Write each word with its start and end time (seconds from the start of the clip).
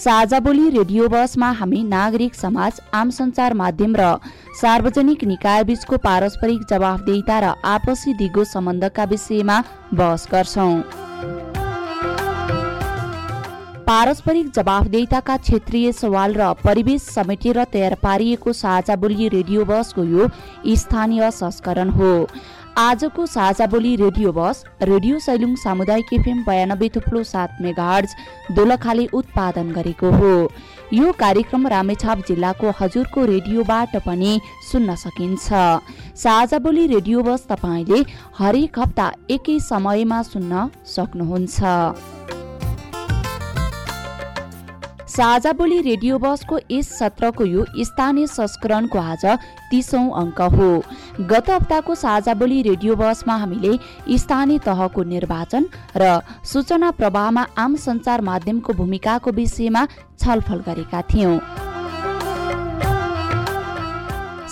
साझा 0.00 0.38
बोली 0.40 0.68
रेडियो 0.70 1.08
बसमा 1.08 1.50
हामी 1.52 1.82
नागरिक 1.84 2.34
समाज 2.34 2.80
आम 2.94 3.10
सञ्चार 3.10 3.54
माध्यम 3.54 3.96
र 3.96 4.04
सार्वजनिक 4.60 5.24
निकाय 5.24 5.64
बीचको 5.64 5.96
पारस्परिक 5.98 6.60
जवाफदेहिता 6.70 7.38
र 7.40 7.50
आपसी 7.68 8.14
दिगो 8.16 8.44
सम्बन्धका 8.46 9.04
विषयमा 9.10 9.56
बहस 9.94 10.26
गर्छौं। 10.32 10.80
पारस्परिक 13.86 14.50
जवाफदेहिताका 14.52 15.36
क्षेत्रीय 15.38 15.92
सवाल 15.92 16.34
र 16.34 16.52
परिवेश 16.64 17.02
समेटेर 17.10 17.62
तयार 17.72 17.94
पारिएको 18.02 18.52
साझा 18.54 18.96
बोली 18.96 19.28
रेडियो 19.30 19.64
बसको 19.66 20.04
यो 20.06 20.28
स्थानीय 20.76 21.30
संस्करण 21.34 21.90
हो। 21.90 22.12
आजको 22.78 23.24
साझा 23.26 23.66
बोली 23.66 23.94
रेडियो 23.96 24.32
बस 24.32 24.64
रेडियो 24.82 25.18
सैलुङ 25.18 25.54
सामुदायिक 25.56 26.12
एफएम 26.12 26.42
बयानब्बे 26.44 26.88
थुप्लो 26.88 27.22
सात 27.24 27.56
मेगाहर्ज 27.60 28.14
दोलखाले 28.56 29.06
उत्पादन 29.12 29.72
गरेको 29.72 30.10
हो। 30.12 30.32
यो 30.92 31.12
कार्यक्रम 31.14 31.66
रामेछाप 31.66 32.22
जिल्लाको 32.28 32.70
हजुरको 32.80 33.24
रेडियोबाट 33.24 33.96
पनि 34.06 34.40
सुन्न 34.70 34.94
सकिन्छ। 34.96 35.48
साझा 36.16 36.58
बोली 36.60 36.86
रेडियो 36.86 37.22
बस 37.22 37.46
तपाईँले 37.50 38.00
हरेक 38.38 38.78
हप्ता 38.78 39.10
एकै 39.30 39.58
समयमा 39.60 40.22
सुन्न 40.22 40.68
सक्नुहुन्छ। 40.86 41.58
साझा 45.10 45.52
बोली 45.52 45.80
रेडियो 45.82 46.18
बसको 46.18 46.58
यस 46.70 46.88
सत्रको 46.98 47.44
यो 47.44 47.64
स्थानीय 47.84 48.26
संस्करणको 48.28 48.98
आज 49.00 49.24
तीसौं 49.70 50.02
अङ्क 50.20 50.40
हो। 50.52 50.68
गत 51.30 51.50
हप्ताको 51.50 51.94
साझा 51.94 52.34
बोली 52.34 52.60
रेडियो 52.62 52.96
बसमा 52.96 53.36
हामीले 53.36 53.72
स्थानीय 54.18 54.58
तहको 54.66 55.02
निर्वाचन 55.14 55.66
र 55.96 56.20
सूचना 56.52 56.90
प्रवाहमा 57.00 57.46
आम 57.58 57.74
सञ्चार 57.86 58.20
माध्यमको 58.22 58.72
भूमिकाको 58.72 59.30
विषयमा 59.32 59.86
छलफल 60.20 60.62
गरेका 60.68 61.02
थियौं। 61.10 61.38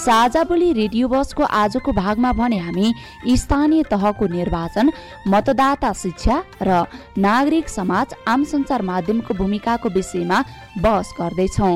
साझा 0.09 0.43
बोली 0.45 0.73
रेडियो 0.73 1.09
बसको 1.09 1.45
आजको 1.45 1.93
भागमा 1.93 2.33
भने 2.33 2.59
हामी 2.59 2.93
स्थानीय 3.37 3.83
तहको 3.91 4.27
निर्वाचन 4.27 4.91
मतदाता 5.29 5.93
शिक्षा 5.93 6.37
र 6.63 6.85
नागरिक 7.19 7.69
समाज 7.69 8.15
आम 8.27 8.45
सञ्चार 8.45 8.83
माध्यमको 8.89 9.35
भूमिकाको 9.35 9.89
विषयमा 9.91 10.39
बहस 10.79 11.13
गर्दैछौ। 11.21 11.73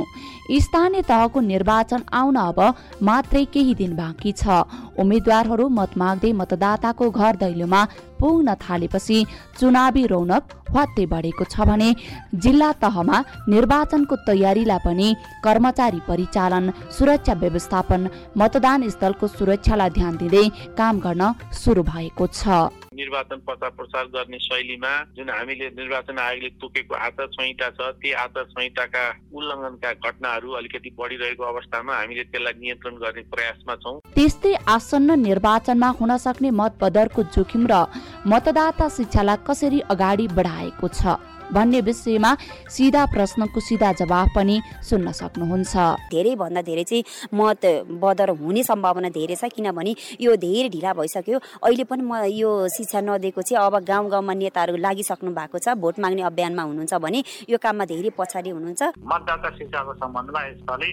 स्थानीय 0.53 1.03
तहको 1.03 1.41
निर्वाचन 1.43 2.03
आउन 2.13 2.37
अब 2.37 2.59
मात्रै 3.03 3.45
केही 3.53 3.75
दिन 3.75 3.97
बाँकी 3.97 4.33
छ। 4.33 4.65
उम्मेद्वारहरू 4.99 5.69
मत 5.69 5.97
माग्दै 5.99 6.33
मतदाताको 6.33 7.11
घर 7.11 7.37
दैलोमा 7.37 7.83
पुग्न 8.21 8.55
थालेपछि 8.61 9.19
चुनावी 9.59 10.05
रौनक 10.07 10.43
हत्ते 10.77 11.07
बढेको 11.07 11.45
छ 11.45 11.65
भने 11.69 11.89
जिल्ला 12.37 12.71
तहमा 12.85 13.25
निर्वाचनको 13.49 14.17
तयारीलाई 14.29 14.85
पनि 14.85 15.09
कर्मचारी 15.45 16.01
परिचालन 16.09 16.71
सुरक्षा 16.99 17.35
व्यवस्थापन 17.43 18.09
मतदान 18.39 18.89
स्थलको 18.89 19.27
सुरक्षालाई 19.29 19.91
ध्यान 19.99 20.17
दिँदै 20.17 20.47
काम 20.79 21.01
गर्न 21.01 21.33
सुरु 21.55 21.83
भएको 21.83 22.27
छ। 22.29 22.82
निर्वाचन 22.95 23.39
प्रचार 23.47 23.71
प्रसार 23.79 24.05
गर्ने 24.15 24.39
शैलीमा 24.39 24.93
जुन 25.17 25.31
हामीले 25.31 25.69
निर्वाचन 25.79 26.19
आयोगले 26.19 26.49
तोकेको 26.63 26.95
आचार 27.07 27.27
संहिता 27.37 27.69
छ 27.77 27.91
ती 28.03 28.13
आचार 28.25 28.45
संहिताका 28.53 29.05
उल्लङ्घनका 29.33 29.93
घटनाहरू 30.05 30.53
अलिकति 30.61 30.91
बढिरहेको 30.99 31.45
अवस्थामा 31.45 31.97
हामीले 31.97 32.25
त्यसलाई 32.31 32.55
नियन्त्रण 32.61 32.95
गर्ने 33.03 33.23
प्रयासमा 33.35 33.75
छौँ। 33.83 33.99
त्यस्तै 34.15 34.55
आसन्न 34.77 35.19
निर्वाचनमा 35.21 35.89
हुन 36.01 36.17
सक्ने 36.25 36.51
मतपदरको 36.61 37.23
जोखिम 37.35 37.67
र 37.73 37.85
मतदाता 38.29 38.89
शिक्षालाई 38.97 39.45
कसरी 39.49 39.81
अगाडि 39.93 40.27
बढाएको 40.39 40.89
छ? 40.89 41.17
भन्ने 41.53 41.81
विषयमा 41.81 42.31
सिधा 42.69 43.03
प्रश्नको 43.13 43.61
सिधा 43.61 43.93
जवाब 44.01 44.29
पनि 44.37 44.57
सुन्न 44.83 45.13
सक्नुहुन्छ। 45.13 45.75
धेरै 46.11 46.35
भन्दा 46.37 46.63
धेरै 46.63 46.85
चाहिँ 46.85 47.05
मत 47.35 47.63
बदर 48.03 48.31
हुने 48.41 48.63
सम्भावना 48.63 49.09
धेरै 49.13 49.37
छ 49.37 49.53
किनभने 49.53 49.93
यो 50.21 50.37
धेरै 50.37 50.69
ढिला 50.69 50.93
भइसक्यो। 50.93 51.39
अहिले 51.61 51.85
पनि 51.85 52.03
म 52.03 52.25
यो 52.33 52.51
शिक्षा 52.69 53.01
नदिएको 53.01 53.43
चाहिँ 53.43 53.61
अब 53.61 53.75
गाउँ 53.85 54.09
गाउँमा 54.11 54.35
नेताहरू 54.35 54.77
लागिसक्नु 54.77 55.31
भएको 55.33 55.59
छ 55.59 55.77
भोट 55.77 56.01
माग्ने 56.01 56.23
अभियानमा 56.25 56.63
हुनुहुन्छ 56.63 56.95
भने 57.05 57.21
यो 57.51 57.59
काममा 57.59 57.85
धेरै 57.85 58.11
पछाडि 58.17 58.51
हुनुहुन्छ। 58.51 58.83
मतदाता 59.05 59.49
शिक्षाको 59.59 59.93
सम्बन्धमा 60.01 60.41
यसपालि 60.49 60.91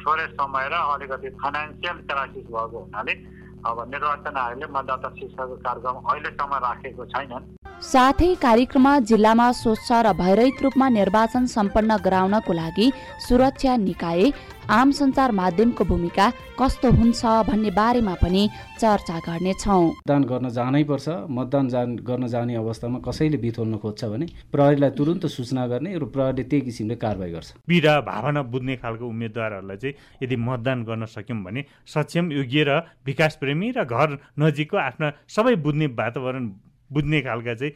थोरै 0.00 0.26
समय 0.32 0.66
र 0.72 0.74
अलिकति 0.96 1.28
फाइनेन्सियल 1.40 1.96
क्राइसिस 2.08 2.46
भएको 2.48 2.78
हुनाले 2.80 3.14
अब 3.60 3.78
निर्वाचन 3.92 4.36
आयोगले 4.40 4.66
मतदाता 4.72 5.08
शिक्षाको 5.20 5.54
कार्यक्रम 5.60 5.96
अहिलेसम्म 6.00 6.52
राखेको 6.64 7.04
छैनन्। 7.12 7.44
साथै 7.80 8.26
कार्यक्रममा 8.42 8.92
जिल्लामा 9.08 9.44
स्वच्छ 9.56 9.88
र 10.04 10.12
भयरहित 10.12 10.58
रूपमा 10.62 10.88
निर्वाचन 10.96 11.44
सम्पन्न 11.48 11.96
गराउनको 12.04 12.52
लागि 12.52 12.86
सुरक्षा 13.26 13.76
निकाय 13.84 14.20
आम 14.68 14.90
सञ्चार 14.92 15.32
माध्यमको 15.32 15.84
भूमिका 15.88 16.26
कस्तो 16.60 16.90
हुन्छ 16.98 17.24
भन्ने 17.48 17.70
बारेमा 17.80 18.14
पनि 18.20 18.42
चर्चा 18.80 19.16
गर्नेछौ। 19.26 19.80
मतदान 19.80 20.22
गर्न 20.28 20.48
जानै 20.52 20.84
पर्छ। 20.92 21.08
मतदान 21.32 21.68
जान 21.72 21.96
गर्न 22.04 22.26
जाने 22.28 22.54
अवस्थामा 22.60 22.98
कसैले 23.00 23.38
बिथोल्न 23.40 23.76
खोज्छ 23.80 24.04
भने 24.12 24.26
प्रहरीलाई 24.52 24.90
तुरन्त 25.00 25.26
सूचना 25.32 25.66
गर्ने 25.72 25.96
र 25.96 26.04
प्रहरीले 26.12 26.44
त्यही 26.44 26.62
किसिमले 26.68 26.96
कारवाही 27.00 27.32
गर्छ। 27.32 27.48
पीडा 27.66 28.00
भावना 28.04 28.42
बुझ्ने 28.52 28.76
खालको 28.76 29.04
उम्मेद्वारहरूलाई 29.08 29.76
चाहिँ 29.82 29.94
यदि 30.22 30.36
मतदान 30.48 30.84
गर्न 30.84 31.04
सक्यौँ 31.16 31.42
भने 31.44 31.64
सक्षम 31.88 32.32
योग्य 32.32 32.64
र 32.68 32.80
विकास 33.08 33.40
प्रेमी 33.40 33.72
र 33.72 33.84
घर 33.84 34.18
नजिकको 34.38 34.76
आफ्ना 34.88 35.16
सबै 35.36 35.54
बुझ्ने 35.64 35.86
वातावरण 35.96 36.44
बुझ्ने 36.90 37.20
खालका 37.22 37.54
चाहिँ 37.54 37.72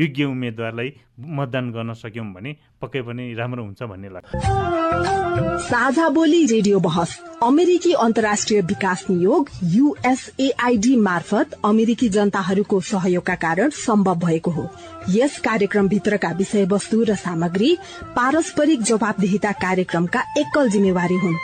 योग्य 0.00 0.24
उम्मेद्वारलाई 0.24 0.92
मतदान 1.20 1.70
गर्न 1.72 1.92
सक्यौँ 1.94 2.26
भने 2.34 2.56
पक्कै 2.82 3.02
पनि 3.02 3.32
राम्रो 3.34 3.62
हुन्छ 3.64 3.82
भन्ने 3.82 4.08
लाग्छ। 4.08 4.30
साझा 5.62 6.08
बोली 6.08 6.44
रेडियो 6.46 6.78
बहस 6.80 7.18
अमेरिकी 7.42 7.92
अन्तर्राष्ट्रिय 7.92 8.60
विकास 8.62 9.04
नियोग 9.10 9.50
युएसएआईडी 9.64 10.94
मार्फत 10.96 11.58
अमेरिकी 11.64 12.08
जनताहरूको 12.08 12.80
सहयोगका 12.82 13.34
कारण 13.34 13.70
सम्भव 13.76 14.14
भएको 14.18 14.50
हो। 14.50 14.68
यस 15.10 15.38
कार्यक्रमभित्रका 15.40 16.30
विषयवस्तु 16.38 17.02
र 17.02 17.14
सामग्री 17.16 17.76
पारस्परिक 18.16 18.82
जवाबदेहिता 18.82 19.52
कार्यक्रमका 19.52 20.20
एकल 20.38 20.68
जिम्मेवारी 20.68 21.18
हुन्। 21.18 21.36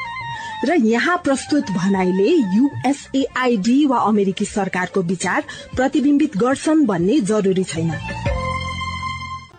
र 0.64 0.74
यहाँ 0.74 1.16
प्रस्तुत 1.24 1.70
भनाइले 1.70 2.28
युएसएआईडी 2.56 3.84
वा 3.86 3.98
अमेरिकी 3.98 4.44
सरकारको 4.44 5.02
विचार 5.02 5.44
प्रतिबिम्बित 5.76 6.36
गर्छन् 6.36 6.86
भन्ने 6.86 7.20
जरुरी 7.20 7.64
छैन। 7.64 7.90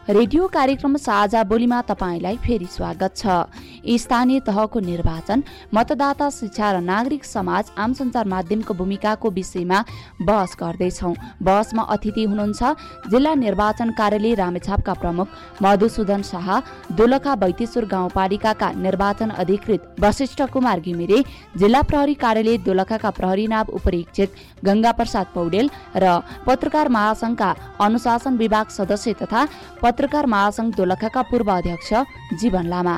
रेडियो 0.09 0.47
कार्यक्रम 0.53 0.95
साझा 0.97 1.43
बोलीमा 1.43 1.79
तपाईँलाई 1.81 2.35
फेरि 2.37 2.65
स्वागत 2.67 3.13
छ। 3.17 3.95
स्थानीय 3.95 4.39
तहको 4.39 4.79
निर्वाचन 4.81 5.43
मतदाता 5.73 6.29
शिक्षा 6.29 6.71
र 6.71 6.79
नागरिक 6.83 7.23
समाज 7.25 7.71
आम 7.79 7.93
सञ्चार 7.93 8.27
माध्यमको 8.27 8.73
भूमिकाको 8.73 9.29
विषयमा 9.31 9.79
बहस 10.21 10.55
गर्दैछौ। 10.59 11.13
बहसमा 11.41 11.83
अतिथि 11.95 12.23
हुनुहुन्छ 12.23 12.63
जिल्ला 13.11 13.33
निर्वाचन 13.35 13.91
कार्यालय 13.95 14.33
रामेछापका 14.35 14.93
प्रमुख 14.93 15.27
मधुसूदन 15.63 16.21
शाह 16.21 16.59
दोलखा 16.91 17.35
बैतेश्वर 17.37 17.85
गाउँपालिकाका 17.87 18.71
निर्वाचन 18.83 19.29
अधिकृत 19.39 19.95
वशिष्ठ 19.99 20.41
कुमार 20.51 20.79
घिमिरे 20.81 21.23
जिल्ला 21.55 21.81
प्रहरी 21.83 22.13
कार्यालय 22.19 22.57
दोलखाका 22.67 23.09
प्रहरी 23.21 23.47
नाव 23.47 23.71
उपरीक्षक 23.71 24.35
गंगा 24.65 24.91
प्रसाद 24.99 25.31
पौडेल 25.35 25.69
र 25.95 26.19
पत्रकार 26.45 26.87
महासंघका 26.91 27.53
अनुशासन 27.81 28.37
विभाग 28.37 28.67
सदस्य 28.77 29.13
तथा 29.21 29.47
पत्रकार 29.93 30.25
महासंघ 30.25 30.73
दोलखाका 30.75 31.21
पूर्व 31.29 31.51
अध्यक्ष 31.51 31.93
जीवन 32.41 32.65
लामा। 32.67 32.97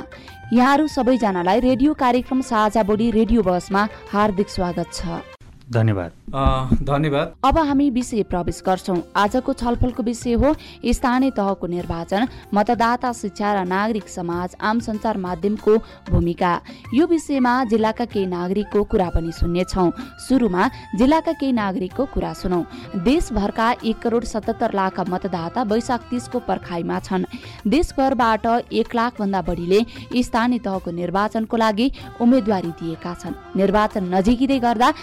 यहाँहरू 0.53 0.87
सबैजनालाई 0.87 1.59
रेडियो 1.59 1.93
कार्यक्रम 1.99 2.41
साझा 2.41 2.83
बोली 2.83 3.11
रेडियो 3.11 3.41
बसमा 3.43 3.87
हार्दिक 4.11 4.49
स्वागत 4.49 4.93
छ। 4.93 5.34
धन्यवाद। 5.65 6.11
धन्यवाद। 6.83 7.33
अब 7.45 7.57
हामी 7.59 7.89
विषय 7.89 8.23
प्रवेश 8.23 8.61
गर्छौँ। 8.65 8.97
आजको 9.15 9.53
छलफलको 9.53 10.03
विषय 10.03 10.33
हो 10.33 10.53
स्थानीय 10.87 11.31
तहको 11.31 11.67
निर्वाचन 11.67 12.27
मतदाता 12.53 13.11
शिक्षा 13.13 13.53
र 13.53 13.65
नागरिक 13.65 14.09
समाज 14.09 14.55
आम 14.61 14.79
सञ्चार 14.79 15.17
माध्यमको 15.17 15.77
भूमिका। 16.09 16.53
यो 16.93 17.07
विषयमा 17.07 17.53
जिल्लाका 17.65 18.05
केही 18.05 18.25
नागरिकको 18.27 18.83
कुरा 18.83 19.09
पनि 19.09 19.31
सुन्नेछौँ। 19.31 19.91
सुरुमा 20.27 20.69
जिल्लाका 20.95 21.33
केही 21.33 21.51
नागरिकको 21.53 22.05
कुरा 22.13 22.33
सुनौ। 22.35 22.61
देशभरका 23.01 23.71
एक 23.83 23.99
करोड 23.99 24.23
सतहत्तर 24.25 24.73
लाख 24.75 24.99
मतदाता 25.09 25.63
वैशाख 25.63 26.01
तिसको 26.09 26.39
पर्खाइमा 26.45 26.99
छन्। 26.99 27.25
देशभरबाट 27.65 28.45
एक 28.71 28.95
लाखभन्दा 28.95 29.41
बढीले 29.41 29.79
स्थानीय 30.21 30.59
तहको 30.59 30.91
निर्वाचनको 30.93 31.57
लागि 31.57 31.91
उम्मेद्वारी 32.21 32.71
दिएका 32.75 33.13
छन्। 33.15 33.33
निर्वाचन 33.55 34.13
नजिकै 34.13 34.59
गर्दा 34.59 34.93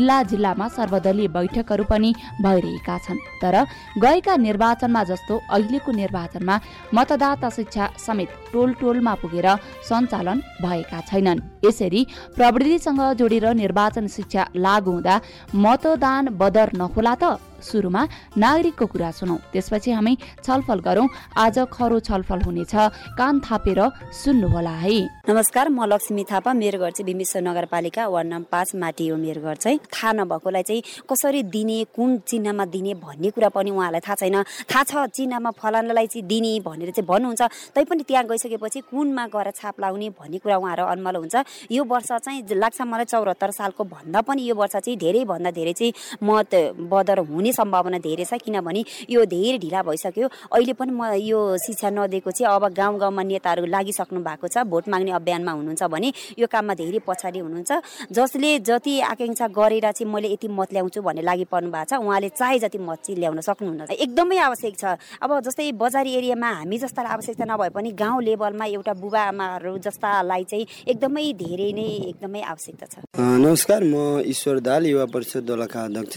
जिल्ला 0.00 0.22
जिल्लामा 0.24 0.66
सर्वदलीय 0.72 1.28
बैठकहरू 1.28 1.84
पनि 1.84 2.10
भइरहेका 2.40 2.96
छन्। 3.04 3.18
तर 3.42 3.54
गएका 4.00 4.36
निर्वाचनमा 4.38 5.02
जस्तो 5.04 5.34
अहिलेको 5.52 5.92
निर्वाचनमा 5.92 6.54
मतदाता 6.94 7.48
शिक्षा 7.50 7.88
समेत 8.00 8.28
टोल 8.52 8.72
टोलमा 8.80 9.14
पुगेर 9.20 9.48
सञ्चालन 9.84 10.40
भएका 10.64 11.00
छैनन्। 11.04 11.44
यसरी 11.64 12.00
प्रविधिसँग 12.36 13.02
जोडेर 13.20 13.46
निर्वाचन 13.54 14.06
शिक्षा 14.08 14.48
लागू 14.56 14.90
हुँदा 14.90 15.20
मतदान 15.54 16.28
बदर 16.40 16.72
नहोला 16.80 17.14
त। 17.14 17.36
सुरुमा 17.60 18.02
नागरिकको 18.36 18.86
कुरा 18.86 19.10
सुनौ। 19.10 19.36
त्यसपछि 19.52 19.90
हामी 19.90 20.16
छलफल 20.44 20.78
गरौँ। 20.80 21.08
आज 21.36 21.58
खरो 21.72 21.98
छलफल 22.00 22.40
हुनेछ। 22.42 22.74
कान 23.18 23.40
थापेर 23.40 23.80
सुन्नुहोला 24.12 24.74
है। 24.82 24.98
नमस्कार 25.28 25.68
म 25.68 25.84
लक्ष्मी 25.84 26.24
थापा 26.24 26.52
मेरो 26.52 26.78
घर 26.78 26.90
चाहिँ 26.90 27.06
बिमेश्वर 27.06 27.42
नगरपालिका 27.42 28.06
वार्ड 28.08 28.28
नम्बर 28.28 28.48
पाँच 28.50 28.74
माटी 28.74 29.08
हो 29.08 29.16
मेरो 29.16 29.40
घर 29.42 29.56
चाहिँ। 29.56 29.78
थाहा 29.78 30.12
नभएकोलाई 30.12 30.62
चाहिँ 30.62 30.82
कसरी 31.06 31.42
दिने 31.48 31.78
कुन 31.94 32.18
चिन्हमा 32.26 32.64
दिने 32.66 32.94
भन्ने 32.94 33.30
कुरा 33.30 33.48
पनि 33.48 33.70
उहाँलाई 33.70 34.00
थाहा 34.00 34.14
छैन। 34.16 34.42
थाहा 34.68 34.82
छ 34.84 35.06
चिन्हमा 35.10 35.50
फलानालाई 35.54 36.06
चाहिँ 36.06 36.26
दिने 36.26 36.58
भनेर 36.60 36.90
चाहिँ 36.90 37.06
भन्नुहुन्छ। 37.06 37.42
तैपनि 37.74 38.02
त्यहाँ 38.02 38.24
गइसकेपछि 38.26 38.80
कुनमा 38.90 39.26
गएर 39.26 39.50
छाप 39.50 39.80
लाउने 39.80 40.08
भन्ने 40.18 40.38
कुरा 40.38 40.56
उहाँहरू 40.56 40.84
अन्मल 40.84 41.16
हुन्छ। 41.16 41.36
यो 41.70 41.84
वर्ष 41.84 42.08
चाहिँ 42.14 42.42
लाग्छ 42.50 42.80
मलाई 42.82 43.04
चौरात्तर 43.04 43.50
सालको 43.50 43.84
भन्दा 43.84 44.20
पनि 44.20 44.42
यो 44.42 44.54
वर्ष 44.54 44.76
चाहिँ 44.76 44.98
धेरैभन्दा 44.98 45.50
धेरै 45.50 45.72
चाहिँ 45.72 45.92
मत 46.22 46.54
बदर 46.90 47.18
हुने 47.30 47.49
हुने 47.50 47.58
सम्भावना 47.58 47.98
धेरै 47.98 48.24
छ 48.24 48.38
किनभने 48.44 48.84
यो 49.10 49.24
धेरै 49.26 49.58
ढिला 49.58 49.82
भइसक्यो। 49.82 50.26
अहिले 50.54 50.72
पनि 50.78 50.92
म 50.92 51.02
यो 51.18 51.56
शिक्षा 51.58 51.90
नदिएको 51.90 52.30
चाहिँ 52.30 52.54
अब 52.54 52.64
गाउँ 52.70 52.98
गाउँमा 52.98 53.22
नेताहरू 53.22 53.66
लागिसक्नु 53.66 54.20
भएको 54.22 54.46
छ 54.48 54.62
भोट 54.70 54.88
माग्ने 54.88 55.10
अभियानमा 55.10 55.52
हुनुहुन्छ 55.52 55.82
भने 55.90 56.08
यो 56.38 56.46
काममा 56.46 56.74
धेरै 56.74 57.00
पछाडि 57.02 57.38
हुनुहुन्छ। 57.38 57.70
जसले 58.12 58.50
जति 58.62 58.94
आकाङ्क्षा 59.10 59.46
गरेर 59.50 59.90
चाहिँ 59.90 60.10
मैले 60.12 60.28
यति 60.34 60.48
मत 60.48 60.72
ल्याउँछु 60.72 61.00
भन्ने 61.02 61.22
लागि 61.22 61.44
पर्नु 61.50 61.70
भएको 61.70 61.90
छ 61.90 61.92
उहाँले 61.98 62.28
चाहे 62.38 62.58
जति 62.58 62.78
मत 62.78 62.98
चाहिँ 63.04 63.18
ल्याउन 63.18 63.40
सक्नुहुन्न। 63.40 63.90
एकदमै 63.90 64.38
आवश्यक 64.38 64.74
छ। 64.78 64.84
अब 65.18 65.30
जस्तै 65.46 65.72
बजारी 65.74 66.10
एरियामा 66.14 66.50
हामी 66.60 66.78
जस्तालाई 66.78 67.12
आवश्यकता 67.18 67.44
नभए 67.50 67.68
पनि 67.74 67.90
गाउँ 67.98 68.22
लेभलमा 68.22 68.64
एउटा 68.76 68.92
बुबा 69.02 69.22
आमाहरू 69.34 69.76
जस्तालाई 69.82 70.44
चाहिँ 70.50 70.66
एकदमै 70.86 71.26
धेरै 71.34 71.70
नै 71.74 71.88
एकदमै 72.14 72.42
आवश्यकता 72.52 72.86
छ। 72.86 72.94
नमस्कार 73.18 73.82
म 73.84 74.22
ईश्वर 74.24 74.58
दाल 74.60 74.86
युवा 74.86 75.04
परिषद 75.10 75.42
दोलखा 75.48 75.80
अध्यक्ष। 75.84 76.16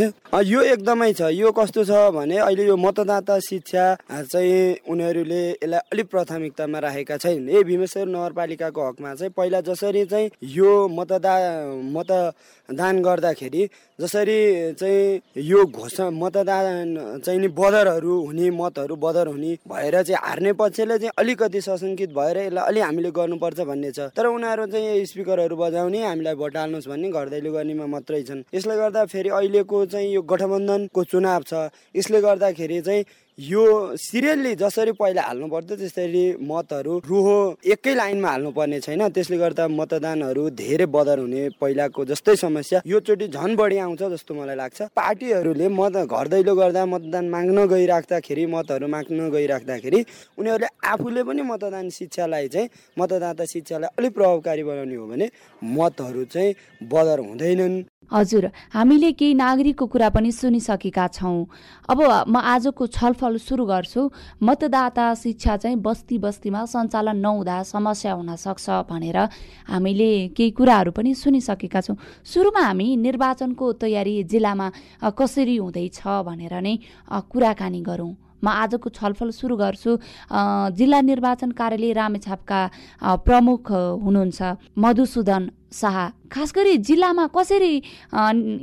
यो 0.52 0.60
एकदमै 0.74 1.12
छ। 1.14 1.22
यो 1.30 1.52
कस्तो 1.52 1.84
छ 1.86 1.92
भने 2.12 2.38
अहिले 2.38 2.66
यो 2.66 2.76
मतदाता 2.78 3.40
शिक्षा 3.40 3.86
चाहिँ 4.32 4.76
उनीहरूले 4.90 5.42
यसलाई 5.50 5.80
अलिक 5.94 6.08
प्राथमिकतामा 6.10 6.80
राखेका 6.80 7.18
छैनन्। 7.18 7.50
ए 7.50 7.64
भीमेश्वर 7.64 8.06
नगरपालिकाको 8.08 8.88
हकमा 8.88 9.14
चाहिँ 9.16 9.32
पहिला 9.38 9.62
जसरी 9.62 10.06
चाहिँ 10.06 10.30
यो 10.44 10.72
मतदा 10.88 11.36
मतदान 11.96 13.02
गर्दाखेरि 13.04 13.64
जसरी 14.02 14.74
चाहिँ 14.74 15.22
यो 15.38 15.66
घोषणा 15.66 16.10
मतदान 16.10 17.22
चाहिँ 17.26 17.40
नि 17.40 17.48
बदरहरू 17.54 18.14
हुने 18.26 18.50
मतहरू 18.50 18.96
बदर 18.96 19.28
हुने 19.28 19.54
भएर 19.70 20.02
चाहिँ 20.02 20.18
हार्ने 20.24 20.54
पक्षले 20.54 20.98
चाहिँ 20.98 21.12
अलिकति 21.20 21.62
सशङ्कित 21.62 22.10
भएर 22.14 22.38
यसलाई 22.38 22.66
अलिक 22.68 22.84
हामीले 22.84 23.12
गर्नुपर्छ 23.12 23.60
भन्ने 23.62 23.92
छ। 23.92 24.10
तर 24.18 24.26
उनीहरू 24.26 24.66
चाहिँ 24.74 25.06
स्पिकरहरू 25.06 25.56
बजाउने 25.56 26.04
हामीलाई 26.04 26.36
भोट 26.36 26.58
हाल्नुहोस् 26.58 26.88
भन्ने 26.90 27.12
घर 27.12 27.30
दैलो 27.30 27.52
गर्नेमा 27.54 27.86
मात्रै 27.86 28.22
छन्। 28.24 28.44
यसले 28.54 28.76
गर्दा 28.76 29.06
फेरि 29.06 29.30
अहिलेको 29.30 29.86
चाहिँ 29.86 30.14
यो 30.14 30.22
गठबन्धनको 30.22 31.04
चुनाव 31.04 31.42
छ। 31.46 31.54
यसले 31.96 32.22
गर्दाखेरि 32.22 32.82
चाहिँ 32.82 33.06
यो 33.40 33.98
सिरियल्ली 33.98 34.54
जसरी 34.56 34.92
पहिला 34.94 35.22
हाल्नु 35.22 35.48
पर्थ्यो 35.50 35.76
त्यसरी 35.78 36.24
मतहरू 36.46 37.02
रुहो 37.02 37.38
एकै 37.66 37.94
लाइनमा 37.96 38.30
हाल्नुपर्ने 38.30 38.80
छैन। 38.80 39.02
त्यसले 39.10 39.38
गर्दा 39.38 39.68
मतदानहरू 39.74 40.50
धेरै 40.54 40.86
बदर 40.86 41.20
हुने 41.20 41.42
पहिलाको 41.58 42.06
जस्तै 42.06 42.36
समस्या। 42.38 42.82
यो 42.86 43.00
चोटि 43.02 43.28
झन् 43.34 43.56
बढी 43.58 43.78
आउँछ 43.78 44.02
जस्तो 44.14 44.34
मलाई 44.38 44.56
लाग्छ। 44.56 44.82
पार्टीहरूले 44.94 45.68
मत 45.68 45.98
घर 46.06 46.28
दैलो 46.30 46.54
गर्दा 46.56 46.86
मतदान 46.86 47.30
माग्न 47.30 47.66
गइराख्दाखेरि 47.74 48.46
मतहरू 48.54 48.88
माग्न 48.88 49.30
गइराख्दाखेरि 49.34 50.06
उनीहरूले 50.38 50.70
आफूले 50.94 51.24
पनि 51.26 51.42
मतदान 51.42 51.90
शिक्षालाई 51.90 52.48
चाहिँ 52.54 52.70
मतदाता 53.00 53.46
शिक्षालाई 53.46 53.90
अलिक 53.98 54.14
प्रभावकारी 54.14 54.64
बनाउने 54.64 54.96
हो 54.96 55.08
भने 55.10 55.30
मतहरू 55.74 56.24
चाहिँ 56.30 56.54
बदर 56.86 57.20
हुँदैनन्। 57.26 57.82
हजुर 58.12 58.46
हामीले 58.74 59.12
केही 59.18 59.34
नागरिकको 59.34 59.86
कुरा 59.88 60.10
पनि 60.14 60.32
सुनिसकेका 60.32 61.08
छौँ। 61.08 61.46
अब 61.90 62.00
म 62.28 62.36
आजको 62.36 62.88
छलफल 62.88 63.23
सुरु 63.24 63.66
गर्छु। 63.66 64.02
मतदाता 64.44 65.06
शिक्षा 65.16 65.56
चाहिँ 65.58 65.78
बस्ती 65.80 66.18
बस्तीमा 66.18 66.66
सञ्चालन 66.66 67.18
नहुँदा 67.18 67.58
समस्या 67.64 68.14
हुन 68.14 68.36
सक्छ 68.36 68.70
भनेर 68.90 69.18
हामीले 69.72 70.12
केही 70.36 70.52
कुराहरू 70.52 70.92
पनि 70.92 71.14
सुनिसकेका 71.16 71.82
छौँ। 71.82 71.98
सुरुमा 72.24 72.62
हामी 72.62 72.88
निर्वाचनको 72.98 73.66
तयारी 73.80 74.24
जिल्लामा 74.26 74.68
कसरी 75.18 75.56
हुँदैछ 75.58 76.00
भनेर 76.28 76.54
नै 76.62 76.76
कुराकानी 77.32 77.82
गरौँ। 77.82 78.14
म 78.44 78.48
आजको 78.52 78.90
छलफल 78.92 79.30
सुरु 79.32 79.56
गर्छु। 79.56 79.92
जिल्ला 80.76 81.00
निर्वाचन 81.02 81.52
कार्यालय 81.56 81.92
रामेछापका 81.96 82.60
प्रमुख 83.24 83.72
हुनुहुन्छ 84.04 84.40
मधुसूदन 84.76 85.44
शाह 85.74 85.98
खास 86.34 86.54
गरी 86.56 86.78
जिल्लामा 86.86 87.26
कसरी 87.36 87.74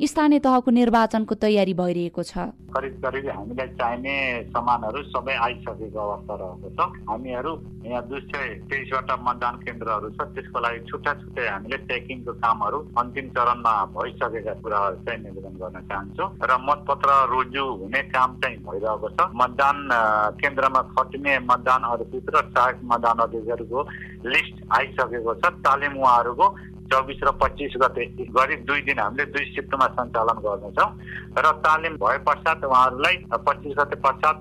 स्थानीय 0.07 0.39
तहको 0.41 0.71
निर्वाचनको 0.71 1.35
तयारी 1.35 1.75
भइरहेको 1.75 2.23
छ? 2.23 2.51
करिब 2.71 2.95
करिब 3.03 3.27
हामीलाई 3.31 3.69
चाहिने 3.79 4.15
सामानहरू 4.55 5.03
सबै 5.11 5.35
आइसकेको 5.47 5.99
अवस्था 5.99 6.35
रहेको 6.41 6.69
छ। 6.71 6.81
हामीहरू 7.11 7.53
यहाँ 7.87 8.03
दुई 8.09 8.21
सय 8.31 8.47
तेइसवटा 8.71 9.17
मतदान 9.27 9.55
केन्द्रहरू 9.67 10.11
छ। 10.11 10.19
त्यसको 10.35 10.59
लागि 10.61 10.81
छुट्टा 10.91 11.12
छुट्टै 11.21 11.47
हामीले 11.47 11.79
ट्याकिङको 11.91 12.33
कामहरू 12.43 12.79
अन्तिम 13.03 13.27
चरणमा 13.35 13.75
भइसकेका 13.95 14.55
कुराहरू 14.62 14.97
चाहिँ 15.07 15.21
निवेदन 15.23 15.55
गर्न 15.62 15.79
चाहन्छु। 15.91 16.25
र 16.47 16.51
मतपत्र 16.67 17.11
रुजु 17.33 17.65
हुने 17.83 18.03
काम 18.15 18.31
चाहिँ 18.39 18.59
भइरहेको 18.67 19.09
छ। 19.19 19.19
मतदान 19.35 19.77
केन्द्रमा 20.43 20.83
खटिने 20.95 21.39
मतदानहरूभित्र 21.51 22.35
सहायक 22.55 22.79
मतदान 22.87 23.19
अधिकारीको 23.27 23.79
लिस्ट 24.31 24.57
आइसकेको 24.79 25.35
छ। 25.43 25.45
तालिम 25.67 25.95
उहाँहरूको 25.99 26.47
चौबिस 26.91 27.21
र 27.23 27.31
पच्चिस 27.43 27.75
गते 27.83 28.05
गरी 28.35 28.57
दुई 28.69 28.81
दिन 28.83 28.99
हामीले 28.99 29.25
दुई 29.31 29.45
सिफ्टमा 29.55 29.87
सञ्चालन 29.97 30.39
गर्नेछौँ। 30.45 30.91
र 31.39 31.47
तालिम 31.65 31.95
भए 32.03 32.19
पश्चात 32.27 32.65
उहाँहरूलाई 32.65 33.17
पच्चिस 33.47 33.75
गते 33.79 33.97
पश्चात 34.03 34.37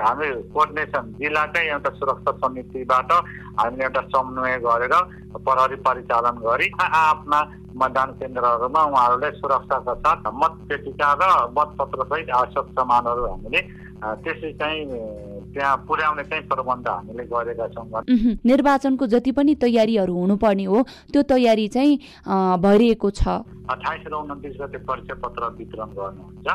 हामी 0.00 0.28
कोर्डिनेसन 0.52 1.04
जिल्लाकै 1.20 1.64
एउटा 1.68 1.90
सुरक्षा 1.96 2.32
समितिबाट 2.42 3.12
हामीले 3.60 3.84
एउटा 3.84 4.02
समन्वय 4.12 4.56
गरेर 4.66 4.94
प्रहरी 5.40 5.76
परिचालन 5.86 6.36
गरी 6.44 6.68
आफ्ना 6.80 7.40
मतदान 7.80 8.10
केन्द्रहरूमा 8.20 8.82
उहाँहरूले 8.90 9.30
सुरक्षाका 9.40 9.94
साथ 10.04 10.22
मत 10.34 10.54
पेटिका 10.68 11.10
र 11.20 11.24
मतपत्र 11.56 12.04
सहित 12.10 12.30
आवश्यक 12.38 12.66
सामानहरू 12.76 13.24
हामीले 13.24 13.60
त्यसै 14.24 14.52
चाहिँ 14.60 14.84
त्यहाँ 15.50 15.76
पुर्याउने 15.88 16.24
चाहिँ 16.30 16.44
प्रबन्ध 16.46 16.88
हामीले 16.88 17.24
गरेका 17.26 17.66
छौँ। 17.74 18.02
निर्वाचनको 18.46 19.06
जति 19.06 19.32
पनि 19.34 19.54
तयारीहरू 19.58 20.14
हुनुपर्ने 20.14 20.64
हो 20.64 20.78
त्यो 21.10 21.22
तयारी 21.26 21.66
चाहिँ 21.74 21.96
भइरहेको 22.62 23.10
छ। 23.10 23.22
अठाइस 23.70 24.04
र 24.06 24.14
उन्तिस 24.14 24.54
गते 24.60 24.78
परिचय 24.86 25.14
पत्र 25.22 25.42
वितरण 25.58 25.90
गर्नुहुन्छ 25.98 26.48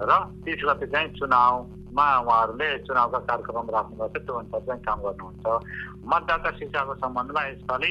र 0.00 0.12
तिस 0.44 0.60
गते 0.64 0.86
चाहिँ 0.92 1.08
चुनावमा 1.16 2.06
उहाँहरूले 2.20 2.68
चुनावका 2.84 3.18
कार्यक्रम 3.28 3.66
राख्नुपर्छ 3.70 4.16
त्यो 4.16 4.34
अनुसार 4.34 4.60
चाहिँ 4.66 4.82
काम 4.84 4.98
गर्नुहुन्छ। 5.04 5.44
मतदाता 6.04 6.50
शिक्षाको 6.60 6.94
सम्बन्धमा 7.00 7.42
यसपालि 7.48 7.90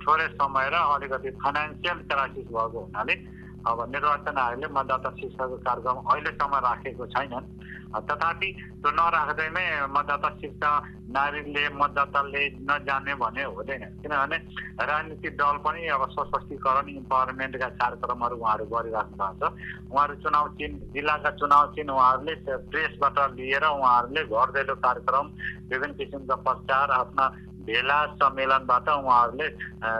थोरै 0.00 0.26
समय 0.40 0.66
र 0.72 0.76
अलिकति 0.96 1.30
फाइनेन्सियल 1.36 1.98
क्राइसिस 2.08 2.48
भएको 2.48 2.78
हुनाले 2.80 3.14
अब 3.62 3.78
निर्वाचन 3.94 4.36
आयोगले 4.38 4.68
मतदाता 4.74 5.10
शिक्षाको 5.20 5.56
कार्यक्रम 5.62 5.96
अहिलेसम्म 6.02 6.54
राखेको 6.66 7.06
छैनन्। 7.14 7.46
तथापि 7.92 8.48
त्यो 8.80 8.90
नराख्दैमै 8.90 9.64
मतदाता 9.92 10.28
शिक्षा 10.40 10.70
नागरिकले 11.12 11.62
मतदाताले 11.76 12.42
नजाने 12.64 13.14
भने 13.14 13.42
हुँदैन। 13.44 13.84
किनभने 14.00 14.36
राजनीतिक 14.82 15.32
दल 15.36 15.56
पनि 15.60 15.86
अब 15.92 16.02
सशक्तिकरण 16.10 16.88
इम्पावरमेन्टका 16.88 17.68
कार्यक्रमहरू 17.78 18.36
उहाँहरू 18.36 18.64
गरिराख्नु 18.66 19.16
भएको 19.16 19.48
छ। 19.48 19.52
उहाँहरू 19.92 20.14
चुनाव 20.24 20.48
चिन्ह 20.58 20.78
जिल्लाका 20.94 21.30
चुनाव 21.36 21.64
चिन्ह 21.76 21.92
उहाँहरूले 21.92 22.34
प्रेसबाट 22.72 23.18
लिएर 23.36 23.64
उहाँहरूले 23.68 24.22
घर 24.24 24.48
दैलो 24.56 24.74
कार्यक्रम 24.80 25.26
विभिन्न 25.70 25.92
किसिमका 26.00 26.36
प्रचार 26.48 26.90
आफ्ना 26.90 27.24
भेला 27.66 27.98
सम्मेलनबाट 28.20 28.88
उहाँहरूले 28.88 29.48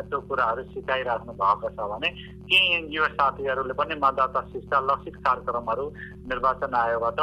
त्यो 0.08 0.20
कुराहरू 0.28 0.62
सिकाइराख्नु 0.72 1.32
भएको 1.42 1.68
छ 1.76 1.88
भने 1.92 2.08
केही 2.50 2.74
एनजिओ 2.74 3.06
साथीहरूले 3.14 3.74
पनि 3.80 3.94
मतदाता 4.04 4.40
शिक्षा 4.52 4.80
लक्षित 4.90 5.16
कार्यक्रमहरू 5.26 5.84
निर्वाचन 6.32 6.74
आयोगबाट 6.82 7.20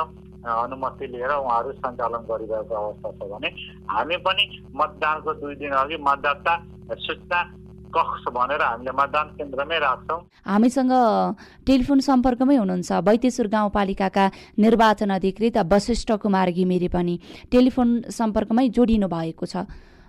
अनुमति 0.48 1.08
लिएर 1.13 1.31
उहाँहरू 1.36 1.72
सञ्चालन 1.84 2.25
गरिरहेको 2.31 2.75
अवस्था 2.81 3.12
छ 3.19 3.31
भने 3.31 3.50
हामी 3.93 4.17
पनि 4.27 4.43
मतदानको 4.81 5.34
दुई 5.39 5.55
दिन 5.62 5.74
अघि 5.84 5.98
मतदाता 6.10 6.53
सूचना 7.05 7.39
कक्ष 7.89 8.24
भनेर 8.34 8.62
हामीले 8.62 8.91
मतदान 8.93 9.27
केन्द्रमै 9.38 9.77
राख्छौँ। 9.79 10.19
हामीसँग 10.46 10.93
टेलिफोन 11.67 12.00
सम्पर्कमै 12.08 12.55
हुनुहुन्छ 12.55 12.89
बैतेश्वर 13.01 13.48
गाउँपालिकाका 13.50 14.25
निर्वाचन 14.62 15.10
अधिकृत 15.10 15.58
वशिष्ठ 15.74 16.12
कुमार 16.22 16.51
घिमिरे 16.53 16.88
पनि। 16.93 17.15
टेलिफोन 17.51 17.89
सम्पर्कमै 18.13 18.67
जोडिनु 18.77 19.08
भएको 19.10 19.46
छ। 19.46 19.65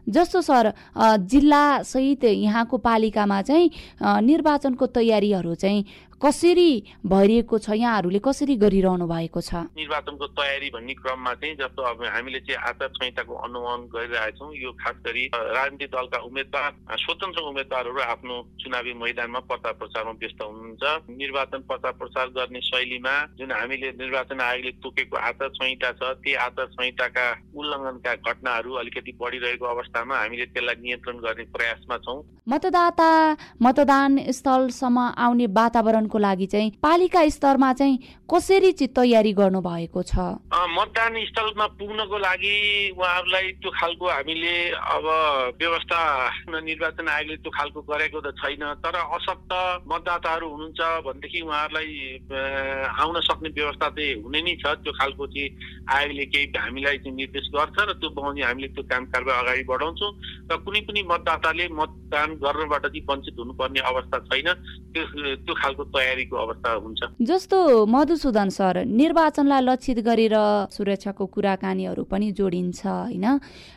जस्तो 0.09 0.41
सर 0.41 0.73
जिल्लासहित 0.99 2.25
यहाँको 2.25 2.77
पालिकामा 2.77 3.41
चाहिँ 3.43 3.71
निर्वाचनको 4.03 4.87
तयारीहरू 4.87 5.55
चाहिँ 5.55 5.85
कसरी 6.21 6.71
भइरहेको 7.07 7.59
छ 7.59 7.73
यहाँहरूले 7.81 8.19
कसरी 8.21 8.55
गरिरहनु 8.61 9.07
भएको 9.09 9.41
छ? 9.41 9.73
निर्वाचनको 9.73 10.27
तयारी 10.37 10.69
भन्ने 10.71 10.95
क्रममा 11.01 11.33
चाहिँ 11.41 11.55
जस्तो 11.57 11.81
अब 11.81 12.03
हामीले 12.05 12.41
चाहिँ 12.45 12.61
आचार 12.71 12.89
संहिताको 12.93 13.35
अनुमान 13.49 13.81
गरिरहेछौँ 13.89 14.51
यो 14.53 14.73
खास 14.77 14.97
गरी 15.01 15.25
राजनीतिक 15.33 15.91
दलका 15.97 16.19
उम्मेद्वार 16.29 16.71
स्वतन्त्र 17.01 17.41
उम्मेद्वारहरू 17.51 18.01
आफ्नो 18.05 18.37
चुनावी 18.61 18.93
मैदानमा 19.01 19.41
प्रचार 19.49 19.73
प्रसारमा 19.81 20.13
व्यस्त 20.21 20.43
हुनुहुन्छ। 20.45 20.85
निर्वाचन 21.09 21.61
प्रचार 21.65 21.93
प्रसार 21.97 22.27
गर्ने 22.37 22.61
शैलीमा 22.69 23.15
जुन 23.41 23.53
हामीले 23.57 23.91
निर्वाचन 24.05 24.41
आयोगले 24.45 24.73
तोकेको 24.85 25.17
आचार 25.17 25.49
संहिता 25.57 25.91
छ 25.97 26.13
ती 26.21 26.35
आचार 26.47 26.67
संहिताका 26.77 27.27
उल्लङ्घनका 27.57 28.15
घटनाहरू 28.29 28.71
अलिकति 28.85 29.17
बढिरहेको 29.17 29.67
अवस्थामा 29.73 30.21
हामीले 30.21 30.47
त्यसलाई 30.53 30.77
नियन्त्रण 30.85 31.17
गर्ने 31.25 31.45
प्रयासमा 31.57 31.97
छौँ। 32.05 32.21
मतदाता 32.51 33.11
मतदान 33.63 34.13
स्थलसम्म 34.37 34.99
आउने 35.17 35.47
वातावरण 35.61 36.07
को 36.11 36.19
लागि 36.19 36.47
चाहिँ 36.47 36.71
पालिका 36.83 37.29
स्तरमा 37.31 37.73
चाहिँ 37.81 37.97
कसरी 38.31 38.73
चाहिँ 38.73 38.93
तयारी 38.97 39.33
गर्नु 39.35 39.61
भएको 39.61 40.03
छ 40.03 40.19
मतदान 40.77 41.15
स्थलमा 41.27 41.67
पुग्नको 41.79 42.19
लागि 42.19 42.57
उहाँहरूलाई 42.99 43.47
त्यो 43.63 43.71
खालको 43.71 44.07
हामीले 44.11 44.55
अब 44.71 45.07
व्यवस्था 45.61 46.01
निर्वाचन 46.61 47.09
आयोगले 47.09 47.37
त्यो 47.43 47.51
खालको 47.51 47.81
गरेको 47.91 48.21
त 48.21 48.35
छैन 48.39 48.63
तर 48.85 48.97
असक्त 49.01 49.53
मतदाताहरू 49.91 50.47
हुनुहुन्छ 50.51 50.81
भनेदेखि 51.07 51.41
उहाँहरूलाई 51.41 51.91
आउन 52.31 53.21
सक्ने 53.29 53.49
व्यवस्था 53.59 53.89
चाहिँ 53.91 54.23
हुने 54.23 54.41
नै 54.43 54.55
छ। 54.63 54.75
त्यो 54.81 54.93
खालको 54.93 55.27
चाहिँ 55.27 55.49
आयोगले 55.91 56.25
केही 56.33 56.47
हामीलाई 56.57 56.99
चाहिँ 57.03 57.17
निर्देश 57.17 57.47
गर्छ 57.55 57.79
र 57.79 57.93
त्यो 57.99 58.09
बगाउने 58.15 58.43
हामीले 58.43 58.69
त्यो 58.75 58.85
काम 58.91 59.05
कारवाही 59.11 59.39
अगाडि 59.41 59.65
बढाउँछौँ 59.71 60.11
र 60.51 60.57
कुनै 60.65 60.81
पनि 60.87 61.03
मतदाताले 61.11 61.69
मतदान 61.81 62.29
गर्नबाट 62.43 62.85
चाहिँ 62.87 63.05
वञ्चित 63.11 63.37
हुनुपर्ने 63.39 63.81
अवस्था 63.91 64.19
छैन। 64.31 64.49
त्यो 64.95 65.03
त्यो 65.47 65.55
खालको 65.55 65.85
तयारीको 66.01 66.37
अवस्था 66.37 66.71
हुन्छ। 66.81 67.01
जस्तो 67.21 67.59
मधुसूदन 67.87 68.49
सर 68.49 68.85
निर्वाचनलाई 68.89 69.63
लक्षित 69.69 69.99
गरेर 70.01 70.37
सुरक्षाको 70.73 71.25
कुराकानीहरू 71.29 72.03
पनि 72.09 72.31
जोडिन्छ 72.33 72.81
होइन? 72.87 73.27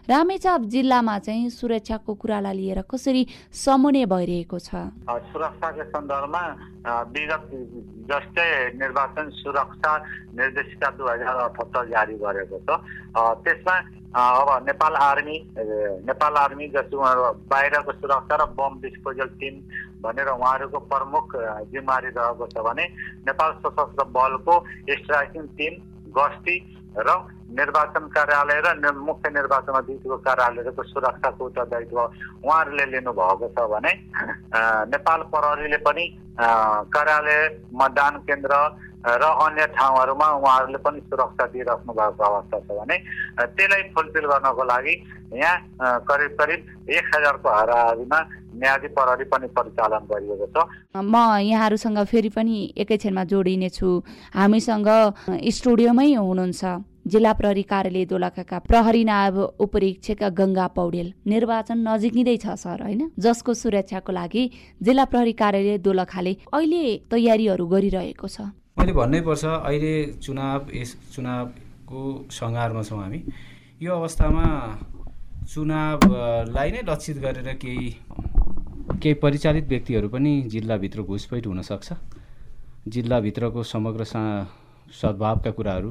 रामेछाप 0.07 0.61
जिल्लामा 0.73 1.17
चाहिँ 1.19 1.49
सुरक्षाको 1.51 2.13
कुरालाई 2.15 2.55
लिएर 2.55 2.81
कसरी 2.87 3.23
समन्वय 3.51 4.05
भइरहेको 4.07 4.59
छ? 4.59 4.69
सुरक्षाको 5.31 5.83
सन्दर्भमा 5.91 6.43
विगत 7.11 7.43
जस्तै 8.09 8.49
निर्वाचन 8.79 9.29
सुरक्षा 9.35 9.91
निर्देशिका 10.39 10.89
दुई 10.95 11.11
हजार 11.11 11.35
अठहत्तर 11.43 11.83
जारी 11.91 12.15
गरेको 12.23 12.57
छ। 12.63 12.69
त्यसमा 13.43 13.75
अब 14.13 14.49
नेपाल 14.65 14.93
आर्मी 14.95 15.37
नेपाल 16.05 16.33
आर्मी 16.37 16.67
जस्तो 16.69 16.97
बाहिरको 17.49 17.91
सुरक्षा 17.91 18.35
र 18.35 18.45
बम 18.53 18.73
डिस्पोजल 18.81 19.29
टिम 19.41 19.55
भनेर 20.03 20.27
उहाँहरूको 20.29 20.79
प्रमुख 20.87 21.35
जिम्मेवारी 21.69 22.09
रहेको 22.11 22.47
छ 22.47 22.57
भने 22.61 22.85
नेपाल 23.23 23.51
सशस्त्र 23.59 24.03
बलको 24.11 24.55
स्ट्राइकिङ 24.93 25.47
टिम 25.57 25.73
गस्ती 26.11 26.57
र 26.99 27.09
निर्वाचन 27.51 28.07
कार्यालय 28.09 28.61
र 28.61 28.91
मुख्य 28.93 29.29
निर्वाचन 29.31 29.73
अधिकारीको 29.75 30.17
कार्यालयको 30.21 30.83
सुरक्षाको 30.85 31.45
उत्तरदायित्व 31.45 31.99
उहाँहरूले 31.99 32.85
लिनुभएको 32.91 33.47
छ 33.49 33.67
भने 33.69 33.93
नेपाल 34.89 35.21
प्रहरीले 35.29 35.77
पनि 35.81 36.05
कार्यालय 36.89 37.39
मतदान 37.73 38.17
केन्द्र 38.23 38.53
र 39.03 39.23
अन्य 39.37 39.65
ठाउँहरूमा 39.73 40.27
उहाँहरूले 40.33 40.77
पनि 40.79 40.99
सुरक्षा 41.03 41.45
दिइराख्नु 41.49 41.93
भएको 41.93 42.23
अवस्था 42.23 42.59
छ 42.59 42.71
भने 42.73 42.97
त्यसलाई 43.51 43.83
फुलफिल 43.91 44.25
गर्नको 44.27 44.63
लागि 44.65 44.93
यहाँ 45.35 45.99
करिब 46.07 46.31
करिब 46.39 46.89
एक 46.89 47.15
हजारको 47.15 47.49
हाराहारीमा 47.49 48.19
न्यायाधि 48.53 48.87
प्रहरी 48.95 49.25
पनि 49.33 49.47
परिचालन 49.57 50.03
गरिएको 50.11 50.47
छ। 50.53 50.57
म 50.95 51.15
यहाँहरूसँग 51.41 51.99
फेरि 52.05 52.29
पनि 52.29 52.55
एकैछिनमा 52.77 53.23
जोडिनेछु। 53.31 53.89
हामीसँग 54.33 54.89
स्टुडियोमै 55.57 56.07
हुनुहुन्छ 56.13 56.63
जिल्ला 57.03 57.31
प्रहरी 57.35 57.63
कार्यालय 57.67 58.05
दोलखाका 58.07 58.57
प्रहरी 58.63 59.03
नायब 59.03 59.35
उपरीक्षक 59.59 60.23
गङ्गा 60.39 60.67
पौडेल। 60.77 61.07
निर्वाचन 61.27 61.77
नजिकै 61.87 62.37
छ 62.39 62.55
सर 62.55 62.79
होइन? 62.83 63.01
जसको 63.19 63.51
सुरक्षाको 63.53 64.11
लागि 64.13 64.43
जिल्ला 64.79 65.05
प्रहरी 65.11 65.33
कार्यालय 65.35 65.77
दोलखाले 65.83 66.33
अहिले 66.53 66.83
तयारीहरू 67.11 67.65
गरिरहेको 67.67 68.27
छ। 68.27 68.55
मैले 68.79 68.93
भन्नै 68.95 69.21
पर्छ 69.27 69.43
अहिले 69.67 69.93
चुनाव 70.23 70.59
यस 70.71 70.91
चुनावको 71.11 71.99
सङ्घारमा 72.31 72.81
छौँ 72.87 72.99
हामी। 73.03 73.19
यो 73.83 73.91
अवस्थामा 73.91 74.45
चुनावलाई 75.43 76.69
नै 76.71 76.81
लक्षित 76.87 77.17
गरेर 77.19 77.49
केही 77.59 77.87
केही 79.03 79.15
परिचालित 79.19 79.63
व्यक्तिहरू 79.67 80.07
पनि 80.09 80.31
जिल्लाभित्र 80.51 81.01
घुसपैठ 81.03 81.47
हुनसक्छ। 81.47 81.93
जिल्लाभित्रको 82.87 83.63
समग्र 83.63 84.03
सद्भावका 84.03 85.51
कुराहरू 85.51 85.89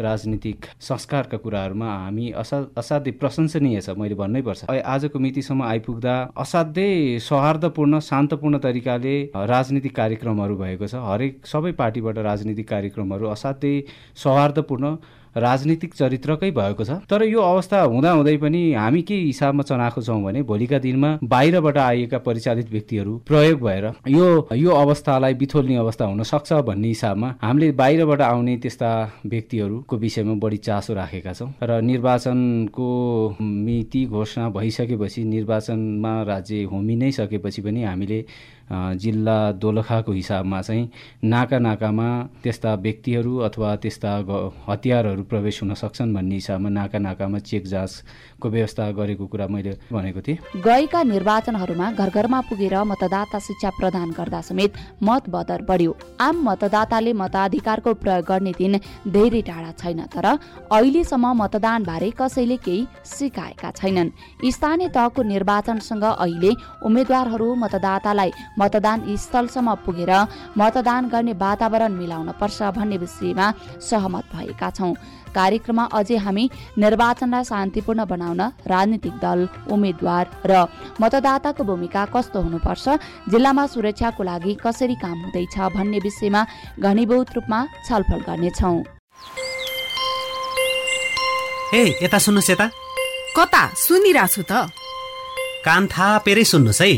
राजनीतिक 0.00 0.64
संस्कारका 0.80 1.36
कुराहरूमा 1.44 1.86
हामी 1.86 2.30
असा 2.40 2.58
असाध्यै 2.80 3.12
प्रशंसनीय 3.20 3.80
छ 3.80 3.96
मैले 3.96 4.14
भन्नै 4.16 4.40
पर्छ। 4.42 4.70
आजको 4.72 5.18
मितिसम्म 5.18 5.62
आइपुग्दा 5.62 6.14
असाध्यै 6.36 7.18
सौहार्दपूर्ण 7.20 7.98
शान्तपूर्ण 8.00 8.58
तरिकाले 8.64 9.14
राजनीतिक 9.52 9.96
कार्यक्रमहरू 9.96 10.56
भएको 10.56 10.86
छ। 10.86 10.94
हरेक 11.04 11.46
सबै 11.46 11.72
पार्टीबाट 11.80 12.18
राजनीतिक 12.28 12.68
कार्यक्रमहरू 12.68 13.26
असाध्यै 13.36 13.76
सौहार्दपूर्ण 14.16 14.94
राजनीतिक 15.36 15.94
चरित्रकै 15.94 16.50
भएको 16.50 16.84
छ। 16.84 16.90
तर 17.10 17.22
यो 17.24 17.40
अवस्था 17.40 17.80
हुँदाहुँदै 17.82 18.36
पनि 18.36 18.62
हामी 18.74 19.02
के 19.02 19.14
हिसाबमा 19.16 19.62
चनाएको 19.62 20.02
छौँ 20.02 20.22
भने 20.22 20.42
भोलिका 20.42 20.78
दिनमा 20.78 21.18
बाहिरबाट 21.24 21.78
आइएका 21.78 22.18
परिचालित 22.18 22.70
व्यक्तिहरू 22.70 23.16
प्रयोग 23.26 23.60
भएर 23.60 23.84
यो 24.08 24.26
यो 24.54 24.70
अवस्थालाई 24.72 25.34
बिथोल्ने 25.34 25.76
अवस्था 25.76 26.04
हुन 26.04 26.22
सक्छ 26.22 26.52
भन्ने 26.66 26.88
हिसाबमा 26.88 27.34
हामीले 27.42 27.70
बाहिरबाट 27.72 28.20
आउने 28.22 28.56
त्यस्ता 28.56 28.90
व्यक्तिहरूको 29.26 29.96
विषयमा 29.96 30.34
बढी 30.42 30.56
चासो 30.58 30.94
राखेका 30.94 31.32
छौँ। 31.32 31.52
र 31.62 31.80
निर्वाचनको 31.80 32.88
मिति 33.40 34.04
घोषणा 34.06 34.48
भइसकेपछि 34.50 35.24
निर्वाचनमा 35.24 36.22
राज्य 36.22 36.62
होमि 36.64 36.96
नै 36.96 37.10
सकेपछि 37.12 37.62
पनि 37.62 37.82
हामीले 37.82 38.24
जिल्ला 38.70 39.36
दोलखाको 39.52 40.12
हिसाबमा 40.12 40.60
चाहिँ 40.62 40.88
नाका 41.24 41.58
नाकामा 41.58 42.08
त्यस्ता 42.42 42.74
व्यक्तिहरू 42.76 43.36
अथवा 43.38 43.74
त्यस्ता 43.76 44.12
हतियारहरू 44.68 45.22
प्रवेश 45.24 45.62
हुन 45.62 45.74
सक्छन् 45.74 46.14
भन्ने 46.14 46.34
हिसाबमा 46.34 46.68
नाका 46.70 46.98
नाकामा 46.98 47.38
चेक 47.40 47.66
जाँचको 48.40 48.48
व्यवस्था 48.50 48.90
गरेको 48.96 49.26
कुरा 49.28 49.46
मैले 49.48 49.72
भनेको 49.92 50.20
थिएँ। 50.20 50.38
गएका 50.56 51.02
निर्वाचनहरूमा 51.04 51.90
घर 51.92 52.10
घरमा 52.10 52.40
पुगेर 52.48 52.74
मतदाता 52.82 53.38
शिक्षा 53.38 53.70
प्रदान 53.76 54.10
गर्दा 54.16 54.40
समेत 54.40 54.72
मत 55.02 55.28
बदर 55.28 55.62
बढ्यो। 55.68 55.92
आम 56.20 56.36
मतदाताले 56.48 57.12
मताधिकारको 57.12 57.94
प्रयोग 57.94 58.24
गर्ने 58.24 58.52
दिन 58.56 58.80
धेरै 59.06 59.42
टाढा 59.44 59.72
छैन 59.76 60.00
तर 60.08 60.26
अहिलेसम्म 60.72 61.26
मतदान 61.36 61.84
बारे 61.84 62.10
कसैले 62.16 62.56
केही 62.56 62.86
सिकाएका 63.04 63.70
छैनन्। 63.76 64.10
स्थानीय 64.42 64.88
तहको 64.88 65.22
निर्वाचनसँग 65.22 66.04
अहिले 66.04 66.52
उम्मेद्वारहरू 66.80 67.48
मतदातालाई 67.54 68.30
मतदान 68.58 68.98
स्थलसम्म 69.16 69.74
पुगेर 69.84 70.12
मतदान 70.56 71.08
गर्ने 71.12 71.32
वातावरण 71.36 71.92
मिलाउन 71.92 72.30
पर्छ 72.40 72.72
भन्ने 72.72 72.96
विषयमा 72.96 73.46
सहमत 73.80 74.24
भएका 74.32 74.70
छौँ। 74.70 74.94
कार्यक्रममा 75.30 75.84
अझै 75.92 76.16
हामी 76.16 76.44
निर्वाचनलाई 76.78 77.44
शान्तिपूर्ण 77.44 78.04
बनाउन 78.04 78.40
राजनीतिक 78.66 79.14
दल 79.24 79.38
उम्मेद्वार 79.70 80.24
र 80.46 80.52
मतदाताको 81.00 81.62
भूमिका 81.64 82.04
कस्तो 82.14 82.38
हुनुपर्छ 82.40 82.86
जिल्लामा 83.30 83.64
सुरक्षाको 83.66 84.22
लागि 84.22 84.52
कसरी 84.64 84.96
काम 85.04 85.18
हुँदैछ 85.24 85.56
भन्ने 85.76 85.98
विषयमा 85.98 86.42
घनीभूत 86.80 87.28
रूपमा 87.36 87.58
छलफल 87.86 88.20
गर्नेछौ। 88.28 88.72
ए 91.74 91.82
यता 92.02 92.18
सुन्नुहोस् 92.18 92.50
यता। 92.50 92.66
कता? 93.36 93.62
सुनिरहेको 93.76 94.32
छु 94.34 94.42
त। 94.42 94.52
कान 95.64 95.82
थापेरै 95.86 96.44
सुन्नुहोस् 96.44 96.82
है। 96.82 96.90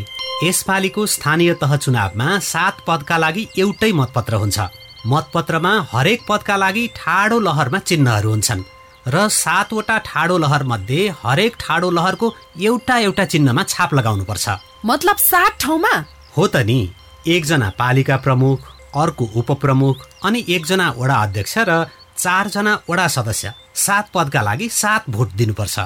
यसपालिको 0.43 1.03
स्थानीय 1.07 1.55
तह 1.55 1.77
चुनावमा 1.77 2.29
सात 2.43 2.77
पदका 2.87 3.17
लागि 3.19 3.43
एउटै 3.59 3.93
मतपत्र 3.93 4.35
हुन्छ। 4.43 4.59
मतपत्रमा 5.07 5.73
हरेक 5.93 6.21
पदका 6.29 6.57
लागि 6.57 6.87
ठाडो 6.97 7.39
लहरमा 7.41 7.79
चिन्हहरू 7.89 8.31
हुन्छन् 8.31 8.63
र 9.09 9.29
सातवटा 9.35 9.97
ठाडो 10.07 10.37
लहर 10.39 10.63
मध्ये 10.63 11.09
हरेक 11.23 11.57
ठाडो 11.61 11.91
लहरको 11.91 12.27
एउटा 12.61 12.99
एउटा 12.99 13.25
चिन्हमा 13.33 13.63
छाप 13.69 13.95
लगाउनुपर्छ। 13.95 14.49
मतलब 14.87 15.17
सात 15.31 15.59
ठाउँमा? 15.61 15.95
हो 16.37 16.47
त 16.47 16.57
नि। 16.69 16.79
एकजना 17.27 17.69
पालिका 17.79 18.17
प्रमुख 18.17 18.59
अर्को 19.03 19.25
उपप्रमुख 19.41 20.07
अनि 20.25 20.45
एकजना 20.49 20.87
वडा 20.99 21.17
अध्यक्ष 21.23 21.59
र 21.69 21.85
चारजना 22.17 22.73
वडा 22.91 23.07
सदस्य 23.09 23.53
सात 23.85 24.11
पदका 24.15 24.43
लागि 24.43 24.69
सात 24.71 25.11
भोट 25.11 25.29
दिनुपर्छ। 25.35 25.79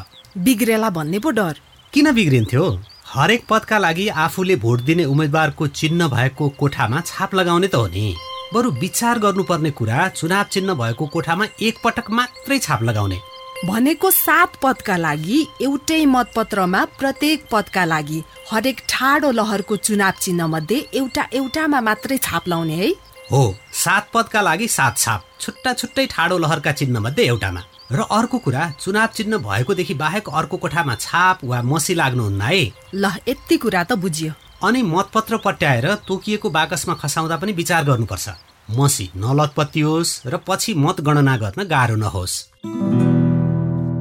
बिग्रेला 0.45 0.91
भन्ने 0.91 1.19
पो 1.19 1.31
डर। 1.31 1.55
किन 1.93 2.13
बिग्रिन्थ्यो? 2.13 2.65
हरेक 3.09 3.45
पदका 3.49 3.79
लागि 3.79 4.09
आफूले 4.25 4.57
भोट 4.61 4.81
दिने 4.85 5.05
उम्मेद्वारको 5.05 5.67
चिन्ह 5.81 6.09
भएको 6.09 6.49
कोठामा 6.61 7.01
छाप 7.01 7.35
लगाउने 7.35 7.69
त 7.69 7.75
हो 7.75 7.87
नि। 7.87 8.09
बरु 8.55 8.71
विचार 8.73 9.19
गर्नुपर्ने 9.19 9.71
कुरा 9.71 10.09
चुनाव 10.09 10.45
चिन्ह 10.51 10.75
भएको 10.75 11.07
कोठामा 11.07 11.47
एकपटक 11.61 12.11
मात्रै 12.11 12.59
छाप 12.59 12.83
लगाउने। 12.83 13.19
भनेको 13.65 14.11
सात 14.11 14.57
पदका 14.63 14.97
लागि 14.97 15.39
एउटै 15.63 16.05
मतपत्रमा 16.07 16.85
प्रत्येक 16.99 17.47
पदका 17.53 17.85
लागि 17.85 18.23
हरेक 18.53 18.81
ठाडो 18.89 19.31
लहरको 19.33 19.77
चुनाव 19.79 20.13
चिन्ह 20.21 20.47
मध्ये 20.47 20.79
एउटा 20.95 21.27
एउटामा 21.33 21.81
मात्रै 21.81 22.19
छाप 22.23 22.49
लाउने 22.49 22.75
है। 22.75 22.91
हो 23.33 23.43
सात 23.75 24.09
पदका 24.15 24.41
लागि 24.43 24.69
सात 24.69 24.97
छाप 24.97 25.25
छुट्टा 25.41 25.73
छुट्टै 25.75 26.07
ठाडो 26.07 26.39
लहरका 26.39 26.73
चिन्ह 26.73 27.01
मध्ये 27.01 27.27
एउटामा। 27.27 27.63
र 27.93 28.03
अर्को 28.13 28.39
कुरा 28.39 28.71
चुनाव 28.81 29.09
चिन्ह 29.17 29.39
भएकोदेखि 29.43 29.95
बाहेक 29.95 30.29
अर्को 30.31 30.57
कोठामा 30.57 30.95
छाप 31.01 31.45
वा 31.45 31.63
मसी 31.65 31.95
लाग्नुहुन्न 31.95 32.41
है। 32.43 32.63
ल 32.95 33.11
यति 33.29 33.57
कुरा 33.59 33.83
त 33.85 33.93
बुझियो। 33.99 34.33
अनि 34.63 34.83
मतपत्र 34.83 35.37
पट्याएर 35.37 35.95
तोकिएको 35.95 36.51
बाकसमा 36.51 36.95
खसाउँदा 36.95 37.37
पनि 37.37 37.53
विचार 37.53 37.85
गर्नुपर्छ। 37.85 38.29
मसी 38.77 39.11
नलतपत्तियोस् 39.17 40.27
र 40.27 40.37
पछि 40.37 40.75
मतगणना 40.75 41.37
गर्न 41.37 41.65
गाह्रो 41.65 41.97
नहोस्। 41.97 42.43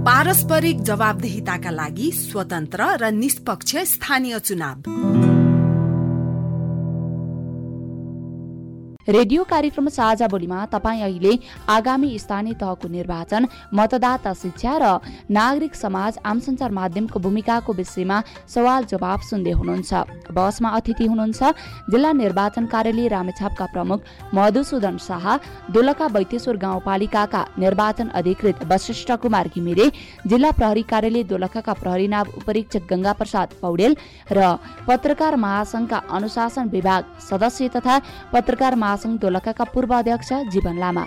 पारस्परिक 0.06 0.82
जवाबदेहिताका 0.82 1.70
लागि 1.70 2.12
स्वतन्त्र 2.12 2.84
र 3.02 3.12
निष्पक्ष 3.12 3.76
स्थानीय 3.76 4.40
चुनाव। 4.40 5.35
रेडियो 9.08 9.44
कार्यक्रम 9.44 9.88
साझा 9.90 10.28
बोलीमा 10.28 10.66
तपाईँ 10.66 11.02
अहिले 11.04 11.38
आगामी 11.70 12.08
स्थानीय 12.20 12.54
तहको 12.58 12.88
निर्वाचन 12.90 13.46
मतदाता 13.74 14.32
शिक्षा 14.34 14.78
र 14.82 14.86
नागरिक 15.30 15.76
समाज 15.76 16.18
आम 16.26 16.40
सञ्चार 16.40 16.72
माध्यमको 16.72 17.20
भूमिकाको 17.20 17.74
विषयमा 17.76 18.22
सवाल 18.50 18.84
जवाब 18.90 19.20
सुन्दै 19.30 19.52
हुनुहुन्छ। 19.52 19.94
बसमा 20.34 20.70
अतिथि 20.72 21.06
हुनुहुन्छ 21.06 21.44
जिल्ला 21.92 22.12
निर्वाचन 22.14 22.66
कार्यालय 22.66 23.08
रामेछापका 23.08 23.66
प्रमुख 23.74 24.00
मधुसूदन 24.34 24.98
शाह 24.98 25.26
दोलखा 25.70 26.08
बैतेश्वर 26.10 26.58
गाउँपालिकाका 26.66 27.46
निर्वाचन 27.62 28.08
अधिकृत 28.18 28.66
वशिष्ठ 28.74 29.12
कुमार 29.22 29.48
घिमिरे 29.54 29.90
जिल्ला 30.26 30.52
प्रहरी 30.58 30.82
कार्यालय 30.90 31.24
दोलखाका 31.30 31.74
प्रहरी 31.84 32.08
नाव 32.08 32.34
उपरीक्षक 32.42 32.90
गंगा 32.90 33.14
प्रसाद 33.22 33.54
पौडेल 33.62 33.96
र 34.32 34.50
पत्रकार 34.90 35.36
महासंघका 35.46 36.02
अनुशासन 36.18 36.74
विभाग 36.74 37.16
सदस्य 37.30 37.70
तथा 37.78 38.02
पत्रकार 38.34 38.76
महासंघ 38.96 39.20
दोलखाका 39.20 39.64
पूर्व 39.76 39.94
अध्यक्ष 39.94 40.32
जीवन 40.54 40.78
लामा। 40.80 41.04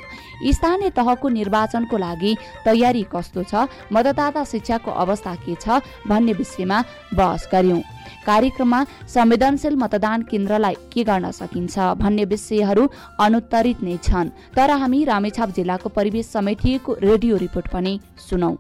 स्थानीय 0.53 0.91
तहको 0.93 1.29
निर्वाचनको 1.31 1.97
लागि 1.97 2.35
तयारी 2.65 3.03
कस्तो 3.09 3.43
छ 3.43 3.65
मतदाता 3.93 4.45
शिक्षाको 4.45 4.91
अवस्था 4.93 5.35
के 5.41 5.55
छ 5.57 5.81
भन्ने 6.05 6.33
विषयमा 6.37 6.83
बहस 7.15 7.49
गर्यौं। 7.53 7.81
कार्यक्रममा 8.27 8.85
संवेदनशील 9.09 9.77
मतदान 9.81 10.23
केन्द्रलाई 10.29 10.75
के 10.93 11.05
गर्न 11.05 11.31
सकिन्छ 11.33 11.79
भन्ने 11.97 12.25
विषयहरू 12.29 12.89
अनुत्तरित 13.21 13.83
नै 13.83 13.97
छन् 14.05 14.35
तर 14.57 14.71
हामी 14.77 15.05
रामेछाप 15.05 15.49
जिल्लाको 15.57 15.89
परिवेश 15.89 16.27
समेटिएको 16.29 16.97
रेडियो 17.01 17.37
रिपोर्ट 17.37 17.73
पनि 17.73 18.01
सुनौ। 18.21 18.53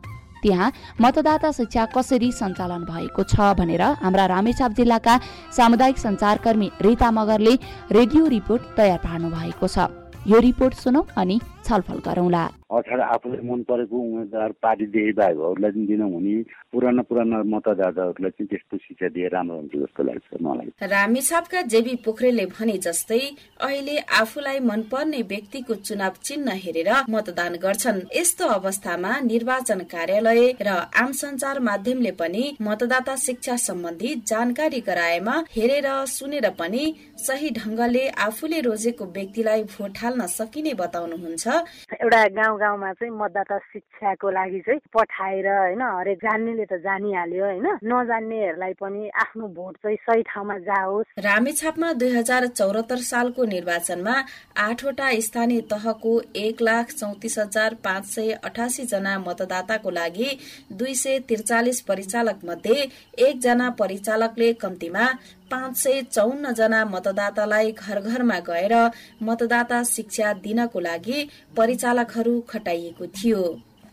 त्यहाँ 0.42 0.72
मतदाता 1.00 1.50
शिक्षा 1.52 1.84
कसरी 1.96 2.30
सञ्चालन 2.32 2.84
भएको 2.84 3.22
छ 3.24 3.52
भनेर 3.58 3.82
हाम्रा 4.02 4.26
रामेछाप 4.34 4.72
जिल्लाका 4.78 5.14
सामुदायिक 5.56 5.98
सञ्चारकर्मी 5.98 6.70
रिता 6.82 7.10
मगरले 7.10 7.54
रेडियो 7.92 8.26
रिपोर्ट 8.28 8.62
तयार 8.76 8.98
पार्नु 9.04 9.30
भएको 9.30 9.66
छ। 9.68 9.88
यो 10.26 10.38
रिपोर्ट 10.40 10.74
सुनौ 10.76 11.06
अनि 11.16 11.40
छलफल 11.68 11.98
गरौँला। 12.06 12.44
अर्थात् 12.68 13.00
आफूलाई 13.00 13.42
मन 13.48 13.60
परेको 13.68 13.96
उम्मेद्वार 13.98 14.52
पार्टीदेखि 14.62 15.12
बाहेकहरूलाई 15.18 15.70
पनि 15.72 15.86
दिनु 15.88 16.06
हुने 16.12 16.34
पुराना 16.72 17.02
पुराना 17.08 17.36
मतदाताहरूलाई 17.48 18.30
चाहिँ 18.30 18.48
त्यस्तो 18.48 18.76
शिक्षा 18.76 19.08
दिए 19.08 19.28
राम्रो 19.32 19.56
हुन्थ्यो 19.56 19.80
जस्तो 19.82 20.02
लाग्छ 20.04 20.40
मलाई। 20.44 20.68
रामेछापका 20.84 21.62
जेबी 21.72 21.94
पोखरेलले 22.04 22.46
भने 22.52 22.76
जस्तै 22.86 23.20
अहिले 23.60 23.96
आफूलाई 24.20 24.58
मनपर्ने 24.70 25.20
व्यक्तिको 25.32 25.74
चुनाव 25.88 26.14
चिन्ह 26.24 26.52
हेरेर 26.64 26.90
मतदान 27.08 27.54
गर्छन्। 27.64 28.00
यस्तो 28.16 28.44
अवस्थामा 28.58 29.12
निर्वाचन 29.32 29.80
कार्यालय 29.92 30.42
र 30.60 30.68
आम 30.92 31.12
सञ्चार 31.20 31.60
माध्यमले 31.60 32.12
पनि 32.20 32.44
मतदाता 32.60 33.16
शिक्षा 33.18 33.56
सम्बन्धी 33.66 34.14
जानकारी 34.28 34.80
गराएमा 34.88 35.36
हेरेर 35.56 35.88
सुनेर 36.08 36.48
पनि 36.60 36.84
सही 37.18 37.50
ढंगले 37.56 38.06
आफूले 38.26 38.60
रोजेको 38.60 39.04
व्यक्तिलाई 39.16 39.62
भोट 39.72 39.98
हाल्न 40.02 40.26
सकिने 40.28 40.74
बताउनुहुन्छ। 40.74 41.57
एउटा 41.94 42.22
गाउँ 42.38 42.58
गाउँमा 42.58 42.92
चाहिँ 42.92 43.12
मतदाता 43.12 43.58
शिक्षाको 43.58 44.30
लागि 44.30 44.60
चाहिँ 44.60 44.80
पठाएर 44.94 45.46
होइन 45.48 45.82
हरेक 45.82 46.18
जान्नेले 46.18 46.64
त 46.64 46.80
जानिहाल्यो 46.84 47.44
होइन। 47.44 47.66
नजान्नेहरूलाई 47.84 48.72
पनि 48.80 49.08
आफ्नो 49.22 49.46
भोट 49.56 49.76
चाहिँ 49.76 49.96
सही 49.96 50.22
ठाउँमा 50.28 50.58
जाओस्। 50.68 51.18
रामेछापमा 51.18 51.92
दुई 51.92 52.10
हजार 52.16 52.46
चौरात्तर 52.48 53.00
सालको 53.08 53.44
निर्वाचनमा 53.44 54.16
आठवटा 54.58 55.08
स्थानीय 55.20 55.60
तहको 55.70 56.12
एक 56.36 56.62
लाख 56.62 56.92
चौतिस 56.92 57.38
हजार 57.38 57.74
पाँच 57.84 58.04
सय 58.06 58.32
अठासी 58.44 58.84
जना 58.86 59.18
मतदाताको 59.18 59.90
लागि 59.90 60.30
दुई 60.72 60.94
सय 60.94 61.18
त्रिचालिस 61.28 61.80
परिचालक 61.80 62.44
मध्ये 62.44 62.86
एकजना 63.18 63.68
परिचालकले 63.78 64.52
कम्तीमा 64.52 65.06
पाँच 65.50 65.76
सय 65.76 66.02
चौन्न 66.02 66.52
जना 66.54 66.84
मतदातालाई 66.84 67.72
घर 67.72 68.00
घरमा 68.00 68.38
गएर 68.48 68.74
मतदाता 69.22 69.82
शिक्षा 69.84 70.32
दिनको 70.44 70.80
लागि 70.80 71.28
परिचालकहरू 71.56 72.40
खटाइएको 72.50 73.06
थियो। 73.16 73.42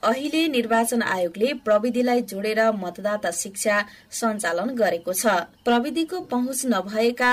अहिले 0.05 0.47
निर्वाचन 0.47 1.01
आयोगले 1.03 1.53
प्रविधिलाई 1.65 2.21
जोडेर 2.23 2.59
मतदाता 2.77 3.29
शिक्षा 3.33 3.75
सञ्चालन 4.11 4.69
गरेको 4.75 5.13
छ। 5.13 5.33
प्रविधिको 5.65 6.19
पहुँच 6.31 6.61
नभएका 6.65 7.31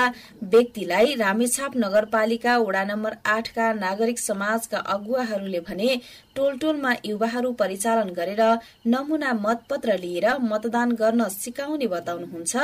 व्यक्तिलाई 0.53 1.13
रामेछाप 1.15 1.77
नगरपालिका 1.77 2.57
वडा 2.59 2.83
नम्बर 2.83 3.13
आठका 3.27 3.71
नागरिक 3.75 4.19
समाजका 4.19 4.77
अगुवाहरूले 4.89 5.59
भने 5.69 5.89
टोल 6.35 6.57
टोलमा 6.57 6.91
युवाहरू 7.05 7.51
परिचालन 7.53 8.09
गरेर 8.13 8.41
नमुना 8.87 9.33
मतपत्र 9.37 9.97
लिएर 9.99 10.27
मतदान 10.43 10.91
गर्न 11.01 11.27
सिकाउने 11.31 11.87
बताउनुहुन्छ 11.87 12.55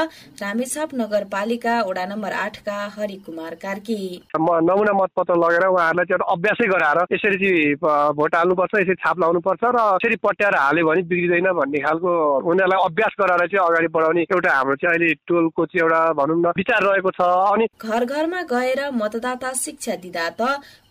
रामेछाप 0.41 0.95
नगरपालिका 0.95 1.75
वडा 1.83 2.05
नम्बर 2.05 2.33
आठका 2.39 2.79
हरि 2.95 3.17
कुमार 3.25 3.55
कार्की। 3.61 3.99
नमुना 4.33 4.93
मतपत्र 5.01 5.37
लगेर 5.37 5.67
उहाँहरूलाई 5.67 6.17
अभ्यासै 6.29 6.67
गराएर 6.73 7.05
यसरी 7.13 7.53
भोट 8.17 8.35
हाल्नुपर्छ 8.35 8.73
यसरी 8.75 8.99
छाप 9.05 9.19
लाउनुपर्छ 9.19 9.63
र 9.69 9.87
यसरी 9.99 10.15
पट्याएर 10.23 10.55
हाल्यो 10.55 10.85
भने 10.88 11.01
बिग्रिँदैन 11.12 11.47
भन्ने 11.59 11.79
खालको 11.83 12.12
उनीहरूलाई 12.47 12.79
अभ्यास 12.88 13.13
गराएर 13.19 13.47
चाहिँ 13.51 13.65
अगाडि 13.67 13.88
बढाउने 13.91 14.21
एउटा 14.31 14.51
हाम्रो 14.55 14.75
चाहिँ 14.79 14.95
अहिले 14.95 15.13
टोलको 15.27 15.65
चाहिँ 15.65 15.81
एउटा 15.83 16.01
भनौँ 16.15 16.38
न 16.39 16.47
विचार 16.55 16.81
रहेको 16.88 17.12
छ। 17.12 17.21
अनि 17.51 17.65
घर 17.83 18.05
घरमा 18.05 18.41
गएर 18.47 18.79
मतदाता 18.95 19.51
शिक्षा 19.59 19.95
दिँदा 19.99 20.29
त 20.39 20.41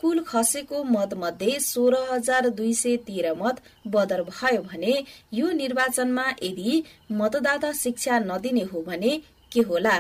कुल 0.01 0.21
खसेको 0.29 0.85
मत 0.85 1.15
मध्ये 1.17 1.59
सोह्र 1.61 1.95
हजार 2.13 2.49
दुई 2.53 2.73
सय 2.75 2.97
तेह्र 3.09 3.33
मत 3.41 3.63
बदर 3.89 4.23
भयो 4.29 4.63
भने 4.69 4.95
यो 5.33 5.51
निर्वाचनमा 5.57 6.27
यदि 6.43 6.83
मतदाता 7.13 7.73
शिक्षा 7.73 8.19
नदिने 8.29 8.65
हो 8.73 8.85
भने 8.87 9.13
के 9.53 9.61
होला? 9.61 9.97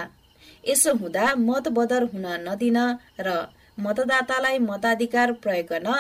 यसो 0.68 0.94
हुँदा 0.94 1.34
मत 1.38 1.68
बदर 1.72 2.02
हुन 2.12 2.26
नदिन 2.48 2.78
र 3.20 3.28
मतदातालाई 3.80 4.58
मताधिकार 4.58 5.32
प्रयोग 5.32 5.66
गर्न 5.66 5.92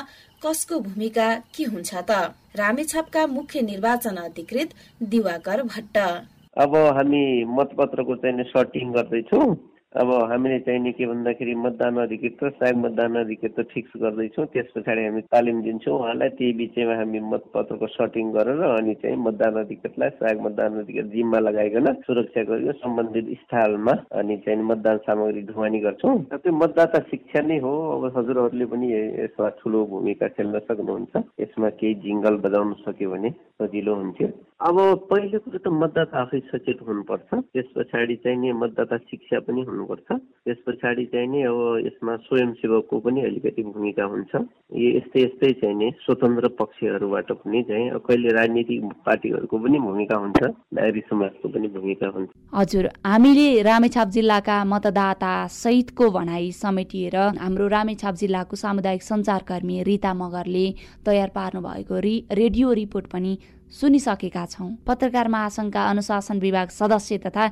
कसको 0.42 0.80
भूमिका 0.80 1.28
के 1.54 1.64
हुन्छ 1.64 1.94
त? 1.94 2.10
रामेछापका 2.56 3.26
मुख्य 3.26 3.62
निर्वाचन 3.62 4.16
अधिकृत 4.16 4.74
दिवाकर 5.02 5.62
भट्ट। 5.62 5.98
अब 6.58 6.76
हामी 6.96 7.24
मतपत्रको 7.44 8.14
चाहिँ 8.16 8.44
सर्टिङ 8.44 8.92
गर्दैछौँ। 8.92 9.54
अब 9.96 10.10
हामीले 10.30 10.58
चाहिने 10.60 10.90
के 10.92 11.06
भन्दाखेरि 11.06 11.54
मतदान 11.64 11.96
अधिकृत 11.98 12.42
र 12.44 12.48
सहायक 12.50 12.76
मतदान 12.76 13.14
अधिकृत 13.18 13.60
फिक्स 13.72 13.92
गर्दैछौँ। 14.00 14.44
त्यस 14.52 14.66
पछाडि 14.76 15.04
हामी 15.04 15.20
तालिम 15.32 15.62
दिन्छौँ 15.64 15.94
उहाँलाई। 15.98 16.28
त्यही 16.36 16.52
बिचमा 16.60 16.94
हामी 16.98 17.20
मतपत्रको 17.32 17.86
सर्टिङ 17.96 18.30
गरेर 18.36 18.60
अनि 18.68 18.94
चाहिँ 19.00 19.16
मतदान 19.16 19.54
अधिकृतलाई 19.64 20.10
सहायक 20.20 20.40
मतदान 20.46 20.76
अधिकृत 20.84 21.06
जिम्मा 21.08 21.38
लगाइकन 21.40 21.92
सुरक्षा 22.04 22.42
गरेर 22.50 22.72
सम्बन्धित 22.84 23.26
स्थलमा 23.40 23.94
अनि 24.12 24.36
चाहिँ 24.44 24.68
मतदान 24.70 24.96
सामग्री 25.08 25.42
ढुवानी 25.48 25.80
गर्छौँ। 25.80 26.16
त्यो 26.36 26.52
मतदाता 26.52 26.98
शिक्षा 27.08 27.40
नै 27.48 27.58
हो। 27.64 27.72
अब 27.96 28.04
हजुरहरूले 28.18 28.66
पनि 28.68 28.92
यसमा 28.92 29.48
ठुलो 29.58 29.84
भूमिका 29.88 30.28
खेल्न 30.36 30.58
सक्नुहुन्छ। 30.68 31.24
यसमा 31.40 31.68
केही 31.80 31.94
जिङ्गल 32.04 32.36
बजाउन 32.44 32.72
सक्यो 32.84 33.10
भने 33.10 33.30
सजिलो 33.56 33.94
हुन्थ्यो। 34.04 34.28
अब 34.68 34.76
पहिलो 35.10 35.38
कुरो 35.38 35.58
त 35.58 35.66
मतदाता 35.80 36.20
आफै 36.20 36.40
सचेत 36.52 36.78
हुनुपर्छ। 36.86 37.28
त्यस 37.56 37.68
पछाडि 37.74 38.16
चाहिँ 38.22 38.52
मतदाता 38.52 38.96
शिक्षा 39.08 39.40
पनि 39.48 39.62
हुनु 39.68 39.86
गर्नुपर्छ। 39.88 40.20
त्यस 40.44 40.56
पछाडि 40.66 41.04
चाहिँ 41.12 41.28
नि 41.28 41.42
अब 41.42 41.58
यसमा 41.86 42.16
स्वयंसेवकको 42.16 42.98
पनि 43.00 43.20
अलिकति 43.20 43.62
भूमिका 43.62 44.04
हुन्छ। 44.04 44.32
यस्तै 44.76 45.20
यस्तै 45.20 45.52
चाहिँ 45.60 45.76
नि 45.76 45.88
स्वतन्त्र 46.04 46.48
पक्षहरूबाट 46.60 47.32
पनि 47.32 47.62
चाहिँ 47.68 47.90
कहिले 48.00 48.28
राजनीतिक 48.28 48.84
पार्टीहरूको 49.06 49.56
पनि 49.58 49.78
भूमिका 49.78 50.16
हुन्छ 50.16 50.42
नागरिक 50.72 51.04
समाजको 51.08 51.48
पनि 51.48 51.68
भूमिका 51.68 52.08
हुन्छ। 52.08 52.30
हजुर 52.54 52.84
हामीले 53.06 53.48
रामेछाप 53.62 54.08
जिल्लाका 54.08 54.56
मतदाता 54.64 55.32
सहितको 55.48 56.10
भनाइ 56.10 56.50
समेटिएर 56.52 57.16
हाम्रो 57.38 57.66
रामेछाप 57.68 58.14
जिल्लाको 58.14 58.56
सामुदायिक 58.56 59.02
सञ्चारकर्मी 59.02 59.82
रिता 59.82 60.14
मगरले 60.14 60.66
तयार 61.06 61.28
पार्नु 61.36 61.60
भएको 61.60 62.00
रि 62.00 62.16
रेडियो 62.32 62.72
रिपोर्ट 62.72 63.06
पनि 63.12 63.32
सुनिसकेका 63.70 64.44
छौँ। 64.46 64.70
पत्रकार 64.86 65.28
महासङ्घका 65.28 65.82
अनुशासन 65.90 66.38
विभाग 66.40 66.68
सदस्य 66.70 67.18
तथा 67.26 67.44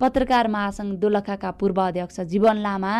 पत्रकार 0.00 0.48
महासङ्घ 0.48 0.92
दोलखाका 0.98 1.50
पूर्व 1.60 1.80
अध्यक्ष 1.82 2.20
जीवन 2.32 2.56
लामा 2.62 2.92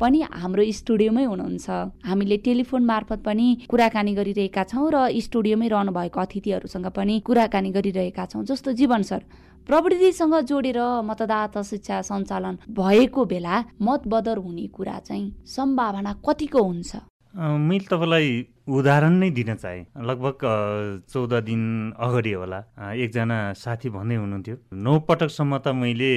पनि 0.00 0.20
हाम्रो 0.32 0.64
स्टुडियोमै 0.78 1.24
हुनुहुन्छ। 1.24 1.66
हामीले 2.06 2.36
टेलिफोन 2.46 2.84
मार्फत 2.84 3.20
पनि 3.26 3.46
कुराकानी 3.70 4.12
गरिरहेका 4.14 4.64
छौँ 4.64 4.90
र 4.94 4.96
स्टुडियोमै 5.18 5.68
रहनु 5.68 5.92
भएको 5.92 6.20
अतिथिहरूसँग 6.20 6.86
पनि 6.96 7.20
कुराकानी 7.26 7.70
गरिरहेका 7.70 8.24
छौँ। 8.26 8.44
जस्तो 8.44 8.72
जीवन 8.72 9.02
सर 9.02 9.22
प्रविधिसँग 9.68 10.34
जोडेर 10.48 10.78
मतदाता 11.04 11.62
शिक्षा 11.62 12.00
सञ्चालन 12.02 12.58
भएको 12.70 13.24
बेला 13.24 13.56
मतबदर 13.82 14.36
हुने 14.38 14.66
कुरा 14.76 14.98
चाहिँ 15.06 15.26
सम्भावना 15.46 16.12
कतिको 16.26 16.62
हुन्छ? 16.62 16.90
मैले 17.36 17.86
तपाईँलाई 17.86 18.28
उदाहरण 18.68 19.12
नै 19.20 19.30
दिन 19.30 19.54
चाहे। 19.54 19.80
लगभग 20.08 20.40
चौध 21.12 21.32
दिन 21.44 21.62
अगाडि 21.98 22.32
होला। 22.32 22.58
एकजना 22.94 23.36
साथी 23.56 23.88
भन्दै 23.90 24.16
हुनुहुन्थ्यो 24.16 24.56
नौ 24.86 24.98
पटकसम्म 25.08 25.58
त 25.58 25.74
मैले 25.80 26.12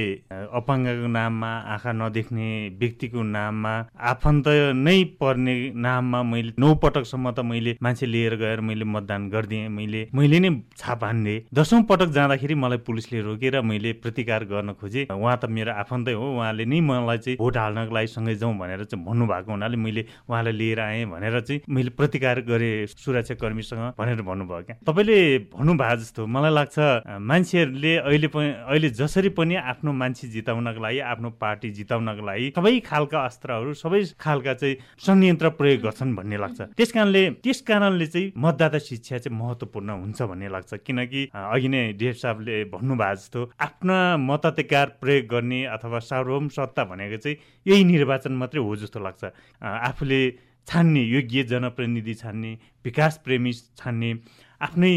अपाङ्गको 0.59 1.07
नाममा 1.17 1.51
आँखा 1.75 1.91
नदेख्ने 2.01 2.47
व्यक्तिको 2.79 3.23
नाममा 3.23 3.73
आफन्त 4.11 4.47
नै 4.85 4.97
पर्ने 5.21 5.55
नाममा 5.85 6.21
मैले 6.31 6.53
नौ 6.59 6.73
पटकसम्म 6.83 7.31
त 7.31 7.39
मैले 7.51 7.75
मान्छे 7.83 8.05
लिएर 8.13 8.35
गएर 8.43 8.59
मैले 8.69 8.85
मतदान 8.95 9.29
गरिदिएँ 9.33 9.69
मैले 9.77 10.01
मैले 10.13 10.39
नै 10.45 10.51
छाप 10.77 11.03
हान्दिएँ 11.03 11.41
दसौँ 11.53 11.81
पटक 11.89 12.09
जाँदाखेरि 12.17 12.55
मलाई 12.63 12.83
पुलिसले 12.87 13.21
रोकेर 13.29 13.61
मैले 13.71 13.93
प्रतिकार 14.03 14.45
गर्न 14.51 14.73
खोजेँ। 14.81 15.07
उहाँ 15.09 15.37
त 15.37 15.49
मेरो 15.49 15.71
आफन्तै 15.83 16.13
हो 16.19 16.25
उहाँले 16.37 16.65
नै 16.65 16.79
मलाई 16.91 17.17
चाहिँ 17.25 17.37
भोट 17.41 17.57
हाल्नको 17.57 17.93
लागि 17.95 18.07
सँगै 18.13 18.35
जाउँ 18.43 18.53
भनेर 18.59 18.83
चाहिँ 18.85 19.05
भन्नुभएको 19.05 19.51
हुनाले 19.51 19.77
मैले 19.77 20.05
उहाँलाई 20.29 20.53
लिएर 20.53 20.79
आएँ 20.79 21.05
भनेर 21.13 21.39
चाहिँ 21.41 21.61
मैले 21.69 21.89
प्रतिकार 21.97 22.32
गरे 22.41 22.71
सुरक्षा 22.87 23.35
कर्मीसँग 23.35 23.93
भनेर 23.97 24.21
भन्नुभयो 24.21 24.61
क्या। 24.63 24.75
तपाईँले 24.85 25.19
भन्नुभएको 25.53 25.95
जस्तो 26.01 26.25
मलाई 26.25 26.53
लाग्छ 26.53 26.77
मान्छेहरूले 27.21 27.93
अहिले 27.97 28.27
पनि 28.27 28.49
अहिले 28.65 28.89
जसरी 28.89 29.29
पनि 29.37 29.55
आफ्नो 29.55 29.91
मान्छे 29.93 30.27
जिताउनको 30.27 30.81
लागि 30.81 30.99
आफ्नो 31.13 31.29
पार्टी 31.39 31.69
जिताउनको 31.71 32.25
लागि 32.25 32.47
सबै 32.57 32.79
खालका 32.81 33.19
अस्त्रहरू 33.25 33.73
सबै 33.73 34.01
खालका 34.19 34.53
चाहिँ 34.53 34.75
संयन्त्र 35.05 35.49
प्रयोग 35.59 35.81
गर्छन् 35.83 36.15
भन्ने 36.15 36.37
लाग्छ। 36.37 36.61
त्यस 36.77 36.91
कारणले 36.91 37.23
त्यस 37.43 37.61
कारणले 37.67 38.07
चाहिँ 38.07 38.31
मतदाता 38.37 38.79
शिक्षा 38.79 39.17
चाहिँ 39.17 39.37
महत्त्वपूर्ण 39.37 39.89
हुन्छ 40.01 40.21
भन्ने 40.21 40.49
लाग्छ। 40.49 40.73
किनकि 40.85 41.21
अघि 41.33 41.67
नै 41.67 41.81
डेभ 41.99 42.15
साहबले 42.15 42.63
भन्नुभएको 42.73 43.15
जस्तो 43.15 43.39
आफ्ना 43.61 43.97
मताधिकार 44.17 44.87
प्रयोग 45.01 45.25
गर्ने 45.27 45.63
अथवा 45.75 45.99
सार्वभौम 45.99 46.47
सत्ता 46.55 46.83
भनेको 46.85 47.17
चाहिँ 47.17 47.37
यही 47.65 47.83
निर्वाचन 47.83 48.33
मात्रै 48.33 48.61
हो 48.61 48.75
जस्तो 48.75 48.99
लाग्छ। 48.99 49.23
आफूले 49.63 50.21
छान्ने 50.67 51.03
योग्य 51.03 51.43
जनप्रतिनिधि 51.51 52.13
छान्ने 52.15 52.51
विकास 52.85 53.19
प्रेमी 53.25 53.53
छान्ने 53.77 54.09
आफ्नै 54.61 54.93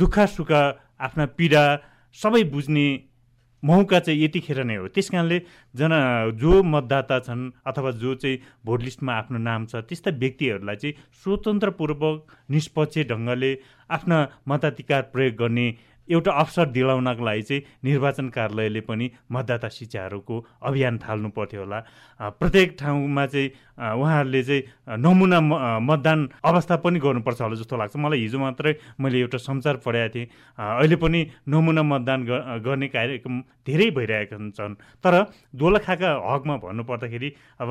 दुःख 0.00 0.18
सुख 0.30 0.50
आफ्ना 0.52 1.26
पीडा 1.38 1.62
सबै 2.18 2.42
बुझ्ने 2.52 2.86
मौका 3.62 3.98
चाहिँ 4.00 4.22
यतिखेर 4.22 4.62
नै 4.64 4.76
हो। 4.76 4.88
त्यस 4.88 5.08
कारणले 5.12 5.38
जना 5.74 5.98
जो 6.40 6.62
मतदाता 6.64 7.18
छन् 7.20 7.42
अथवा 7.68 7.90
जो 8.00 8.14
चाहिँ 8.22 8.38
भोट 8.64 8.82
लिस्टमा 8.82 9.12
आफ्नो 9.12 9.38
नाम 9.38 9.66
छ 9.66 9.84
त्यस्ता 9.88 10.10
व्यक्तिहरूलाई 10.16 10.76
चाहिँ 10.76 10.94
स्वतन्त्रपूर्वक 11.20 12.16
निष्पक्ष 12.50 12.98
ढङ्गले 13.10 13.52
आफ्ना 13.90 14.18
मताधिकार 14.48 15.02
प्रयोग 15.12 15.34
गर्ने 15.36 15.66
एउटा 16.10 16.32
अवसर 16.32 16.66
दिलाउनको 16.76 17.24
लागि 17.24 17.42
चाहिँ 17.42 17.62
निर्वाचन 17.84 18.28
कार्यालयले 18.36 18.80
पनि 18.88 19.10
मतदाता 19.32 19.68
शिक्षाहरूको 19.68 20.36
अभियान 20.62 20.98
थाल्नु 20.98 21.28
पर्थ्यो 21.36 21.60
होला 21.60 21.78
प्रत्येक 22.40 22.76
ठाउँमा 22.80 23.26
चाहिँ 23.26 23.48
उहाँहरूले 23.80 24.42
चाहिँ 24.42 24.62
नमुना 24.98 25.40
मतदान 25.80 26.28
अवस्था 26.44 26.76
पनि 26.84 26.98
गर्नुपर्छ 27.00 27.40
होला 27.40 27.56
जस्तो 27.56 27.76
लाग्छ। 27.76 27.96
मलाई 27.96 28.20
हिजो 28.20 28.38
मात्रै 28.38 28.74
मैले 29.00 29.20
एउटा 29.20 29.38
समाचार 29.38 29.76
पढाएको 29.86 30.14
थिएँ। 30.14 30.26
अहिले 30.58 30.96
पनि 30.96 31.20
नमुना 31.48 31.82
मतदान 31.82 32.20
गर्ने 32.64 32.88
कार्यक्रम 32.88 33.40
धेरै 33.66 33.90
भइरहेका 33.96 34.36
छन्। 34.56 34.74
तर 35.04 35.14
दोलखाका 35.54 36.10
हकमा 36.26 36.56
भन्नुपर्दाखेरि 36.64 37.28
अब 37.60 37.70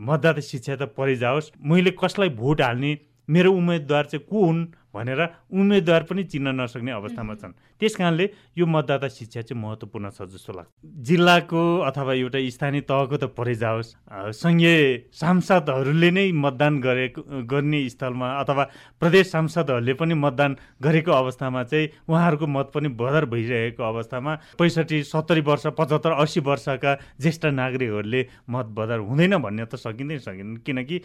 मतदाता 0.00 0.40
शिक्षा 0.40 0.74
त 0.76 0.82
परिजाओस् 0.96 1.50
मैले 1.62 1.90
कसलाई 1.98 2.28
भोट 2.34 2.60
हाल्ने 2.62 2.92
मेरो 3.30 3.52
उम्मेदवार 3.52 4.04
चाहिँ 4.10 4.26
को 4.26 4.44
हुन् 4.46 4.66
भनेर 4.90 5.20
उम्मेदवार 5.54 6.02
पनि 6.02 6.22
चिन्न 6.26 6.60
नसक्ने 6.60 6.90
अवस्थामा 6.92 7.34
छन्। 7.34 7.52
त्यस 7.78 7.94
कारणले 7.96 8.24
यो 8.58 8.66
मतदाता 8.66 9.08
शिक्षा 9.08 9.40
चाहिँ 9.46 9.62
महत्त्वपूर्ण 9.62 10.10
छ 10.10 10.26
जस्तो 10.26 10.52
लाग्छ। 10.52 10.68
जिल्लाको 11.06 11.62
अथवा 11.86 12.12
एउटा 12.12 12.38
स्थानीय 12.50 12.80
तहको 12.90 13.16
त 13.16 13.24
परै 13.30 13.54
जाओस् 13.54 13.94
सङ्घीय 14.34 15.14
सांसदहरूले 15.14 16.10
नै 16.10 16.26
मतदान 16.34 16.80
गरेको 16.82 17.22
गर्ने 17.46 17.80
स्थलमा 17.88 18.28
अथवा 18.42 18.64
प्रदेश 18.98 19.26
सांसदहरूले 19.30 19.94
पनि 19.94 20.14
मतदान 20.18 20.56
गरेको 20.82 21.12
अवस्थामा 21.12 21.62
चाहिँ 21.70 21.88
उहाँहरूको 22.10 22.46
मत 22.50 22.70
पनि 22.74 22.88
बदर 22.98 23.24
भइरहेको 23.30 23.82
अवस्थामा 23.84 24.34
पैँसठी 24.58 25.02
सत्तरी 25.06 25.40
वर्ष 25.46 25.66
पचहत्तर 25.78 26.18
अस्सी 26.18 26.40
वर्षका 26.50 26.94
ज्येष्ठ 27.20 27.46
नागरिकहरूले 27.46 28.26
मत 28.50 28.66
बदर 28.74 28.98
हुँदैन 29.06 29.38
भन्ने 29.38 29.64
त 29.70 29.78
सकिँदै 29.78 30.18
सकिँदैन। 30.18 30.56
किनकि 30.66 31.00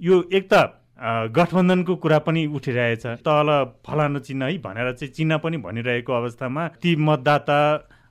यो 0.00 0.22
एक 0.28 0.52
त 0.52 0.81
गठबन्धनको 1.02 1.96
कुरा 1.96 2.18
पनि 2.26 2.46
उठिरहेछ। 2.56 3.06
तल 3.26 3.48
फलानु 3.86 4.18
चिन्ह 4.20 4.46
है 4.46 4.58
भनेर 4.58 4.92
चाहिँ 4.92 5.12
चिन्ह 5.12 5.36
पनि 5.42 5.56
भनिरहेको 5.58 6.12
अवस्थामा 6.12 6.68
ती 6.82 6.94
मतदाता 6.96 7.58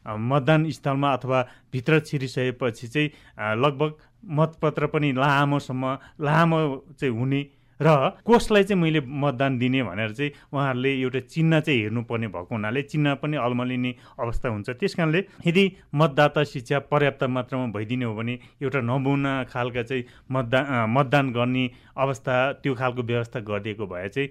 मतदान 0.06 0.69
स्थलमा 0.71 1.13
अथवा 1.13 1.41
भित्र 1.73 1.99
छिरिसकेपछि 2.01 2.88
चाहिँ 2.88 3.10
लगभग 3.58 3.91
मतपत्र 4.39 4.88
पनि 4.88 5.12
लामोसम्म 5.13 5.97
लामो 6.21 6.60
चाहिँ 6.99 7.13
हुने 7.15 7.41
र 7.82 7.89
कसलाई 8.28 8.63
चाहिँ 8.63 8.82
मैले 8.82 9.00
मतदान 9.02 9.58
दिने 9.58 9.84
भनेर 9.84 10.12
चाहिँ 10.13 10.32
उहाँहरूले 10.54 10.91
एउटा 11.02 11.20
चिन्ह 11.28 11.60
चाहिँ 11.60 11.80
हेर्नुपर्ने 11.82 12.28
भएको 12.28 12.56
हुनाले 12.56 12.82
चिन्ह 12.84 13.13
पनि 13.22 13.38
अल्मलिने 13.38 13.96
अवस्था 14.20 14.50
हुन्छ। 14.50 14.70
त्यस 14.72 14.96
कारणले 14.96 15.24
यदि 15.48 15.63
मतदाता 15.96 16.44
शिक्षा 16.44 16.80
पर्याप्त 16.91 17.24
मात्रामा 17.26 17.65
भइदिने 17.74 18.06
हो 18.06 18.13
भने 18.15 18.38
एउटा 18.62 18.82
नमुना 18.82 19.34
खालका 19.50 19.84
चाहिँ 19.84 20.04
मतदान 20.32 20.89
मतदान 20.89 21.32
गर्ने 21.34 21.70
अवस्था 21.98 22.36
त्यो 22.62 22.76
खालको 22.76 23.02
व्यवस्था 23.04 23.39
गरिदिएको 23.39 23.88
भए 23.88 24.08
चाहिँ 24.10 24.30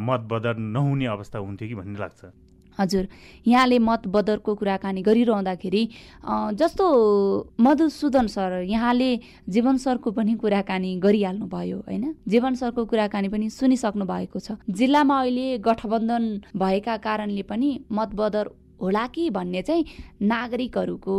मत 0.00 0.20
बदर 0.30 0.56
नहुने 0.56 1.06
अवस्था 1.06 1.38
हुन्थ्यो 1.38 1.68
कि 1.68 1.74
भन्ने 1.74 1.98
लाग्छ। 1.98 2.49
हजुर 2.80 3.06
यहाँले 3.46 3.78
मत 3.78 4.06
बदरको 4.08 4.54
कुराकानी 4.54 5.02
गरिरहँदाखेरि 5.02 5.82
जस्तो 6.56 6.86
मधुसूदन 7.60 8.26
सर 8.26 8.60
यहाँले 8.66 9.10
जीवन 9.48 9.76
सरको 9.76 10.10
पनि 10.10 10.34
कुराकानी 10.40 10.94
गरिहाल्नु 10.98 11.46
भयो 11.46 11.78
होइन? 11.86 12.14
जीवन 12.28 12.54
सरको 12.54 12.84
कुराकानी 12.86 13.28
पनि 13.28 13.50
सुनिसक्नु 13.50 14.04
भएको 14.04 14.38
छ। 14.40 14.56
जिल्लामा 14.70 15.20
अहिले 15.20 15.46
गठबन्धन 15.60 16.24
भएका 16.56 16.96
कारणले 17.06 17.42
पनि 17.44 17.70
मत 17.92 18.14
बदर 18.16 18.50
होला 18.82 19.06
कि 19.14 19.30
भन्ने 19.30 19.62
चाहिँ 19.62 19.84
नागरिकहरूको 20.24 21.16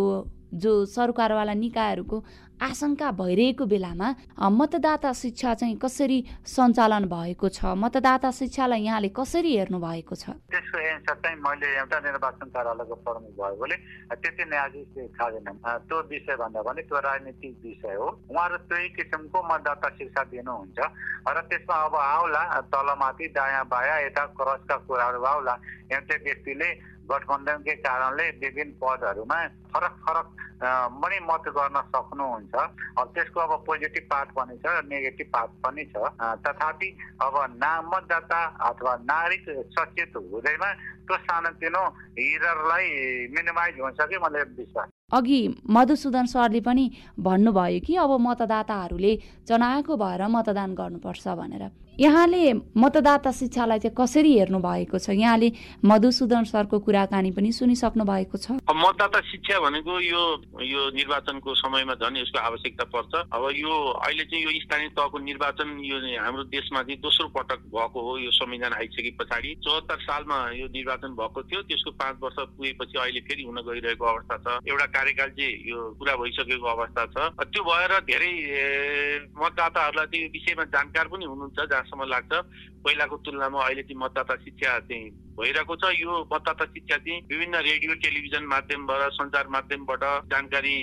जो 0.54 0.72
सरकारवाला 0.86 1.54
निकायहरूको 1.54 2.18
आशंका 2.62 3.10
भइरहेको 3.18 3.66
बेलामा 3.66 4.08
मतदाता 4.54 5.12
शिक्षा 5.18 5.54
चाहिँ 5.58 5.78
कसरी 5.82 6.18
सञ्चालन 6.46 7.06
भएको 7.10 7.50
छ? 7.50 7.74
मतदाता 7.74 8.30
शिक्षालाई 8.30 8.82
यहाँले 8.86 9.10
कसरी 9.18 9.52
हेर्नु 9.58 9.80
भएको 9.82 10.16
छ? 10.16 10.38
त्यसको 10.54 10.78
एन्सर 10.78 11.16
चाहिँ 11.26 11.38
मैले 11.42 11.68
एउटा 11.82 12.00
निर्वाचन 12.06 12.48
कार्यालयको 12.54 12.96
भयो 13.02 13.56
भने 13.58 13.76
त्यति 14.14 14.44
थाहा 14.46 15.30
छैन 15.34 15.58
त्यो 15.90 15.98
विषय 16.06 16.36
भन्दा 16.38 16.62
पनि 16.62 16.82
त्यो 16.86 17.00
राजनीतिक 17.02 17.54
विषय 17.66 17.96
हो। 17.98 18.08
उहाँहरू 18.30 18.58
त्यही 18.70 18.88
किसिमको 18.94 19.40
मतदाता 19.42 19.90
शिक्षा 19.98 20.22
दिनुहुन्छ। 20.30 20.80
र 21.34 21.38
त्यसमा 21.50 21.76
अब 21.90 21.96
आउला 21.98 22.44
तलमाथि 22.70 23.28
दायाँ 23.34 23.66
बायाँ 23.74 24.00
यता 24.06 24.26
क्रसका 24.38 24.76
कुराहरू 24.86 25.24
आउला। 25.34 25.56
एउटै 25.92 26.18
व्यक्तिले 26.24 26.70
गठबन्धनकै 27.12 27.76
कारणले 27.86 28.30
विभिन्न 28.42 28.72
पदहरूमा 28.82 29.40
फरक 29.74 29.96
फरक 30.06 30.28
पनि 31.02 31.18
मत 31.26 31.46
गर्न 31.58 31.78
सक्नुहुन्छ। 31.90 32.54
अब 33.02 33.08
त्यसको 33.16 33.40
अब 33.40 33.54
पोजिटिभ 33.68 34.06
पार्ट 34.12 34.30
पनि 34.38 34.56
छ 34.62 34.66
नेगेटिभ 34.86 35.28
पार्ट 35.34 35.52
पनि 35.64 35.84
छ। 35.90 35.96
तथापि 36.46 36.90
अब 37.26 37.36
ना 37.58 37.72
मतदाता 37.90 38.42
अथवा 38.70 38.94
नागरिक 39.04 39.46
सचेत 39.74 40.14
हुँदैमा 40.16 40.70
त्यो 41.08 41.18
सानोतिनो 41.18 41.84
हिररलाई 42.20 42.88
मिनिमाइज 43.34 43.80
हुन्छ 43.82 44.00
कि 44.02 44.18
मलाई 44.22 44.44
विश्वास। 44.58 44.88
अघि 45.12 45.40
मधुसूदन 45.70 46.26
सरले 46.30 46.62
पनि 46.62 46.86
भन्नुभयो 47.20 47.80
कि 47.86 47.96
अब 47.98 48.12
मतदाताहरूले 48.22 49.14
चनाएको 49.50 49.98
भएर 49.98 50.22
मतदान 50.30 50.70
गर्नुपर्छ 50.76 51.28
भनेर। 51.42 51.64
यहाँले 52.00 52.54
मतदाता 52.78 53.32
शिक्षालाई 53.32 53.80
चाहिँ 53.80 53.96
कसरी 53.98 54.32
हेर्नु 54.38 54.60
भएको 54.60 54.98
छ? 54.98 55.10
यहाँले 55.12 55.52
मधुसूदन 55.84 56.44
सरको 56.48 56.80
कुराकानी 56.80 57.32
पनि 57.36 57.52
सुनिसक्नु 57.52 58.04
भएको 58.08 58.38
छ। 58.38 58.52
मतदाता 58.64 59.20
शिक्षा 59.28 59.60
भनेको 59.60 60.00
यो 60.00 60.22
यो 60.64 60.82
निर्वाचनको 60.96 61.56
समयमा 61.56 61.94
झन् 62.00 62.18
यसको 62.18 62.40
आवश्यकता 62.40 62.84
पर्छ। 62.96 63.14
अब 63.28 63.44
यो 63.54 63.74
अहिले 64.08 64.24
चाहिँ 64.24 64.44
यो 64.44 64.52
स्थानीय 64.64 64.90
तहको 64.96 65.18
निर्वाचन 65.20 65.68
यो 65.84 65.98
हाम्रो 66.24 66.44
देशमा 66.48 66.82
चाहिँ 66.88 67.00
दोस्रो 67.04 67.28
पटक 67.36 67.60
भएको 67.70 68.00
हो। 68.02 68.18
यो 68.24 68.32
संविधान 68.40 68.74
आइसके 68.80 69.12
पछाडि 69.20 69.52
चौहत्तर 69.60 70.00
सालमा 70.08 70.38
यो 70.58 70.68
निर्वाचन 70.72 71.12
भएको 71.20 71.44
थियो। 71.44 71.62
त्यसको 71.68 71.92
पाँच 72.00 72.16
वर्ष 72.24 72.38
पुगेपछि 72.56 72.98
अहिले 72.98 73.20
फेरि 73.28 73.44
हुन 73.44 73.60
गइरहेको 73.68 74.06
अवस्था 74.06 74.38
छ। 74.42 74.48
एउटा 74.64 74.86
कार्यकाल 74.96 75.30
चाहिँ 75.36 75.54
यो 75.70 75.78
पुरा 76.00 76.16
भइसकेको 76.24 76.68
अवस्था 76.72 77.06
छ। 77.14 77.16
त्यो 77.52 77.62
भएर 77.68 77.92
धेरै 78.08 78.32
मतदाताहरूलाई 79.38 80.08
त्यो 80.08 80.28
विषयमा 80.34 80.64
जानकार 80.72 81.08
पनि 81.12 81.26
हुनुहुन्छ 81.26 81.60
जहाँसम्म 81.92 82.08
लाग्छ 82.08 82.32
पहिलाको 82.82 83.16
तुलनामा 83.26 83.60
अहिले 83.62 83.84
चाहिँ 83.84 84.00
मतदाता 84.00 84.36
शिक्षा 84.42 84.80
चाहिँ 84.88 85.12
भइरहेको 85.36 85.76
छ। 85.76 85.84
यो 86.00 86.12
मतदाता 86.32 86.66
शिक्षा 86.66 86.98
चाहिँ 86.98 87.20
विभिन्न 87.28 87.56
रेडियो 87.62 87.94
टेलिभिजन 88.00 88.44
माध्यमबाट 88.48 89.12
सञ्चार 89.12 89.48
माध्यमबाट 89.52 90.04
जानकारी 90.32 90.76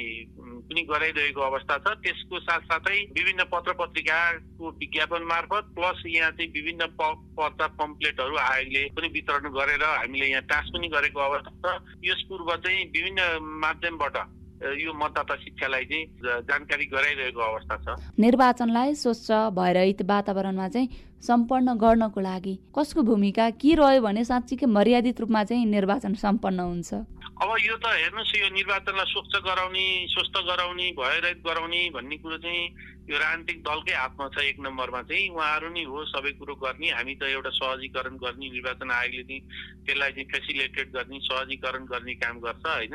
पनि 0.68 0.83
गराइरहेको 0.85 1.40
अवस्था 1.40 1.77
छ। 1.79 1.97
त्यसको 2.05 2.38
साथसाथै 2.40 2.99
विभिन्न 3.16 3.44
पत्र 3.49 3.73
पत्रिकाको 3.81 4.71
विज्ञापन 4.79 5.23
मार्फत 5.33 5.64
प्लस 5.75 6.03
यहाँ 6.07 6.31
चाहिँ 6.31 6.51
विभिन्न 6.53 6.87
पर्चा 7.01 7.66
पम्पलेटहरू 7.81 8.37
आयोगले 8.37 8.83
पनि 8.97 9.09
वितरण 9.09 9.49
गरेर 9.57 9.85
हामीले 9.85 10.27
यहाँ 10.29 10.42
टास 10.44 10.71
पनि 10.75 10.88
गरेको 10.88 11.21
अवस्था 11.21 11.53
छ। 11.64 11.81
यस 12.05 12.21
पूर्व 12.29 12.57
चाहिँ 12.57 12.85
विभिन्न 12.92 13.21
माध्यमबाट 13.64 14.16
यो 14.59 14.92
मतदाता 14.92 15.35
शिक्षालाई 15.37 15.85
चाहिँ 15.85 16.07
जानकारी 16.51 16.85
गराइरहेको 16.90 17.40
अवस्था 17.40 17.77
छ। 17.85 17.87
निर्वाचनलाई 18.18 18.94
स्वच्छ 18.94 19.31
भयरहित 19.55 20.03
वातावरणमा 20.03 20.68
चाहिँ 20.68 20.88
सम्पन्न 21.23 21.75
गर्नको 21.79 22.21
लागि 22.21 22.55
कसको 22.75 23.03
भूमिका 23.03 23.51
के 23.62 23.75
रह्यो 23.75 24.03
भने 24.03 24.25
साँच्चीकै 24.25 24.66
मर्यादित 24.66 25.21
रूपमा 25.21 25.44
चाहिँ 25.44 25.66
निर्वाचन 25.66 26.14
सम्पन्न 26.18 26.61
हुन्छ। 26.61 26.90
अब 27.38 27.51
यो 27.62 27.77
त 27.79 27.87
हेर्नुहोस् 27.87 28.35
यो 28.35 28.49
निर्वाचनलाई 28.51 29.07
स्वच्छ 29.14 29.35
गराउने 29.47 29.87
स्वस्थ 30.11 30.37
गराउने 30.42 30.87
भयरहित 30.99 31.38
गराउने 31.47 31.83
भन्ने 31.94 32.16
कुरो 32.18 32.38
चाहिँ 32.42 32.66
यो 33.09 33.16
राजनीतिक 33.16 33.59
दलकै 33.62 33.94
हातमा 33.94 34.27
छ 34.35 34.42
एक 34.42 34.59
नम्बरमा 34.59 35.03
चाहिँ। 35.07 35.31
उहाँहरू 35.31 35.68
नै 35.71 35.85
हो 35.87 36.05
सबै 36.12 36.33
कुरो 36.38 36.55
गर्ने 36.59 36.88
हामी 36.99 37.14
त 37.14 37.31
एउटा 37.31 37.51
सहजीकरण 37.57 38.14
गर्ने 38.18 38.47
निर्वाचन 38.51 38.90
आयोगले 38.90 39.23
चाहिँ 39.23 39.40
त्यसलाई 39.87 40.11
चाहिँ 40.12 40.29
फेसिलिटेट 40.35 40.88
गर्ने 40.92 41.18
सहजीकरण 41.31 41.83
गर्ने 41.88 42.14
काम 42.21 42.37
गर्छ 42.42 42.66
होइन? 42.66 42.94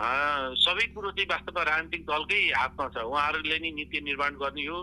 सबै 0.00 0.86
कुरो 0.96 1.10
चाहिँ 1.12 1.28
वास्तवमा 1.28 1.62
राजनीतिक 1.68 2.02
दलकै 2.08 2.40
हातमा 2.56 2.84
छ। 2.88 3.04
उहाँहरूले 3.04 3.58
नै 3.60 3.70
नीति 3.76 4.00
निर्माण 4.00 4.32
गर्ने 4.40 4.64
हो। 4.64 4.78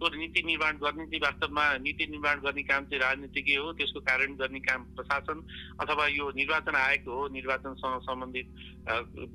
त्यो 0.00 0.08
नीति 0.16 0.42
निर्माण 0.48 0.74
गर्ने 0.80 1.04
चाहिँ 1.12 1.20
वास्तवमा 1.20 1.64
नीति 1.84 2.06
निर्माण 2.08 2.40
गर्ने 2.40 2.62
काम 2.64 2.84
चाहिँ 2.88 3.00
राजनीतिकै 3.04 3.56
हो। 3.60 3.72
त्यसको 3.76 4.00
कारण 4.00 4.34
गर्ने 4.40 4.60
काम 4.64 4.80
प्रशासन 4.96 5.44
अथवा 5.84 6.06
यो 6.16 6.24
निर्वाचन 6.40 6.74
आयोग 6.74 7.04
हो। 7.04 7.28
निर्वाचनसँग 7.36 8.00
सम्बन्धित 8.08 8.48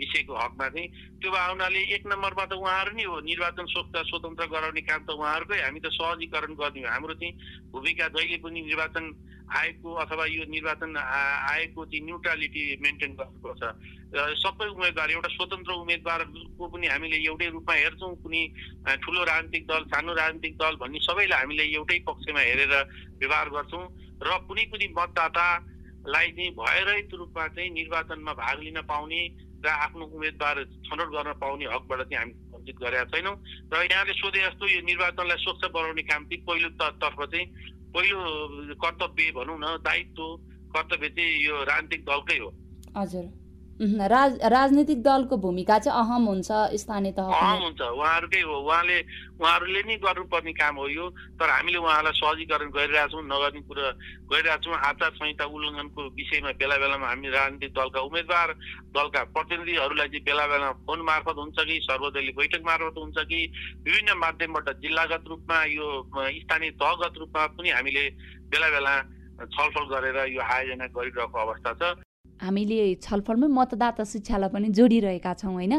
विषयको 0.02 0.34
हकमा 0.34 0.68
चाहिँ। 0.74 0.88
त्यो 1.22 1.30
हुनाले 1.30 1.82
एक 1.96 2.04
नम्बरमा 2.10 2.46
त 2.50 2.54
उहाँहरू 2.58 2.92
नै 2.98 3.06
हो। 3.06 3.22
निर्वाचन 3.22 3.66
स्वच्छ 3.78 3.96
स्वतन्त्र 4.10 4.46
गराउने 4.50 4.82
काम 4.90 5.02
त 5.06 5.10
उहाँहरूकै। 5.14 5.62
हामी 5.62 5.80
त 5.86 5.94
सहजीकरण 5.94 6.54
गर्ने 6.58 6.82
हो। 6.82 6.90
हाम्रो 6.90 7.14
चाहिँ 7.14 7.34
भूमिका 7.72 8.08
जहिले 8.18 8.38
पनि 8.42 8.62
निर्वाचन 8.66 9.06
आयोगको 9.48 9.94
अथवा 10.04 10.26
यो 10.28 10.44
निर्वाचन 10.52 10.98
आयोगको 10.98 11.86
चाहिँ 11.86 12.04
न्युट्रालिटी 12.06 12.64
मेन्टेन 12.84 13.12
गर्नुपर्छ। 13.16 13.64
सबै 14.44 14.68
उम्मेदवार 14.68 15.12
एउटा 15.12 15.30
स्वतन्त्र 15.36 15.72
उम्मेदवारको 15.84 16.68
पनि 16.68 16.88
हामीले 16.88 17.18
एउटै 17.28 17.48
रूपमा 17.56 17.74
हेर्छौँ 17.76 18.16
कुनै 18.24 18.44
ठुलो 19.04 19.24
राजनीतिक 19.24 19.64
दल 19.68 19.84
सानो 19.92 20.14
राजनीतिक 20.20 20.54
दल 20.60 20.76
भन्ने 20.84 21.00
सबैलाई 21.00 21.40
हामीले 21.40 21.66
एउटै 21.76 22.00
पक्षमा 22.08 22.42
हेरेर 22.44 22.74
व्यवहार 23.20 23.48
गर्छौँ 23.56 23.84
र 24.24 24.38
कुनै 24.48 24.66
पनि 24.72 24.88
मतदातालाई 25.00 26.28
चाहिँ 26.36 26.52
भयरहित 26.60 27.14
रूपमा 27.14 27.48
चाहिँ 27.56 27.70
निर्वाचनमा 27.72 28.34
भाग 28.34 28.58
लिन 28.64 28.82
पाउने 28.88 29.22
र 29.64 29.68
आफ्नो 29.68 30.06
उम्मेदवार 30.06 30.64
छनौट 30.88 31.10
गर्न 31.16 31.34
पाउने 31.42 31.66
हकबाट 31.66 32.00
चाहिँ 32.08 32.18
हामी 32.18 32.34
वञ्चित 32.54 32.78
गरेका 32.78 33.06
छैनौँ। 33.12 33.36
र 33.74 33.76
यहाँले 33.84 34.14
सोधे 34.14 34.40
जस्तो 34.40 34.66
यो 34.68 34.82
निर्वाचनलाई 34.88 35.38
स्वच्छ 35.44 35.64
बनाउने 35.74 36.04
काम 36.08 36.24
चाहिँ 36.30 36.44
पहिलो 36.48 36.70
तर्फ 36.80 37.20
चाहिँ 37.32 37.46
पहिलो 37.98 38.76
कर्तव्य 38.82 39.32
भनौँ 39.34 39.58
न 39.60 39.76
दायित्व 39.84 40.30
कर्तव्य 40.74 41.10
चाहिँ 41.12 41.40
यो 41.42 41.64
राजनीतिक 41.66 42.06
दलकै 42.06 42.38
हो। 42.40 42.54
हजुर। 42.96 43.30
राज 43.78 44.40
राजनीतिक 44.42 45.02
दलको 45.04 45.38
भूमिका 45.38 45.78
चाहिँ 45.80 46.00
अहम 46.02 46.24
हुन्छ 46.26 46.50
स्थानीय 46.82 47.12
तह 47.14 47.30
अहम 47.30 47.62
हुन्छ। 47.64 47.82
उहाँहरूकै 47.82 48.42
हो। 48.42 48.56
उहाँले 48.58 48.98
उहाँहरूले 49.38 49.82
नै 49.86 49.96
गर्नुपर्ने 50.02 50.54
काम 50.58 50.76
हो 50.82 50.88
यो। 50.90 51.06
तर 51.38 51.50
हामीले 51.50 51.78
उहाँलाई 51.78 52.14
सहजीकरण 52.18 52.70
गरिरहेछौँ 52.74 53.22
नगर्ने 53.22 53.62
कुरा 53.70 53.86
गरिरहेछौँ 54.34 54.76
आचार 54.82 55.12
संहिता 55.22 55.46
उल्लङ्घनको 55.46 56.02
विषयमा 56.18 56.52
बेला 56.58 56.78
बेलामा 56.82 57.08
हामी 57.08 57.30
राजनीतिक 57.30 57.72
दलका 57.78 58.02
उम्मेद्वार 58.02 58.50
दलका 58.98 59.22
प्रतिनिधिहरूलाई 59.38 60.10
चाहिँ 60.10 60.26
बेला 60.26 60.46
बेलामा 60.48 60.74
फोन 60.90 61.00
मार्फत 61.06 61.38
हुन्छ 61.38 61.58
कि 61.62 61.80
सर्वदलीय 61.86 62.34
बैठक 62.34 62.62
मार्फत 62.66 62.98
हुन्छ 62.98 63.18
कि 63.30 63.40
विभिन्न 63.86 64.18
माध्यमबाट 64.18 64.68
जिल्लागत 64.82 65.24
रूपमा 65.30 65.58
यो 65.78 65.88
स्थानीय 66.42 66.72
तहगत 66.82 67.14
रूपमा 67.22 67.46
पनि 67.54 67.70
हामीले 67.78 68.04
बेला 68.50 68.70
बेला 68.74 68.96
छलफल 69.54 69.86
गरेर 69.94 70.18
यो 70.34 70.42
आयोजना 70.42 70.86
गरिरहेको 70.98 71.38
अवस्था 71.46 71.74
छ। 71.78 72.07
हामीले 72.42 72.78
छलफलमै 73.02 73.48
मतदाता 73.60 74.04
शिक्षालाई 74.14 74.50
पनि 74.54 74.68
जोडिरहेका 74.78 75.32
छौँ 75.42 75.54
होइन? 75.54 75.74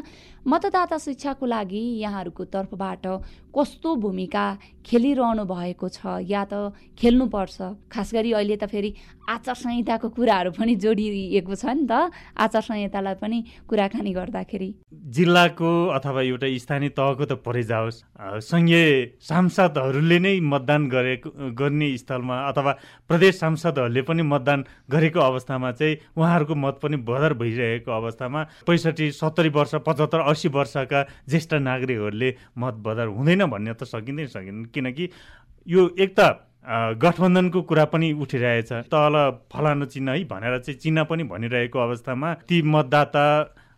मतदाता 0.49 0.97
शिक्षाको 0.97 1.47
लागि 1.47 1.81
यहाँहरूको 2.01 2.45
तर्फबाट 2.49 3.05
कस्तो 3.53 3.95
भूमिका 4.01 4.45
खेलिरहनु 4.81 5.45
भएको 5.45 5.89
छ 5.89 6.25
या 6.25 6.45
त 6.49 6.73
खेल्नुपर्छ? 6.97 7.57
खास 7.93 8.09
गरी 8.15 8.33
अहिले 8.33 8.57
त 8.57 8.65
फेरि 8.65 8.91
आचार 9.29 9.55
संहिताको 9.55 10.09
कुराहरू 10.09 10.51
पनि 10.57 10.75
जोडिएको 10.81 11.53
छ 11.53 11.65
नि 11.77 11.85
त। 11.85 12.09
आचार 12.33 12.63
संहितालाई 12.65 13.15
पनि 13.21 13.39
कुराकानी 13.69 14.13
गर्दाखेरि। 14.17 14.69
जिल्लाको 15.13 15.71
अथवा 15.93 16.21
एउटा 16.23 16.49
स्थानीय 16.65 16.89
तहको 16.97 17.25
त 17.29 17.33
परै 17.45 17.63
जाओस्। 17.69 18.01
सङ्घीय 18.49 19.21
सांसदहरूले 19.21 20.19
नै 20.19 20.35
मतदान 20.41 20.89
गरेको 20.89 21.29
गर्ने 21.61 21.89
स्थलमा 22.01 22.37
अथवा 22.49 22.73
प्रदेश 23.05 23.35
सांसदहरूले 23.37 24.03
पनि 24.09 24.23
मतदान 24.33 24.65
गरेको 24.89 25.21
अवस्थामा 25.21 25.73
चाहिँ 25.77 25.97
उहाँहरूको 26.17 26.55
मत 26.57 26.81
पनि 26.81 26.97
बदर 27.05 27.37
भइरहेको 27.37 27.91
अवस्थामा 27.93 28.41
पैँसठी 28.65 29.11
सत्तरी 29.13 29.49
वर्ष 29.53 29.75
पचहत्तर 29.85 30.21
अस्सी 30.38 30.48
वर्षका 30.55 31.03
ज्येष्ठ 31.29 31.55
नागरिकहरूले 31.66 32.31
मत 32.57 32.74
बदर 32.87 33.07
हुँदैन 33.18 33.46
भन्ने 33.51 33.74
त 33.74 33.85
सकिँदैन 33.85 34.27
सकिँदैन। 34.31 34.64
किनकि 34.70 35.11
यो 35.66 35.83
एक 35.98 36.14
त 36.14 36.46
गठबन्धनको 37.01 37.61
कुरा 37.64 37.85
पनि 37.90 38.12
उठिरहेछ। 38.22 38.72
तल 38.92 39.14
फलानु 39.53 39.85
चिन्ह 39.88 40.12
है 40.12 40.24
भनेर 40.29 40.59
चाहिँ 40.59 40.79
चिन्ह 40.79 41.05
पनि 41.11 41.24
भनिरहेको 41.24 41.79
अवस्थामा 41.79 42.35
ती 42.44 42.61
मतदाता 42.62 43.24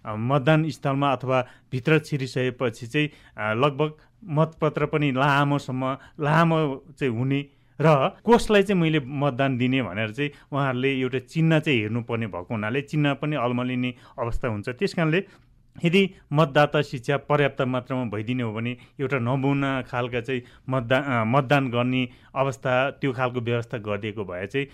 मतदान 0.05 0.69
स्थलमा 0.71 1.09
अथवा 1.13 1.39
भित्र 1.73 1.99
छिरिसकेपछि 2.01 2.87
चाहिँ 2.87 3.09
लगभग 3.57 3.91
मतपत्र 4.39 4.87
पनि 4.93 5.11
लामोसम्म 5.13 5.97
लामो 6.19 6.59
चाहिँ 6.99 7.15
हुने 7.15 7.41
र 7.81 7.89
कसलाई 8.27 8.63
चाहिँ 8.63 8.81
मैले 8.81 9.01
मतदान 9.05 9.57
दिने 9.59 9.83
भनेर 9.83 10.11
चाहिँ 10.13 10.31
उहाँहरूले 10.53 10.91
एउटा 11.01 11.19
चिन्ह 11.31 11.59
चाहिँ 11.61 11.81
हेर्नुपर्ने 11.81 12.27
भएको 12.27 12.55
हुनाले 12.55 12.81
चिन्ह 12.91 13.15
पनि 13.23 13.37
अल्मलिने 13.37 13.95
अवस्था 14.19 14.49
हुन्छ। 14.49 14.69
त्यस 14.69 14.95
कारणले 14.95 15.21
यदि 15.77 16.03
मतदाता 16.33 16.83
शिक्षा 16.83 17.17
पर्याप्त 17.17 17.63
मात्रामा 17.63 18.05
भइदिने 18.11 18.43
हो 18.43 18.53
भने 18.53 18.77
एउटा 19.01 19.19
नमुना 19.19 19.71
खालका 19.83 20.21
चाहिँ 20.21 20.43
मतदान 20.69 21.29
मतदान 21.29 21.71
गर्ने 21.71 22.09
अवस्था 22.35 22.75
त्यो 22.91 23.13
खालको 23.13 23.41
व्यवस्था 23.41 23.79
गरिदिएको 23.79 24.25
भए 24.25 24.47
चाहिँ 24.47 24.67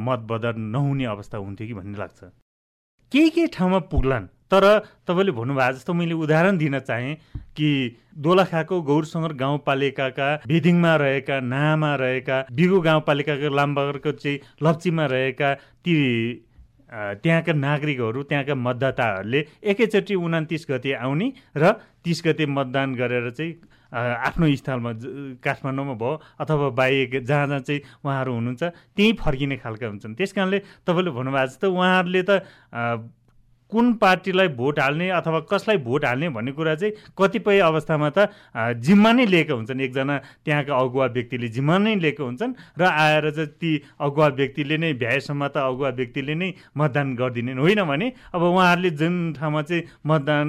मत 0.00 0.26
बदर 0.30 0.56
नहुने 0.56 1.04
अवस्था 1.04 1.38
हुन्थ्यो 1.38 1.66
कि 1.66 1.74
भन्ने 1.74 1.98
लाग्छ। 1.98 2.20
केही 3.12 3.30
केही 3.30 3.46
ठाउँमा 3.46 3.78
पुग्लान्? 3.90 4.26
तर 4.50 4.64
तपाईँले 5.06 5.32
भन्नुभएको 5.32 5.72
जस्तो 5.72 5.92
मैले 5.94 6.14
उदाहरण 6.14 6.56
दिन 6.58 6.78
चाहेँ 6.80 7.14
कि 7.56 7.96
दोलखाको 8.18 8.80
गौरसङ्गर 8.82 9.32
गाउँपालिकाका 9.32 10.28
बेदिङमा 10.46 10.94
रहेका 10.96 11.40
नामा 11.40 11.94
रहेका 11.94 12.46
बिगु 12.52 12.80
गाउँपालिकाको 12.80 13.54
लामबगरको 13.54 14.12
चाहिँ 14.12 14.38
लप्चीमा 14.62 15.06
रहेका 15.06 15.54
ती 15.54 15.94
त्यहाँका 16.90 17.52
नागरिकहरू 17.52 18.22
त्यहाँका 18.22 18.54
मतदाताहरूले 18.54 19.40
एकैचोटि 19.62 20.14
उन्तिस 20.14 20.66
गते 20.70 20.92
आउने 20.94 21.32
र 21.56 21.72
तिस 22.04 22.22
गते 22.26 22.46
मतदान 22.46 22.94
गरेर 22.94 23.30
चाहिँ 23.30 23.52
आफ्नो 23.90 24.46
स्थलमा 24.56 24.92
काठमाडौँमा 25.44 25.94
भयो 25.94 26.20
अथवा 26.40 26.68
बाहेक 26.70 27.24
जहाँ 27.24 27.46
जहाँ 27.46 27.60
चाहिँ 27.60 27.80
उहाँहरू 28.04 28.32
हुनुहुन्छ 28.34 28.62
त्यहीँ 28.96 29.12
फर्किने 29.18 29.56
खालका 29.56 29.86
हुन्छन्। 29.86 30.14
त्यस 30.14 30.32
कारणले 30.32 30.58
तपाईँले 30.86 31.10
भन्नुभएको 31.10 31.46
जस्तो 31.46 31.66
उहाँहरूले 31.70 32.22
त 32.22 32.30
कुन 33.70 33.92
पार्टीलाई 34.02 34.48
भोट 34.54 34.78
हाल्ने 34.80 35.08
अथवा 35.10 35.40
कसलाई 35.50 35.76
भोट 35.86 36.04
हाल्ने 36.04 36.28
भन्ने 36.30 36.52
कुरा 36.52 36.74
चाहिँ 36.74 36.92
कतिपय 37.18 37.58
अवस्थामा 37.60 38.10
त 38.10 38.28
जिम्मा 38.80 39.12
नै 39.12 39.26
लिएका 39.26 39.54
हुन्छन्। 39.54 39.80
एकजना 39.80 40.16
त्यहाँका 40.44 40.74
अगुवा 40.76 41.06
व्यक्तिले 41.16 41.48
जिम्मा 41.48 41.78
नै 41.78 41.94
लिएको 41.96 42.24
हुन्छन् 42.24 42.54
र 42.78 42.82
आएर 42.84 43.30
चाहिँ 43.30 43.48
ती 43.60 43.70
अगुवा 44.00 44.28
व्यक्तिले 44.40 44.76
नै 44.78 44.92
भ्याएसम्म 45.00 45.46
त 45.48 45.56
अगुवा 45.60 45.90
व्यक्तिले 46.00 46.34
नै 46.34 46.50
मतदान 46.76 47.14
गरिदिने 47.14 47.52
होइन 47.60 47.82
भने 47.84 48.12
अब 48.34 48.42
उहाँहरूले 48.42 48.90
जुन 49.00 49.14
ठाउँमा 49.38 49.62
चाहिँ 49.62 49.82
मतदान 50.06 50.46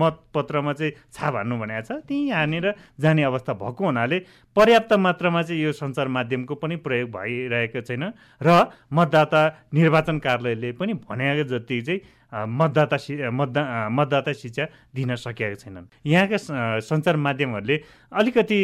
मतपत्रमा 0.00 0.72
चाहिँ 0.72 0.92
छाप 1.12 1.34
हान्नु 1.36 1.56
भनेको 1.58 1.82
छ 1.82 1.90
त्यहीँ 2.08 2.30
हानेर 2.32 2.66
जाने 3.00 3.22
अवस्था 3.22 3.52
भएको 3.54 3.84
हुनाले 3.84 4.18
पर्याप्त 4.56 4.92
मात्रामा 4.92 5.42
चाहिँ 5.42 5.62
यो 5.62 5.72
सञ्चार 5.72 6.08
माध्यमको 6.08 6.54
पनि 6.54 6.76
प्रयोग 6.84 7.10
भइरहेको 7.10 7.80
छैन। 7.80 8.12
र 8.40 8.48
मतदाता 8.92 9.42
निर्वाचन 9.74 10.18
कार्यालयले 10.18 10.72
पनि 10.76 10.92
भनेको 11.08 11.44
जति 11.48 11.80
चाहिँ 11.82 12.00
मतदाता 12.32 12.96
मतदा 13.30 13.62
मतदाता 13.92 14.32
शिक्षा 14.32 14.64
दिन 14.94 15.14
सकेका 15.16 15.54
छैनन्। 15.54 15.86
यहाँका 16.06 16.36
सञ्चार 16.80 17.16
माध्यमहरूले 17.16 17.76
अलिकति 18.12 18.60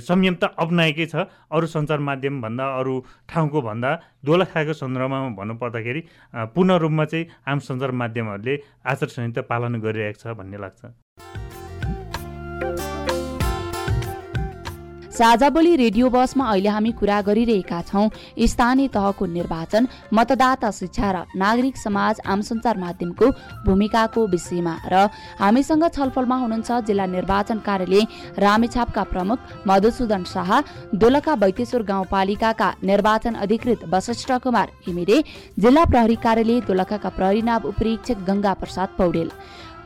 संयम 0.00 0.34
त 0.36 0.52
अप्नाएकै 0.56 1.06
छ। 1.06 1.28
अरू 1.52 1.66
सञ्चार 1.66 2.00
माध्यमभन्दा 2.00 2.64
अरू 2.78 2.94
ठाउँको 3.28 3.60
भन्दा 3.62 3.90
दोलखाको 4.24 4.72
सन्दर्भमा 4.72 5.18
भन्नुपर्दाखेरि 5.36 6.00
पूर्ण 6.56 6.70
रूपमा 6.80 7.04
चाहिँ 7.04 7.26
आम 7.48 7.58
सञ्चार 7.60 7.90
माध्यमहरूले 7.92 8.58
आचार 8.80 9.08
संहिता 9.08 9.42
पालन 9.44 9.80
गरिरहेको 9.80 10.20
छ 10.20 10.36
भन्ने 10.36 10.56
लाग्छ। 10.56 11.51
साझा 15.12 15.48
बोली 15.50 15.74
रेडियो 15.76 16.08
बसमा 16.10 16.44
अहिले 16.50 16.68
हामी 16.68 16.90
कुरा 16.96 17.20
गरिरहेका 17.22 17.80
छौँ। 17.82 18.08
स्थानीय 18.42 18.88
तहको 18.88 19.26
निर्वाचन 19.28 19.86
मतदाता 20.08 20.70
शिक्षा 20.72 21.10
र 21.12 21.16
नागरिक 21.36 21.76
समाज 21.76 22.20
आम 22.24 22.40
सञ्चार 22.40 22.76
माध्यमको 22.78 23.26
भूमिकाको 23.66 24.26
विषयमा 24.26 24.74
र 24.88 24.94
हामीसँग 25.36 25.84
छलफलमा 25.90 26.36
हुनुहुन्छ 26.36 26.70
जिल्ला 26.88 27.06
निर्वाचन 27.06 27.58
कार्यालय 27.60 28.06
रामेछापका 28.38 29.02
प्रमुख 29.12 29.38
मधुसूदन 29.68 30.24
शाह 30.24 30.50
दोलखा 30.96 31.34
बैतेश्वर 31.36 31.82
गाउँपालिकाका 31.84 32.74
निर्वाचन 32.82 33.34
अधिकृत 33.44 33.84
वशिष्ठ 33.92 34.32
कुमार 34.40 34.68
घिमिरे 34.86 35.22
जिल्ला 35.58 35.84
प्रहरी 35.92 36.16
कार्यालय 36.24 36.60
दोलखाका 36.64 37.08
प्रहरी 37.10 37.42
नाव 37.42 37.68
उपरीक्षक 37.68 38.24
गंगा 38.28 38.54
प्रसाद 38.54 38.88
पौडेल। 38.98 39.30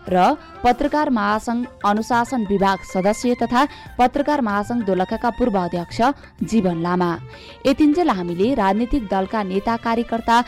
र 0.09 0.33
पत्रकार 0.65 1.11
महासंघ 1.11 1.65
अनुशासन 1.85 2.45
विभाग 2.51 2.79
सदस्य 2.93 3.35
तथा 3.43 3.65
पत्रकार 3.99 4.41
महासंघ 4.41 4.83
दोलखाका 4.85 5.31
पूर्व 5.39 5.59
अध्यक्ष 5.59 6.01
जीवन 6.43 6.81
लामा। 6.83 7.11
यतिन्जेल 7.67 8.11
हामीले 8.11 8.55
राजनीतिक 8.55 9.07
दलका 9.11 9.43
नेता 9.43 9.77
कार्यकर्ता 9.77 10.41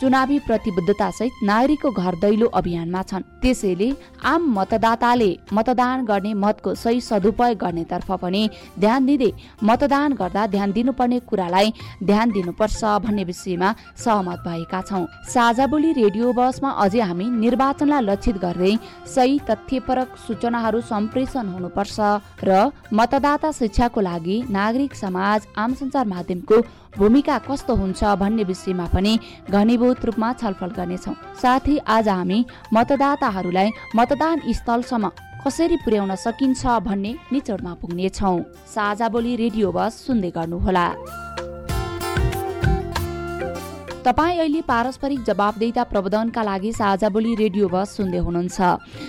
चुनावी 0.00 0.38
प्रतिबद्धतासहित 0.46 1.32
नागरिकको 1.42 1.90
घर 1.90 2.14
दैलो 2.20 2.46
अभियानमा 2.52 3.02
छन्। 3.02 3.22
त्यसैले 3.42 3.88
आम 4.24 4.42
मतदाताले 4.52 5.30
मतदान 5.52 6.04
गर्ने 6.04 6.32
मतको 6.36 6.74
सही 6.74 7.00
सदुपयोग 7.00 7.56
गर्नेतर्फ 7.58 8.10
पनि 8.22 8.42
ध्यान 8.78 9.06
दिँदै 9.06 9.30
मतदान 9.64 10.12
गर्दा 10.20 10.46
ध्यान 10.46 10.72
दिनुपर्ने 10.72 11.18
कुरालाई 11.24 11.72
ध्यान 12.04 12.30
दिनुपर्छ 12.30 12.84
भन्ने 13.04 13.24
विषयमा 13.24 13.74
सहमत 13.96 14.38
भएका 14.46 14.80
छौँ। 14.82 15.06
साझा 15.32 15.66
बोली 15.66 15.92
रेडियो 16.02 16.32
बसमा 16.32 16.70
अझै 16.84 17.00
हामी 17.00 17.26
निर्वाचनलाई 17.40 18.04
लक्षित 18.04 18.36
गर्दै 18.44 18.76
सही 19.08 19.38
तथ्यपरक 19.48 20.16
सूचनाहरू 20.26 20.80
सम्प्रेषण 20.92 21.46
हुनुपर्छ 21.48 21.96
र 22.44 22.68
मतदाता 22.92 23.50
शिक्षाको 23.60 24.00
लागि 24.00 24.36
नागरिक 24.50 24.94
समाज 24.94 25.46
आम 25.56 25.74
सञ्चार 25.74 26.06
माध्यमको 26.06 26.60
भूमिका 26.98 27.36
कस्तो 27.44 27.74
हुन्छ 27.76 28.04
भन्ने 28.20 28.44
विषयमा 28.44 28.86
पनि 28.88 29.12
घनीभूत 29.50 30.04
रूपमा 30.04 30.32
छलफल 30.40 30.70
गर्नेछौँ। 30.78 31.14
साथै 31.42 31.76
आज 31.86 32.08
हामी 32.08 32.38
मतदाताहरूलाई 32.72 33.68
मतदान 33.96 34.40
स्थलसम्म 34.58 35.10
कसरी 35.44 35.76
पुर्याउन 35.84 36.14
सकिन्छ 36.16 36.62
भन्ने 36.88 37.12
निचोडमा 37.32 37.72
पुग्नेछौँ। 37.82 38.38
साझा 38.74 39.08
बोली 39.12 39.36
रेडियो 39.36 39.72
बस 39.72 39.92
सुन्दै 40.06 40.30
गर्नुहोला। 40.36 40.86
तपाईँ 44.06 44.38
अहिले 44.38 44.60
पारस्परिक 44.62 45.22
जवाबदेता 45.26 45.82
प्रबन्धनका 45.90 46.42
लागि 46.42 46.70
साझा 46.72 47.08
बोली 47.10 47.34
रेडियो 47.34 47.68
बस 47.68 47.96
सुन्दै 47.96 48.18
हुनुहुन्छ। 48.22 48.58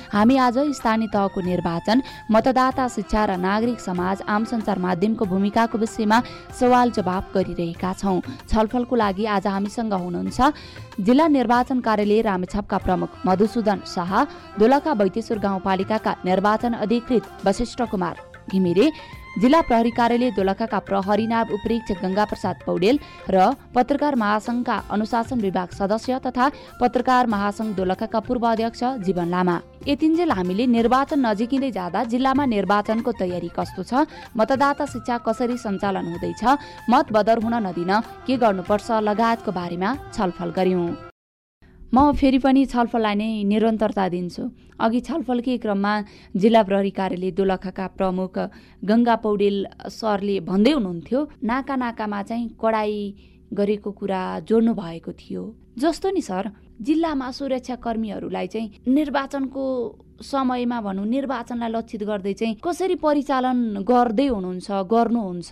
हामी 0.09 0.35
आज 0.41 0.57
स्थानीय 0.73 1.07
तहको 1.13 1.41
निर्वाचन 1.45 2.01
मतदाता 2.33 2.87
शिक्षा 2.89 3.25
र 3.29 3.31
नागरिक 3.37 3.79
समाज 3.79 4.21
आम 4.25 4.43
सञ्चार 4.49 4.79
माध्यमको 4.81 5.25
भूमिकाको 5.29 5.77
विषयमा 5.77 6.17
सवाल 6.59 6.91
जवाब 6.97 7.23
गरिरहेका 7.35 7.93
छौँ। 7.93 8.21
छलफलको 8.49 8.95
लागि 8.97 9.25
आज 9.37 9.47
हामीसँग 9.47 9.93
हुनुहुन्छ 9.93 10.39
जिल्ला 11.05 11.27
निर्वाचन 11.29 11.79
कार्यालय 11.85 12.21
रामेछापका 12.29 12.77
प्रमुख 12.81 13.09
मधुसूदन 13.27 13.85
शाह 13.85 14.11
दोलखा 14.57 14.93
बैतेश्वर 14.97 15.37
गाउँपालिकाका 15.45 16.15
निर्वाचन 16.25 16.73
अधिकृत 16.81 17.45
वशिष्ठ 17.45 17.81
कुमार 17.93 18.15
घिमिरे 18.49 18.89
जिल्ला 19.37 19.59
प्रहरी 19.61 19.89
कार्यालय 19.91 20.29
दोलखाका 20.35 20.79
प्रहरी 20.87 21.25
नाब 21.27 21.51
उपरीक्षक 21.53 21.97
गंगा 22.03 22.23
प्रसाद 22.25 22.55
पौडेल 22.65 22.97
र 23.29 23.49
पत्रकार 23.75 24.15
महासंघका 24.17 24.77
अनुशासन 24.89 25.39
विभाग 25.41 25.69
सदस्य 25.79 26.19
तथा 26.25 26.47
पत्रकार 26.81 27.27
महासंघ 27.33 27.69
दोलखाका 27.75 28.19
पूर्व 28.27 28.47
अध्यक्ष 28.47 28.83
जीवन 29.05 29.27
लामा। 29.29 29.57
यतिन्जेल 29.87 30.31
हामीले 30.31 30.65
निर्वाचन 30.67 31.25
नजिकिँदै 31.25 31.71
जाँदा 31.71 32.03
जिल्लामा 32.13 32.45
निर्वाचनको 32.55 33.11
तयारी 33.19 33.49
कस्तो 33.57 33.83
छ 33.83 34.05
मतदाता 34.37 34.85
शिक्षा 34.93 35.17
कसरी 35.27 35.57
सञ्चालन 35.65 36.09
हुँदैछ 36.11 36.43
मत 36.89 37.13
बदर 37.13 37.43
हुन 37.43 37.55
नदिन 37.67 37.93
के 38.25 38.37
गर्नुपर्छ 38.37 38.89
लगायतको 39.09 39.51
बारेमा 39.59 39.93
छलफल 40.15 40.49
गर्यौं 40.57 41.06
म 41.93 42.11
फेरि 42.19 42.39
पनि 42.43 42.65
छलफललाई 42.67 43.15
नै 43.15 43.29
निरन्तरता 43.51 44.05
दिन्छु। 44.15 44.43
अघि 44.85 44.99
छलफलकै 45.07 45.57
क्रममा 45.63 45.93
जिल्ला 46.35 46.61
प्रहरी 46.67 46.91
कार्यालय 46.99 47.31
दोलखाका 47.39 47.85
प्रमुख 47.97 48.35
गङ्गा 48.89 49.15
पौडेल 49.23 49.57
सरले 49.97 50.35
भन्दै 50.49 50.73
हुनुहुन्थ्यो 50.77 51.19
नाका 51.49 51.75
नाकामा 51.83 52.19
चाहिँ 52.29 52.47
कडाई 52.61 52.97
गरेको 53.59 53.91
कुरा 53.99 54.21
जोड्नु 54.49 54.73
भएको 54.75 55.11
थियो। 55.15 55.43
जस्तो 55.79 56.07
नि 56.11 56.21
सर 56.21 56.51
जिल्लामा 56.87 57.27
सुरक्षा 57.39 57.75
कर्मीहरूलाई 57.85 58.47
चाहिँ 58.53 58.69
निर्वाचनको 58.97 59.63
समयमा 60.21 60.77
भनौँ 60.83 61.05
निर्वाचनलाई 61.15 61.71
लक्षित 61.71 62.03
गर्दै 62.03 62.33
चाहिँ 62.33 62.55
कसरी 62.67 62.95
परिचालन 62.99 63.87
गर्दै 63.87 64.27
हुनुहुन्छ 64.27 64.67
गर्नुहुन्छ? 64.93 65.51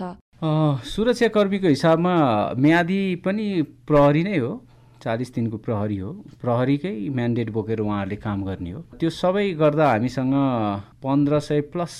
सुरक्षा 0.94 1.28
कर्मीको 1.32 1.68
हिसाबमा 1.68 2.16
म्यादी 2.60 3.02
पनि 3.24 3.46
प्रहरी 3.88 4.24
नै 4.28 4.38
हो। 4.44 4.52
चालिस 5.06 5.34
दिनको 5.34 5.58
प्रहरी 5.62 5.98
हो। 6.02 6.12
प्रहरीकै 6.42 6.96
म्यान्डेट 7.14 7.50
बोकेर 7.54 7.80
उहाँहरूले 7.86 8.18
काम 8.18 8.44
गर्ने 8.44 8.72
हो। 8.74 8.82
त्यो 9.00 9.10
सबै 9.14 9.46
गर्दा 9.62 9.86
हामीसँग 9.90 10.34
पन्ध्र 11.04 11.40
सय 11.40 11.62
प्लस 11.70 11.94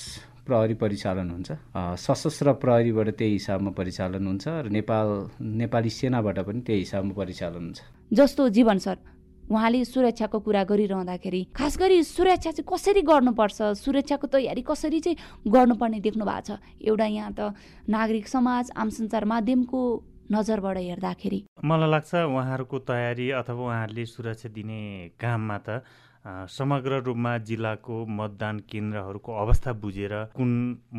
प्रहरी 0.46 0.74
परिचालन 0.78 1.30
हुन्छ। 1.30 1.50
सशस्त्र 1.98 2.52
प्रहरीबाट 2.62 3.08
त्यही 3.18 3.32
हिसाबमा 3.32 3.70
परिचालन 3.78 4.26
हुन्छ 4.26 4.46
र 4.46 4.66
नेपाल 4.70 5.06
नेपाली 5.42 5.90
सेनाबाट 5.90 6.38
पनि 6.46 6.60
त्यही 6.66 6.80
हिसाबमा 6.86 7.14
परिचालन 7.14 7.62
हुन्छ। 7.66 7.80
जस्तो 8.12 8.48
जीवन 8.54 8.78
सर 8.78 8.96
उहाँले 9.46 9.84
सुरक्षाको 9.86 10.38
कुरा 10.42 10.62
गरिरहँदाखेरि 10.66 11.42
खास 11.54 11.78
गरी 11.78 12.02
सुरक्षा 12.02 12.50
चाहिँ 12.50 12.66
कसरी 12.66 13.02
गर्नुपर्छ? 13.06 13.58
सुरक्षाको 13.78 14.26
तयारी 14.26 14.62
कसरी 14.66 14.98
चाहिँ 15.02 15.16
गर्नुपर्ने 15.46 15.98
देख्नु 16.02 16.24
भएको 16.26 16.42
छ? 16.46 16.58
एउटा 16.82 17.06
यहाँ 17.06 17.30
त 17.30 17.54
नागरिक 17.86 18.26
समाज 18.26 18.70
आम 18.74 18.88
सञ्चार 18.90 19.24
माध्यमको 19.24 19.80
नजरबाट 20.32 20.76
हेर्दाखेरि। 20.76 21.38
मलाई 21.64 21.90
लाग्छ 21.90 22.12
उहाँहरूको 22.14 22.78
तयारी 22.90 23.26
अथवा 23.40 23.62
उहाँहरूले 23.66 24.04
सुरक्षा 24.06 24.48
दिने 24.56 24.80
काममा 25.20 25.58
त 25.58 25.68
समग्र 26.50 27.00
रूपमा 27.06 27.36
जिल्लाको 27.48 28.04
मतदान 28.18 28.58
केन्द्रहरूको 28.70 29.32
अवस्था 29.42 29.72
बुझेर 29.82 30.14
कुन 30.36 30.50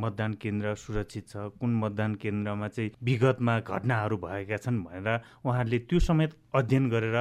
मतदान 0.04 0.34
केन्द्र 0.42 0.74
सुरक्षित 0.78 1.28
छ 1.30 1.50
कुन 1.60 1.76
मतदान 1.84 2.16
केन्द्रमा 2.24 2.68
चाहिँ 2.68 2.92
विगतमा 3.04 3.60
घटनाहरू 3.60 4.18
भएका 4.24 4.58
छन् 4.58 4.84
भनेर 4.84 5.20
उहाँहरूले 5.46 5.80
त्यो 5.90 6.00
समेत 6.00 6.38
अध्ययन 6.56 6.90
गरेर 6.90 7.18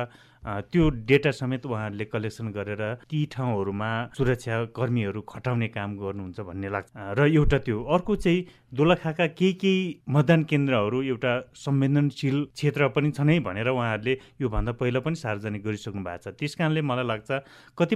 त्यो 0.73 0.88
डेटा 1.07 1.31
समेत 1.31 1.64
उहाँहरूले 1.66 2.05
कलेक्सन 2.05 2.49
गरेर 2.55 2.83
ती 3.11 3.25
ठाउँहरूमा 3.33 3.88
सुरक्षा 4.16 4.64
कर्मीहरू 4.77 5.21
खटाउने 5.29 5.69
काम 5.69 5.97
गर्नुहुन्छ 5.99 6.40
भन्ने 6.40 6.69
लाग्छ। 6.71 6.90
र 7.19 7.27
एउटा 7.27 7.59
त्यो 7.66 7.83
अर्को 7.83 8.16
चाहिँ 8.16 8.45
दोलखाका 8.79 9.27
केही 9.35 9.53
केही 9.59 9.83
मतदान 10.09 10.42
केन्द्रहरू 10.45 11.03
एउटा 11.03 11.33
संवेदनशील 11.57 12.45
क्षेत्र 12.55 12.88
पनि 12.95 13.11
छन् 13.11 13.31
है 13.31 13.38
भनेर 13.42 13.69
उहाँहरूले 13.69 14.14
योभन्दा 14.40 14.73
पहिला 14.79 15.01
पनि 15.03 15.16
सार्वजनिक 15.19 15.62
गरिसक्नु 15.66 16.03
भएको 16.07 16.31
छ। 16.31 16.35
त्यस 16.38 16.55
कारणले 16.55 16.81
मलाई 16.87 17.07
लाग्छ 17.07 17.31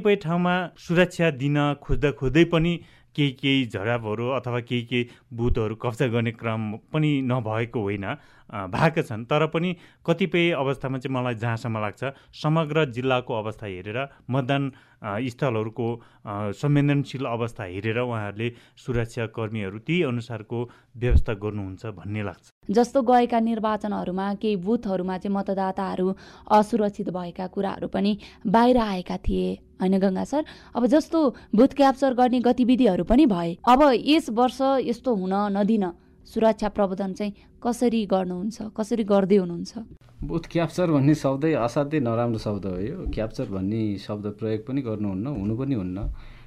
कतिपय 0.01 0.17
ठाउँमा 0.17 0.55
सुरक्षा 0.79 1.31
दिन 1.37 1.57
खोज्दा 1.77 2.11
खोज्दै 2.17 2.45
पनि 2.45 2.73
केही 3.17 3.31
केही 3.33 3.65
झडापहरू 3.67 4.29
अथवा 4.33 4.61
केही 4.61 4.83
केही 4.83 5.09
बुथहरू 5.37 5.75
कब्जा 5.77 6.07
गर्ने 6.07 6.31
क्रम 6.33 6.63
पनि 6.93 7.11
नभएको 7.21 7.81
होइन। 7.81 8.05
भएका 8.51 9.03
छन्। 9.03 9.25
तर 9.25 9.47
पनि 9.47 9.77
कतिपय 10.07 10.51
अवस्थामा 10.59 10.99
चाहिँ 10.99 11.15
मलाई 11.15 11.35
जहाँसम्म 11.35 11.79
लाग्छ 11.79 12.03
समग्र 12.35 12.85
जिल्लाको 12.91 13.35
अवस्था 13.35 13.67
हेरेर 13.67 13.99
मतदान 14.31 14.73
स्थलहरूको 15.01 15.89
संवेदनशील 16.55 17.25
अवस्था 17.27 17.65
हेरेर 17.65 17.99
उहाँहरूले 18.01 18.49
सुरक्षा 18.77 19.27
कर्मीहरू 19.33 19.79
त्यही 19.81 20.03
अनुसारको 20.03 20.59
व्यवस्था 20.97 21.33
गर्नुहुन्छ 21.35 21.87
भन्ने 21.97 22.23
लाग्छ। 22.23 22.51
जस्तो 22.69 23.03
गएका 23.03 23.41
निर्वाचनहरूमा 23.41 24.27
केही 24.35 24.57
बुथहरूमा 24.67 25.17
चाहिँ 25.19 25.35
मतदाताहरू 25.37 26.07
असुरक्षित 26.51 27.09
भएका 27.11 27.47
कुराहरू 27.47 27.89
पनि 27.89 28.19
बाहिर 28.47 28.77
आएका 28.79 29.17
थिए। 29.17 29.49
होइन 29.81 29.99
गङ्गा 29.99 30.25
सर? 30.25 30.45
अब 30.77 30.87
जस्तो 30.87 31.19
बुथ 31.55 31.71
क्याप्चर 31.77 32.15
गर्ने 32.15 32.41
गतिविधिहरू 32.41 33.05
पनि 33.05 33.27
भए। 33.27 33.57
अब 33.65 33.81
यस 33.95 34.31
वर्ष 34.31 34.61
यस्तो 34.85 35.15
हुन 35.15 35.35
नदिन। 35.57 35.85
सुरक्षा 36.27 36.69
प्रबन्धन 36.69 37.13
चाहिँ 37.13 37.33
कसरी 37.65 38.05
गर्नुहुन्छ 38.07 38.63
कसरी 38.77 39.05
गर्दै 39.05 39.37
हुनुहुन्छ? 39.37 39.73
बुथ 40.25 40.45
क्याप्चर 40.53 40.91
भन्ने 40.91 41.15
शब्दै 41.15 41.53
असाध्यै 41.67 42.01
नराम्रो 42.01 42.39
शब्द 42.39 42.67
हो 42.67 42.77
यो। 42.81 42.97
क्याप्चर 43.15 43.47
भन्ने 43.51 43.81
शब्द 43.99 44.27
प्रयोग 44.39 44.61
पनि 44.67 44.81
गर्नुहुन्न 44.83 45.27
हुनु 45.27 45.55
पनि 45.57 45.75
हुन्न। 45.75 45.99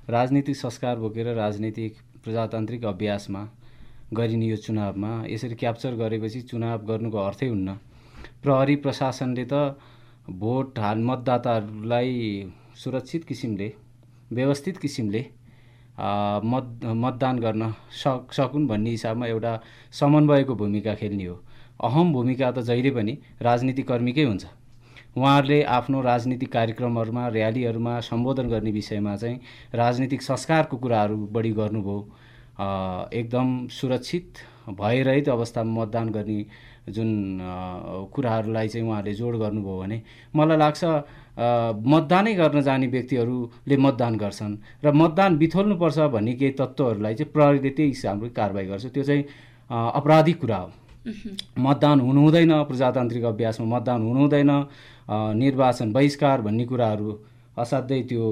राजनीतिक 0.09 0.55
संस्कार 0.55 0.95
बोकेर 0.99 1.27
राजनीतिक 1.35 1.93
प्रजातान्त्रिक 2.23 2.85
अभ्यासमा 2.85 3.41
गरिने 4.13 4.47
यो 4.47 4.57
चुनावमा 4.61 5.11
यसरी 5.27 5.55
क्याप्चर 5.55 5.95
गरेपछि 6.01 6.41
चुनाव 6.47 6.85
गर्नुको 6.85 7.17
अर्थै 7.17 7.47
हुन्न। 7.49 7.69
प्रहरी 8.43 8.75
प्रशासनले 8.83 9.45
त 9.51 9.75
भोट 10.29 10.79
हाल 10.79 10.99
मतदाताहरूलाई 11.03 12.11
सुरक्षित 12.75 13.23
किसिमले 13.27 13.67
व्यवस्थित 14.31 14.77
किसिमले 14.77 15.21
मत 15.95 16.85
मतदान 16.95 17.39
गर्न 17.39 17.71
सक 17.93 18.33
सकुन् 18.33 18.67
भन्ने 18.67 18.89
हिसाबमा 18.89 19.25
एउटा 19.27 19.59
समन्वयको 19.91 20.55
भूमिका 20.55 20.93
खेल्ने 20.95 21.25
हो। 21.25 21.39
अहम 21.83 22.13
भूमिका 22.13 22.51
त 22.51 22.59
जहिले 22.61 22.91
पनि 22.91 23.17
राजनीतिक 23.41 23.87
कर्मीकै 23.87 24.23
हुन्छ। 24.23 24.45
उहाँहरूले 25.17 25.61
आफ्नो 25.69 26.01
राजनीतिक 26.01 26.51
कार्यक्रमहरूमा 26.51 27.27
र्यालीहरूमा 27.29 27.99
सम्बोधन 28.09 28.47
गर्ने 28.49 28.71
विषयमा 28.71 29.15
चाहिँ 29.15 29.39
राजनीतिक 29.75 30.21
संस्कारको 30.21 30.77
कुराहरू 30.77 31.17
बढी 31.29 31.51
गर्नुभयो। 31.53 31.99
एकदम 33.13 33.67
सुरक्षित 33.69 34.27
भइरहित 34.69 35.29
अवस्थामा 35.29 35.81
मतदान 35.81 36.09
गर्ने 36.09 36.45
जुन 36.89 37.09
कुराहरूलाई 38.13 38.67
चाहिँ 38.67 38.87
उहाँहरूले 38.87 39.13
जोड 39.13 39.35
गर्नुभयो 39.37 39.77
भने 39.79 40.01
मलाई 40.35 40.57
लाग्छ 40.57 40.83
मतदानै 41.37 42.33
गर्न 42.35 42.61
जाने 42.61 42.87
व्यक्तिहरूले 42.87 43.77
मतदान 43.77 44.15
गर्छन् 44.17 44.55
र 44.85 44.91
मतदान 44.93 45.37
बिथोल्नुपर्छ 45.37 45.99
भन्ने 46.13 46.33
केही 46.33 46.51
तत्त्वहरूलाई 46.59 47.13
चाहिँ 47.15 47.31
प्रहरीले 47.33 47.69
त्यही 47.69 47.89
हिसाबले 47.89 48.29
कारवाही 48.37 48.67
गर्छ। 48.67 48.85
त्यो 48.93 49.03
चाहिँ 49.03 49.23
अपराधिक 49.69 50.39
कुरा 50.41 50.57
हो। 50.57 50.69
मतदान 51.59 51.99
हुनु 51.99 52.21
हुँदैन 52.21 52.53
प्रजातान्त्रिक 52.63 53.23
अभ्यासमा 53.25 53.65
मतदान 53.75 54.01
हुनु 54.01 54.19
हुँदैन 54.19 54.51
निर्वाचन 55.41 55.91
बहिष्कार 55.93 56.41
भन्ने 56.41 56.65
कुराहरू 56.65 57.17
असाध्यै 57.57 58.01
त्यो 58.09 58.27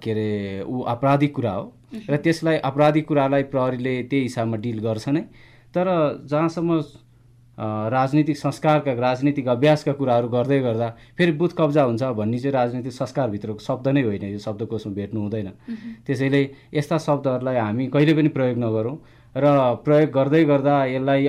के 0.00 0.10
अरे 0.10 0.62
ऊ 0.62 0.82
आपराधिक 0.86 1.34
कुरा 1.34 1.52
हो। 1.52 1.64
र 2.10 2.16
त्यसलाई 2.16 2.56
आपराधिक 2.62 3.06
कुरालाई 3.08 3.42
प्रहरीले 3.52 4.02
त्यही 4.02 4.22
हिसाबमा 4.22 4.56
डिल 4.62 4.78
गर्छ 4.80 5.08
नै। 5.08 5.22
तर 5.74 5.86
जहाँसम्म 6.30 6.80
राजनीतिक 7.60 8.36
संस्कारका 8.36 8.92
राजनीतिक 8.92 9.48
अभ्यासका 9.48 9.92
कुराहरू 9.92 10.28
गर्दै 10.28 10.60
गर्दा 10.60 10.88
फेरि 11.18 11.32
बुथ 11.32 11.52
कब्जा 11.58 11.82
हुन्छ 11.82 12.02
भन्ने 12.16 12.38
चाहिँ 12.38 12.52
राजनीतिक 12.52 12.92
संस्कारभित्रको 12.92 13.58
शब्द 13.60 13.88
नै 13.88 14.02
होइन 14.02 14.24
यो 14.32 14.38
शब्दकोशमा 14.38 14.94
भेट्नु 14.94 15.20
हुँदैन। 15.20 15.50
त्यसैले 16.06 16.42
यस्ता 16.74 16.98
शब्दहरूलाई 16.98 17.56
हामी 17.56 17.86
कहिले 17.88 18.14
पनि 18.14 18.28
प्रयोग 18.32 18.58
नगरौँ 18.58 18.96
र 19.34 19.46
प्रयोग 19.84 20.10
गर्दै 20.10 20.44
गर्दा 20.44 20.74
यसलाई 20.86 21.26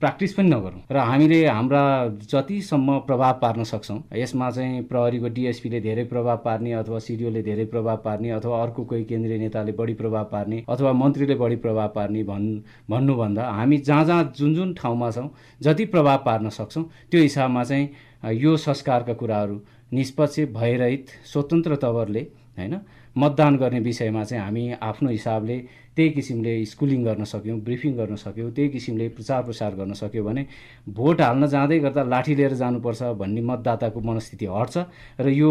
प्र्याक्टिस 0.00 0.32
पनि 0.34 0.48
नगरौँ। 0.48 0.80
र 0.90 0.96
हामीले 0.96 1.38
हाम्रा 1.46 1.82
जतिसम्म 2.24 2.98
प्रभाव 3.06 3.32
पार्न 3.40 3.64
सक्छौँ 3.64 3.98
यसमा 4.16 4.50
चाहिँ 4.50 4.82
प्रहरीको 4.88 5.28
डिएसपीले 5.28 5.80
धेरै 5.80 6.04
प्रभाव 6.08 6.36
पार्ने 6.44 6.72
अथवा 6.72 6.98
सिडिओले 6.98 7.42
धेरै 7.42 7.64
प्रभाव 7.68 7.96
पार्ने 8.04 8.30
अथवा 8.30 8.62
अर्को 8.62 8.84
कोही 8.84 9.04
केन्द्रीय 9.04 9.38
नेताले 9.38 9.72
बढी 9.76 9.94
प्रभाव 9.94 10.24
पार्ने 10.32 10.64
अथवा 10.68 10.92
मन्त्रीले 10.92 11.34
बढी 11.36 11.56
प्रभाव 11.56 11.88
पार्ने 11.94 12.22
भन् 12.24 12.48
भन्नुभन्दा 12.90 13.44
हामी 13.50 13.78
जहाँ 13.80 14.04
जहाँ 14.04 14.32
जुन 14.38 14.54
जुन 14.54 14.72
ठाउँमा 14.80 15.10
छौँ 15.10 15.28
जति 15.60 15.84
प्रभाव 15.92 16.22
पार्न 16.24 16.48
सक्छौँ 16.48 16.84
त्यो 17.10 17.20
हिसाबमा 17.20 17.64
चाहिँ 17.64 18.34
यो 18.40 18.56
संस्कारका 18.58 19.14
कुराहरू 19.20 19.60
निष्पक्ष 19.92 20.40
भयरहित 20.56 21.06
स्वतन्त्र 21.32 21.76
तवरले 21.76 22.20
होइन 22.58 22.80
मतदान 23.16 23.56
गर्ने 23.56 23.80
विषयमा 23.80 24.24
चाहिँ 24.24 24.42
हामी 24.44 24.72
आफ्नो 24.80 25.10
हिसाबले 25.10 25.58
त्यही 25.96 26.10
किसिमले 26.10 26.52
स्कुलिङ 26.64 27.04
गर्न 27.04 27.24
सक्यौँ 27.24 27.58
ब्रिफिङ 27.60 27.96
गर्न 27.96 28.16
सक्यौँ 28.16 28.50
त्यही 28.52 28.68
किसिमले 28.70 29.08
प्रचार 29.16 29.42
प्रसार 29.42 29.74
गर्न 29.74 29.92
सक्यो 29.92 30.24
भने 30.24 30.46
भोट 30.88 31.20
हाल्न 31.20 31.46
जाँदै 31.46 31.78
गर्दा 31.78 32.02
लाठी 32.04 32.34
लिएर 32.34 32.54
जानुपर्छ 32.54 33.02
भन्ने 33.18 33.40
मतदाताको 33.40 34.00
मनस्थिति 34.00 34.46
हट्छ 34.46 34.76
र 35.20 35.28
यो 35.28 35.50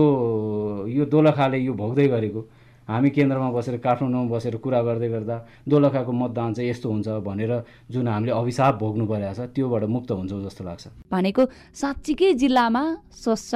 यो 0.87 1.05
दोलखाले 1.05 1.57
यो 1.57 1.73
भोग्दै 1.73 2.07
गरेको। 2.07 2.41
हामी 2.89 3.09
केन्द्रमा 3.09 3.49
बसेर 3.51 3.77
काठमाडौँमा 3.85 4.29
बसेर 4.33 4.55
कुरा 4.65 4.81
गर्दै 4.81 5.09
गर्दा 5.09 5.35
दोलखाको 5.69 6.11
मतदान 6.11 6.53
चाहिँ 6.53 6.69
यस्तो 6.69 6.89
हुन्छ 6.89 7.07
भनेर 7.21 7.51
जुन 7.91 8.07
हामीले 8.07 8.31
अभिशाप 8.33 8.79
भोग्नु 8.79 9.05
परेको 9.05 9.33
छ 9.35 9.39
त्योबाट 9.53 9.83
मुक्त 9.85 10.11
हुन्छौँ 10.11 10.41
जस्तो 10.47 10.63
लाग्छ। 10.63 10.85
भनेको 11.11 11.41
साँच्चीकै 11.75 12.33
जिल्लामा 12.33 12.83
स्वच्छ 13.13 13.53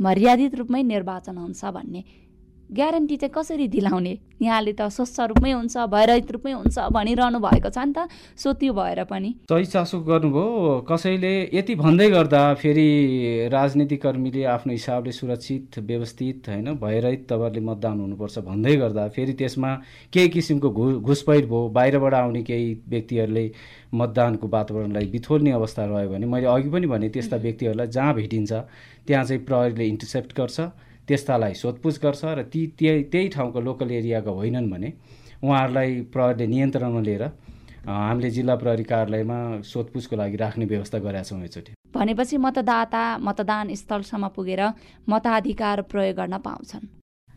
मर्यादित 0.00 0.54
रूपमै 0.60 0.82
निर्वाचन 0.82 1.36
हुन्छ 1.38 1.64
भन्ने 1.64 2.00
ग्यारेन्टी 2.68 3.16
चाहिँ 3.16 3.32
कसरी 3.32 3.66
दिलाउने? 3.68 4.18
यहाँले 4.42 4.72
त 4.72 4.88
स्वच्छ 4.92 5.20
रूपमै 5.32 5.52
हुन्छ 5.52 5.76
भयरहित 5.88 6.30
रूपमै 6.30 6.52
हुन्छ 6.52 6.78
भनिरहनु 6.92 7.38
भएको 7.40 7.70
छ 7.72 7.78
नि 7.80 7.92
त। 7.96 8.08
सो 8.36 8.52
त्यो 8.52 8.72
भएर 8.72 9.04
पनि। 9.08 9.30
सही 9.48 9.64
चासो 9.64 9.98
गर्नुभयो। 10.04 10.84
कसैले 10.84 11.32
यति 11.54 11.74
भन्दै 11.74 12.08
गर्दा 12.10 12.42
फेरि 12.54 13.48
राजनीतिक 13.48 14.02
कर्मीले 14.02 14.44
आफ्नो 14.44 14.72
हिसाबले 14.72 15.12
सुरक्षित 15.12 15.78
व्यवस्थित 15.80 16.48
होइन 16.48 16.68
भयरहित 16.76 17.24
तपाईँहरूले 17.24 17.66
मतदान 17.66 18.00
हुनुपर्छ 18.00 18.38
भन्दै 18.46 18.76
गर्दा 18.76 19.08
फेरि 19.16 19.32
त्यसमा 19.32 19.74
केही 20.12 20.28
किसिमको 20.28 20.70
घु 20.70 20.86
घुसपैठ 21.00 21.44
भयो। 21.48 21.68
बाहिरबाट 21.72 22.14
आउने 22.14 22.42
केही 22.42 22.68
व्यक्तिहरूले 22.88 23.46
मतदानको 23.94 24.46
वातावरणलाई 24.48 25.06
बिथोल्ने 25.08 25.50
अवस्था 25.56 25.84
रह्यो 25.84 26.10
भने 26.10 26.26
मैले 26.26 26.46
अघि 26.46 26.68
पनि 26.68 26.86
भने 26.86 27.08
त्यस्ता 27.08 27.36
व्यक्तिहरूलाई 27.36 27.86
जहाँ 27.96 28.14
भेटिन्छ 28.14 28.52
त्यहाँ 29.08 29.24
चाहिँ 29.24 29.44
प्रहरीले 29.44 29.86
इन्टरसेप्ट 29.88 30.36
गर्छ। 30.36 30.60
त्यस्तालाई 31.08 31.54
सोधपुछ 31.54 31.98
गर्छ 32.02 32.24
र 32.24 32.42
ती 32.52 32.66
त्यही 32.78 33.02
त्यही 33.12 33.28
ठाउँको 33.34 33.60
लोकल 33.60 33.90
एरियाका 33.90 34.30
होइनन् 34.30 34.70
भने 34.70 34.92
उहाँहरूलाई 35.44 35.90
प्रहरीले 36.12 36.46
नियन्त्रणमा 36.46 37.00
लिएर 37.00 37.24
हामीले 37.88 38.30
जिल्ला 38.30 38.54
प्रहरी 38.60 38.84
कार्यालयमा 38.84 39.38
सोधपुछको 39.64 40.16
लागि 40.16 40.36
राख्ने 40.36 40.64
व्यवस्था 40.66 40.98
गरेका 40.98 41.22
छौँ 41.22 41.42
एकचोटि। 41.44 41.72
भनेपछि 41.94 42.36
मतदाता 42.36 43.02
मतदान 43.18 43.74
स्थलसम्म 43.74 44.28
पुगेर 44.36 44.62
मताधिकार 45.08 45.82
प्रयोग 45.88 46.16
गर्न 46.16 46.38
पाउँछन्। 46.44 46.84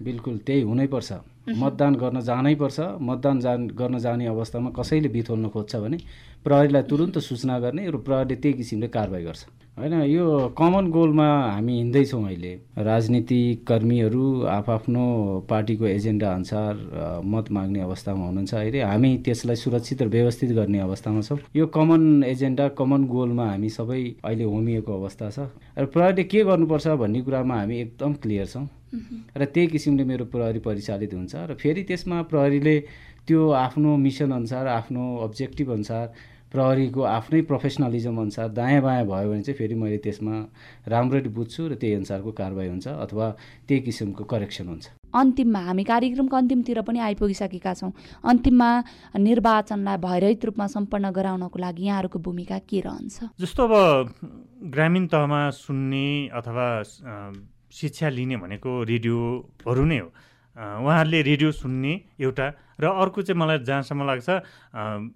बिल्कुल 0.04 0.38
त्यही 0.46 0.62
हुनैपर्छ। 0.62 1.12
मतदान 1.48 1.96
गर्न 1.96 2.20
जानै 2.22 2.56
पर्छ। 2.56 2.80
मतदान 3.02 3.40
जान 3.40 3.68
गर्न 3.74 3.98
जाने 4.00 4.26
अवस्थामा 4.28 4.70
कसैले 4.78 5.10
बिथोल्न 5.10 5.50
खोज्छ 5.50 5.76
भने 5.76 5.98
प्रहरीलाई 6.46 6.84
तुरुन्त 6.90 7.18
सूचना 7.20 7.60
गर्ने 7.60 7.90
र 7.90 7.98
प्रहरीले 7.98 8.36
त्यही 8.36 8.54
किसिमले 8.58 8.88
कारवाही 8.88 9.24
गर्छ। 9.24 9.42
होइन 9.78 9.94
यो 10.04 10.26
कमन 10.58 10.90
गोलमा 10.92 11.26
हामी 11.26 11.74
हिँड्दैछौँ 11.74 12.24
अहिले। 12.24 12.54
राजनीतिक 12.78 13.66
कर्मीहरू 13.68 14.26
आफआफ्नो 14.46 15.06
पार्टीको 15.50 15.86
एजेन्डा 15.88 16.28
अनुसार 16.32 17.22
मत 17.24 17.52
माग्ने 17.52 17.80
अवस्थामा 17.82 18.26
हुनुहुन्छ। 18.26 18.54
अहिले 18.54 18.82
हामी 18.82 19.12
त्यसलाई 19.26 19.56
सुरक्षित 19.56 20.02
र 20.02 20.08
व्यवस्थित 20.08 20.52
गर्ने 20.52 20.80
अवस्थामा 20.80 21.22
छौँ। 21.22 21.40
यो 21.56 21.66
कमन 21.68 22.24
एजेन्डा 22.24 22.68
कमन 22.76 23.02
गोलमा 23.08 23.46
हामी 23.50 23.70
सबै 23.70 24.02
अहिले 24.26 24.44
होमिएको 24.44 24.92
अवस्था 24.92 25.30
छ। 25.30 25.40
र 25.78 25.86
प्रहरीले 25.88 26.24
के 26.24 26.44
गर्नुपर्छ 26.44 26.88
भन्ने 27.02 27.22
कुरामा 27.22 27.56
हामी 27.56 27.76
एकदम 27.80 28.14
क्लियर 28.22 28.46
छौँ। 28.46 28.68
र 29.38 29.46
त्यही 29.46 29.68
किसिमले 29.72 30.04
मेरो 30.04 30.26
प्रहरी 30.28 30.60
परिचालित 30.60 31.14
हुन्छ। 31.14 31.31
र 31.36 31.54
फेरि 31.56 31.84
त्यसमा 31.84 32.22
प्रहरीले 32.32 32.76
त्यो 33.28 33.50
आफ्नो 33.66 33.96
मिसन 33.98 34.32
अनुसार 34.32 34.68
आफ्नो 34.68 35.04
अब्जेक्टिभ 35.24 35.72
अनुसार 35.72 36.06
प्रहरीको 36.52 37.02
आफ्नै 37.08 37.42
प्रोफेसनलिजम 37.48 38.18
अनुसार 38.22 38.48
दायाँ 38.52 38.82
बायाँ 38.84 39.06
भयो 39.08 39.30
भने 39.32 39.42
चाहिँ 39.42 39.58
फेरि 39.58 39.76
मैले 39.76 39.98
त्यसमा 40.04 40.36
राम्ररी 40.92 41.30
बुझ्छु 41.32 41.68
र 41.68 41.76
त्यही 41.80 41.94
अनुसारको 41.96 42.32
कारवाही 42.36 42.70
हुन्छ 42.70 42.88
अथवा 42.88 43.28
त्यही 43.68 43.82
किसिमको 43.82 44.24
करेक्सन 44.28 44.68
हुन्छ। 44.68 44.86
अन्तिममा 45.16 45.60
हामी 45.60 45.84
कार्यक्रमको 45.84 46.36
अन्तिमतिर 46.38 46.82
पनि 46.88 47.00
आइपुगिसकेका 47.00 47.74
छौँ। 47.74 47.92
अन्तिममा 48.24 48.70
निर्वाचनलाई 49.16 49.98
भयरहित 49.98 50.46
रूपमा 50.46 50.68
सम्पन्न 50.76 51.12
गराउनको 51.16 51.60
लागि 51.60 51.84
यहाँहरूको 51.88 52.20
भूमिका 52.20 52.58
के 52.68 52.80
रहन्छ? 52.84 53.32
जस्तो 53.40 53.62
अब 53.64 53.74
ग्रामीण 54.76 55.08
तहमा 55.08 55.42
सुन्ने 55.56 56.08
अथवा 56.36 56.68
शिक्षा 57.72 58.10
लिने 58.10 58.38
भनेको 58.44 58.72
रेडियोहरू 58.84 59.86
नै 59.88 60.00
हो। 60.04 60.10
उहाँहरूले 60.58 61.22
रेडियो 61.22 61.52
सुन्ने 61.52 61.94
एउटा 62.20 62.48
र 62.82 62.86
अर्को 62.86 63.22
चाहिँ 63.22 63.40
मलाई 63.40 63.60
जहाँसम्म 63.62 64.06
लाग्छ 64.08 64.30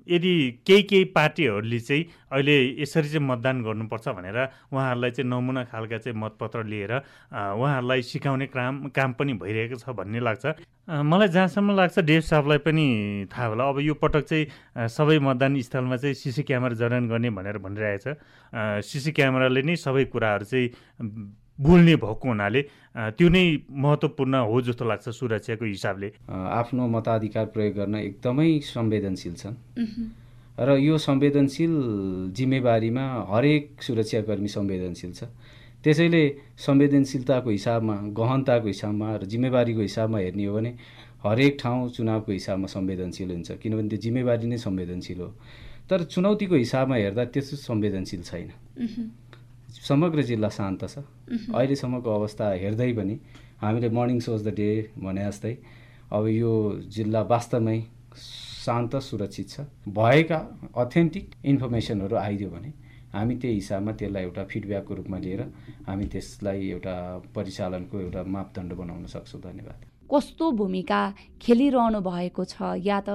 यदि 0.07 0.33
केही 0.67 0.83
केही 0.83 1.03
पार्टीहरूले 1.17 1.79
चाहिँ 1.79 2.03
अहिले 2.31 2.55
यसरी 2.81 3.09
चाहिँ 3.09 3.25
मतदान 3.27 3.63
गर्नुपर्छ 3.63 4.07
भनेर 4.15 4.37
उहाँहरूलाई 4.69 5.11
चाहिँ 5.11 5.29
नमुना 5.29 5.63
खालका 5.73 5.97
चाहिँ 5.97 6.17
मतपत्र 6.17 6.63
लिएर 6.63 6.93
उहाँहरूलाई 6.93 8.01
सिकाउने 8.01 8.47
काम 8.53 8.87
काम 8.93 9.13
पनि 9.17 9.33
भइरहेको 9.41 9.75
छ 9.81 9.89
भन्ने 9.97 10.19
लाग्छ। 10.19 10.45
मलाई 10.85 11.27
जहाँसम्म 11.27 11.75
लाग्छ 11.75 11.99
डेभ 11.99 12.21
साहबलाई 12.21 12.57
पनि 12.61 12.85
थाहा 13.33 13.47
होला। 13.49 13.63
अब 13.65 13.79
यो 13.81 13.93
पटक 13.97 14.23
चाहिँ 14.29 14.45
सबै 14.85 15.17
मतदान 15.19 15.57
स्थलमा 15.61 15.97
चाहिँ 15.97 16.15
सिसी 16.21 16.43
क्यामेरा 16.45 16.75
जडान 16.77 17.09
गर्ने 17.09 17.29
भनेर 17.33 17.57
भनिरहेछ। 17.65 18.05
सिसी 18.85 19.11
क्यामेराले 19.11 19.61
नै 19.65 19.75
सबै 19.75 20.05
कुराहरू 20.13 20.45
चाहिँ 20.45 20.69
बोल्ने 21.59 21.95
भएको 21.95 22.27
हुनाले 22.27 22.61
त्यो 23.15 23.27
नै 23.29 23.43
महत्त्वपूर्ण 23.71 24.35
हो 24.43 24.61
जस्तो 24.61 24.85
लाग्छ 24.85 25.09
सुरक्षाको 25.09 25.65
हिसाबले। 25.65 26.07
आफ्नो 26.29 26.87
मताधिकार 26.87 27.45
प्रयोग 27.55 27.73
गर्न 27.75 27.95
एकदमै 27.95 28.59
संवेदनशील 28.59 29.33
छन्। 29.35 29.55
र 30.59 30.69
यो 30.79 30.97
संवेदनशील 30.97 31.73
जिम्मेवारीमा 32.35 33.05
हरेक 33.31 33.81
सुरक्षाकर्मी 33.81 34.47
संवेदनशील 34.47 35.11
छ। 35.13 35.23
त्यसैले 35.83 36.23
संवेदनशीलताको 36.57 37.49
हिसाबमा 37.49 37.95
गहनताको 38.15 38.67
हिसाबमा 38.67 39.07
र 39.15 39.23
जिम्मेवारीको 39.31 39.81
हिसाबमा 39.81 40.17
हेर्ने 40.19 40.45
हो 40.45 40.53
भने 40.55 40.71
हरेक 41.23 41.57
ठाउँ 41.61 41.89
चुनावको 41.91 42.31
हिसाबमा 42.31 42.67
संवेदनशील 42.67 43.29
हुन्छ। 43.31 43.51
किनभने 43.61 43.87
त्यो 43.89 43.99
जिम्मेवारी 43.99 44.47
नै 44.47 44.57
संवेदनशील 44.57 45.19
हो। 45.21 45.29
तर 45.89 46.03
चुनौतीको 46.09 46.55
हिसाबमा 46.55 46.95
हेर्दा 46.95 47.23
त्यस्तो 47.33 47.55
संवेदनशील 47.57 48.21
छैन। 48.23 48.49
समग्र 49.87 50.21
जिल्ला 50.29 50.49
शान्त 50.49 50.81
छ। 50.85 50.97
अहिलेसम्मको 51.53 52.09
अवस्था 52.19 52.45
हेर्दै 52.63 52.91
पनि 52.93 53.15
हामीले 53.61 53.89
मर्निङ 53.97 54.19
सोज 54.19 54.41
द 54.47 54.53
डे 54.59 54.69
भने 54.99 55.25
जस्तै 55.25 55.53
अब 56.11 56.23
यो 56.27 56.53
जिल्ला 56.95 57.21
वास्तवमै 57.33 57.77
शान्त 58.15 58.95
सुरक्षित 59.09 59.47
छ। 59.49 59.55
भएका 59.89 60.39
अथेन्टिक 60.75 61.25
इन्फर्मेसनहरू 61.45 62.15
आइदियो 62.17 62.49
भने 62.49 62.69
हामी 63.13 63.35
त्यही 63.41 63.55
हिसाबमा 63.55 63.91
त्यसलाई 63.99 64.23
एउटा 64.23 64.43
फिडब्याकको 64.51 64.93
रूपमा 64.95 65.17
लिएर 65.25 65.41
हामी 65.87 66.05
त्यसलाई 66.13 66.59
एउटा 66.69 66.95
परिचालनको 67.35 67.99
एउटा 67.99 68.21
मापदण्ड 68.35 68.71
बनाउन 68.75 69.05
सक्छौँ। 69.07 69.41
धन्यवाद। 69.41 69.79
कस्तो 70.05 70.45
भूमिका 70.51 71.01
खेलिरहनु 71.41 71.99
भएको 72.01 72.43
छ 72.45 72.75
या 72.83 72.99
त 73.07 73.09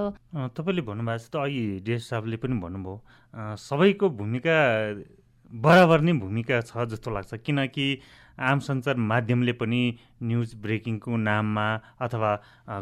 तपाईँले 0.57 0.83
भन्नुभएको 0.89 1.19
छ 1.21 1.29
त 1.31 1.37
अघि 1.37 1.65
डेस 1.87 2.09
साहबले 2.09 2.37
पनि 2.43 2.55
भन्नुभयो। 2.65 2.95
सबैको 3.59 4.07
भूमिका 4.21 4.57
बराबर 5.53 6.01
नै 6.01 6.13
भूमिका 6.15 6.61
छ 6.61 6.87
जस्तो 6.87 7.11
लाग्छ। 7.11 7.35
किनकि 7.35 7.87
आम 8.41 8.59
सञ्चार 8.59 8.97
माध्यमले 8.97 9.53
पनि 9.53 9.81
न्युज 10.23 10.55
ब्रेकिङको 10.63 11.17
नाममा 11.17 11.67
अथवा 12.01 12.31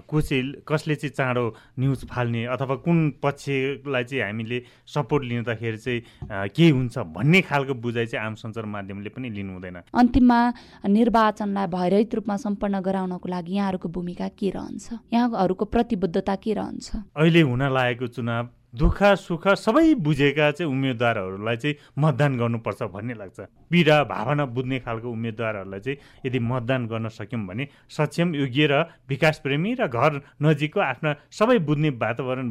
को 0.07 0.21
चाहिँ 0.21 0.63
कसले 0.63 0.95
चाहिँ 0.95 1.13
चाँडो 1.15 1.45
न्युज 1.79 2.05
फाल्ने 2.07 2.45
अथवा 2.47 2.75
कुन 2.87 2.99
पक्षलाई 3.23 4.05
चाहिँ 4.05 4.23
हामीले 4.23 4.63
सपोर्ट 4.87 5.25
लिँदाखेरि 5.25 5.79
चाहिँ 5.79 6.49
के 6.55 6.69
हुन्छ 6.69 6.99
भन्ने 7.17 7.41
खालको 7.43 7.75
बुझाइ 7.75 8.07
चाहिँ 8.07 8.27
आम 8.27 8.35
सञ्चार 8.39 8.67
माध्यमले 8.67 9.09
पनि 9.11 9.31
लिनु 9.31 9.53
हुँदैन। 9.53 9.77
अन्तिममा 9.91 10.39
निर्वाचनलाई 10.87 11.67
भयरहित 11.67 12.15
रूपमा 12.15 12.37
सम्पन्न 12.37 12.81
गराउनको 12.81 13.29
लागि 13.29 13.53
यहाँहरूको 13.57 13.89
भूमिका 13.89 14.29
के 14.39 14.51
रहन्छ? 14.51 14.87
यहाँहरूको 15.13 15.65
प्रतिबद्धता 15.65 16.35
के 16.37 16.55
रहन्छ? 16.55 16.87
अहिले 17.17 17.41
हुन 17.43 17.63
लागेको 17.75 18.07
चुनाव 18.07 18.49
दुःख 18.75 19.03
सुख 19.19 19.47
सबै 19.57 19.95
बुझेका 19.97 20.51
चाहिँ 20.51 20.71
उम्मेदवारहरूलाई 20.73 21.57
चाहिँ 21.57 21.77
मतदान 21.99 22.37
गर्नुपर्छ 22.39 22.83
भन्ने 22.93 23.15
लाग्छ। 23.15 23.41
पीडा 23.71 23.97
भावना 24.05 24.45
बुझ्ने 24.47 24.79
खालको 24.79 25.09
उम्मेदवारहरूलाई 25.09 25.81
चाहिँ 25.81 25.99
यदि 26.27 26.39
मतदान 26.39 26.87
गर्न 26.87 27.09
सक्यौँ 27.09 27.47
भने 27.47 27.69
सक्षम 27.89 28.35
योग्य 28.35 28.67
र 28.67 28.75
विकास 29.09 29.41
प्रेमी 29.45 29.75
र 29.81 29.87
घर 29.89 30.21
नजिकको 30.43 30.81
आफ्ना 30.81 31.15
सबै 31.33 31.59
बुझ्ने 31.65 31.91
वातावरण 31.97 32.47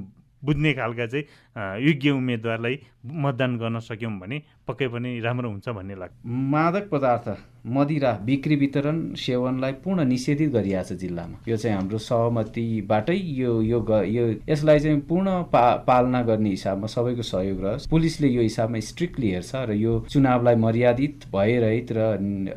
बुझ्ने 0.47 0.73
खालका 0.73 1.05
चाहिँ 1.05 1.83
योग्य 1.83 2.09
उम्मेदवारलाई 2.11 2.79
मतदान 3.05 3.57
गर्न 3.57 3.79
सक्यौँ 3.79 4.11
भने 4.19 4.41
पक्कै 4.67 4.87
पनि 4.87 5.19
राम्रो 5.19 5.49
हुन्छ 5.49 5.69
भन्ने 5.69 5.95
लाग्छ। 5.95 6.13
मादक 6.25 6.89
पदार्थ 6.91 7.27
मदिरा 7.67 8.11
बिक्री 8.25 8.55
वितरण 8.55 8.97
सेवनलाई 9.15 9.71
पूर्ण 9.83 10.03
निषेधित 10.07 10.49
गरिएको 10.51 10.83
छ 10.83 10.97
जिल्लामा। 10.97 11.37
यो 11.47 11.57
चाहिँ 11.57 11.75
हाम्रो 11.77 11.97
सहमतिबाटै 11.97 13.15
यो 13.15 13.61
यो 13.61 13.79
यो 14.05 14.25
यसलाई 14.49 14.79
चाहिँ 14.79 14.99
पूर्ण 15.09 15.43
पा 15.51 15.63
पालना 15.87 16.21
गर्ने 16.23 16.49
हिसाबमा 16.49 16.87
सबैको 16.87 17.23
सहयोग 17.23 17.61
रहोस्। 17.63 17.87
पुलिसले 17.89 18.27
यो 18.27 18.41
हिसाबमा 18.41 18.79
स्ट्रिक्टली 18.87 19.31
हेर्छ 19.31 19.51
र 19.67 19.71
यो 19.75 19.99
चुनावलाई 20.09 20.55
मर्यादित 20.55 21.27
भयरहित 21.35 21.91
र 21.91 21.99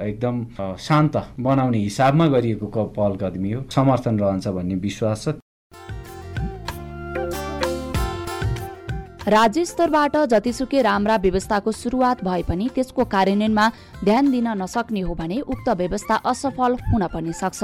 एकदम 0.01 0.47
शान्त 0.79 1.17
बनाउने 1.41 1.79
हिसाबमा 1.79 2.27
गरिएको 2.29 2.67
पहल 2.67 3.17
कदमी 3.23 3.53
हो। 3.53 3.63
समर्थन 3.71 4.19
रहन्छ 4.19 4.49
भन्ने 4.49 4.75
विश्वास 4.87 5.29
छ। 5.29 5.39
राज्य 9.21 9.65
स्तरबाट 9.65 10.17
जतिसुकै 10.33 10.81
राम्रा 10.83 11.17
व्यवस्थाको 11.21 11.73
सुरुवात 11.73 12.23
भए 12.25 12.43
पनि 12.43 12.69
त्यसको 12.75 13.05
कार्यान्वयनमा 13.05 13.67
ध्यान 14.05 14.31
दिन 14.31 14.49
नसक्ने 14.57 15.01
हो 15.01 15.15
भने 15.15 15.41
उक्त 15.45 15.69
व्यवस्था 15.77 16.15
असफल 16.25 16.77
हुन 16.89 17.07
पनि 17.13 17.33
सक्छ। 17.33 17.61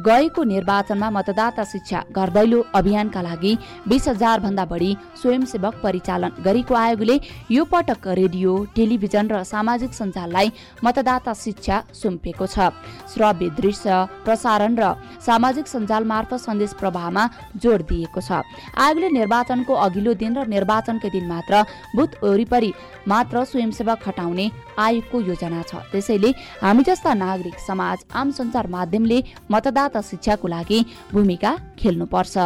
गएको 0.00 0.42
निर्वाचनमा 0.44 1.10
मतदाता 1.10 1.64
शिक्षा 1.64 2.02
घरदैलो 2.08 2.60
अभियानका 2.74 3.22
लागि 3.22 3.52
बिस 3.88 4.08
हजार 4.08 4.40
भन्दा 4.40 4.64
बढी 4.64 4.96
स्वयंसेवक 5.20 5.74
परिचालन 5.82 6.30
गरेको 6.40 6.74
आयोगले 6.74 7.16
यो 7.50 7.64
पटक 7.68 8.08
रेडियो 8.16 8.52
टेलिभिजन 8.76 9.28
र 9.28 9.42
सामाजिक 9.44 9.92
सञ्जाललाई 9.92 10.52
मतदाता 10.84 11.32
शिक्षा 11.36 11.82
सुम्पेको 11.92 12.46
छ। 12.46 12.72
श्रव्य 13.12 13.50
दृश्य 13.60 13.92
प्रसारण 14.24 14.72
र 14.80 14.96
सामाजिक 15.20 15.66
सञ्जाल 15.68 16.04
मार्फत 16.08 16.40
सन्देश 16.40 16.72
प्रवाहमा 16.80 17.28
जोड 17.60 17.82
दिएको 17.84 18.20
छ। 18.20 18.40
आयोगले 18.72 19.08
निर्वाचनको 19.12 19.72
अघिल्लो 19.76 20.14
दिन 20.16 20.32
र 20.38 20.46
निर्वाचनकै 20.88 21.10
दिन 21.12 21.26
मात्र 21.28 21.54
बुथ 21.96 22.10
वरिपरि 22.22 22.72
मात्र 23.08 23.44
स्वयंसेवक 23.44 23.98
खटाउने 24.04 24.46
आयोगको 24.78 25.16
योजना 25.20 25.62
छ। 25.62 25.72
त्यसैले 25.92 26.30
हामी 26.64 26.82
जस्ता 26.88 27.12
नागरिक 27.14 27.56
समाज 27.60 27.98
आम 28.14 28.28
सञ्चार 28.32 28.66
माध्यमले 28.66 29.18
मतदाता 29.52 30.00
शिक्षाको 30.00 30.48
लागि 30.48 30.78
भूमिका 31.12 31.52
खेल्नुपर्छ। 31.78 32.36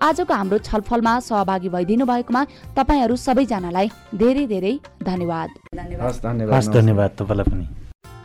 आजको 0.00 0.32
हाम्रो 0.32 0.58
छलफलमा 0.58 1.14
सहभागी 1.20 1.68
भइदिनु 1.68 2.04
भएकोमा 2.06 2.42
तपाईँहरू 2.76 3.16
सबैजनालाई 3.16 3.86
धेरै 4.16 4.44
धेरै 4.46 4.74
धन्यवाद। 5.04 5.48
धन्यवाद 5.76 7.10
तपाईँलाई 7.20 7.48
पनि। 7.52 7.83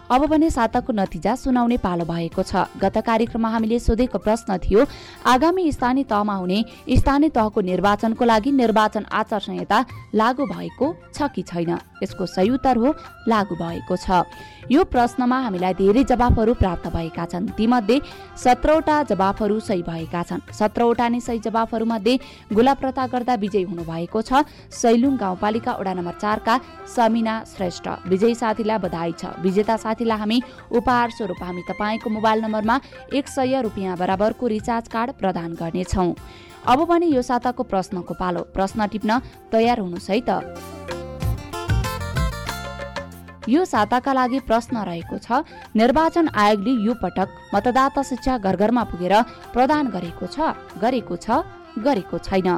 अब 0.10 0.26
भने 0.26 0.49
साताको 0.49 0.93
नतिजा 0.93 1.36
सुनाउने 1.38 1.78
पालो 1.78 2.05
भएको 2.05 2.41
छ। 2.41 2.66
गत 2.82 2.97
कार्यक्रममा 3.05 3.49
हामीले 3.49 3.80
सोधेको 3.80 4.18
प्रश्न 4.18 4.57
थियो 4.57 4.86
आगामी 5.22 5.72
स्थानीय 5.72 6.03
तहमा 6.03 6.36
हुने 6.36 6.66
स्थानीय 6.97 7.30
तहको 7.30 7.62
निर्वाचनको 7.62 8.26
लागि 8.26 8.51
निर्वाचन 8.51 9.05
आचार 9.05 9.39
संहिता 9.39 9.86
लागू 10.16 10.45
भएको 10.49 10.88
छ 11.14 11.30
कि 11.30 11.41
छैन? 11.45 11.78
यसको 12.01 12.26
सही 12.26 12.49
उत्तर 12.49 12.78
हो 12.78 12.93
लागू 13.30 13.55
भएको 13.55 13.95
छ। 13.95 14.26
यो 14.72 14.84
प्रश्नमा 14.86 15.38
हामीलाई 15.41 15.74
धेरै 15.74 16.03
जवाफहरू 16.03 16.53
प्राप्त 16.53 16.88
भएका 16.89 17.26
छन्। 17.26 17.53
तीमध्ये 17.53 18.01
सत्रवटा 18.38 18.95
जवाफहरू 19.03 19.60
सही 19.60 19.82
भएका 19.84 20.22
छन्। 20.24 20.41
सत्रवटा 20.49 21.07
नै 21.10 21.20
सही 21.20 21.39
जवाफहरूमध्ये 21.45 22.14
गुलाप्रता 22.53 23.05
गर्दा 23.07 23.36
विजयी 23.36 23.64
हुनुभएको 23.64 24.22
छ। 24.22 24.41
सैलुङ 24.72 25.18
गाउँपालिका 25.18 25.72
वडा 25.74 25.93
नम्बर 25.93 26.16
चारका 26.18 26.60
समिना 26.95 27.36
श्रेष्ठ। 27.45 27.88
विजयी 28.10 28.36
साथीलाई 28.36 28.78
बधाई 28.78 29.14
छ। 29.18 29.38
विजेता 29.41 29.78
साथीलाई 30.00 30.18
हामी 30.18 30.41
उपहार 30.72 31.10
स्वरूप 31.12 31.43
हामी 31.43 31.62
तपाईँको 31.68 32.10
मोबाइल 32.10 32.39
नम्बरमा 32.41 32.76
एक 33.12 33.28
सय 33.28 33.62
रुपियाँ 33.62 33.97
बराबरको 34.00 34.47
रिचार्ज 34.47 34.88
कार्ड 34.88 35.12
प्रदान 35.20 35.54
गर्नेछौँ। 35.60 36.16
अब 36.64 36.80
भने 36.88 37.08
यो 37.08 37.22
साताको 37.22 37.64
प्रश्नको 37.64 38.14
पालो। 38.16 38.41
प्रश्न 38.56 38.88
टिप्न 38.88 39.20
तयार 39.52 39.80
हुनुहोस् 39.80 40.10
है 40.10 40.20
त। 40.24 40.32
यो 43.50 43.66
साताका 43.66 44.14
लागि 44.14 44.39
प्रश्न 44.47 44.88
रहेको 44.88 45.18
छ 45.20 45.43
निर्वाचन 45.76 46.32
आयोगले 46.32 46.74
यो 46.88 46.93
पटक 46.95 47.28
मतदाता 47.54 48.02
शिक्षा 48.04 48.38
घर 48.39 48.56
घरमा 48.56 48.84
पुगेर 48.88 49.14
प्रदान 49.52 49.84
गरेको 49.91 50.26
छ 50.28 50.56
गरेको 50.80 51.16
छ 51.18 51.43
गरेको 51.76 52.18
छैन। 52.24 52.50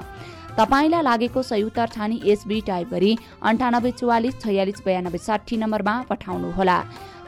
तपाईँलाई 0.51 1.01
लागेको 1.01 1.41
सही 1.41 1.63
उत्तर 1.63 1.87
छानी 1.95 2.17
एसबी 2.27 2.59
टाइप 2.67 2.89
गरी 2.91 3.11
अन्ठानब्बे 3.39 3.91
चौवालिस 3.95 4.35
छयालिस 4.43 4.83
बयानब्बे 4.83 5.17
साठी 5.17 5.55
नम्बरमा 5.57 5.95
पठाउनुहोला। 6.11 6.77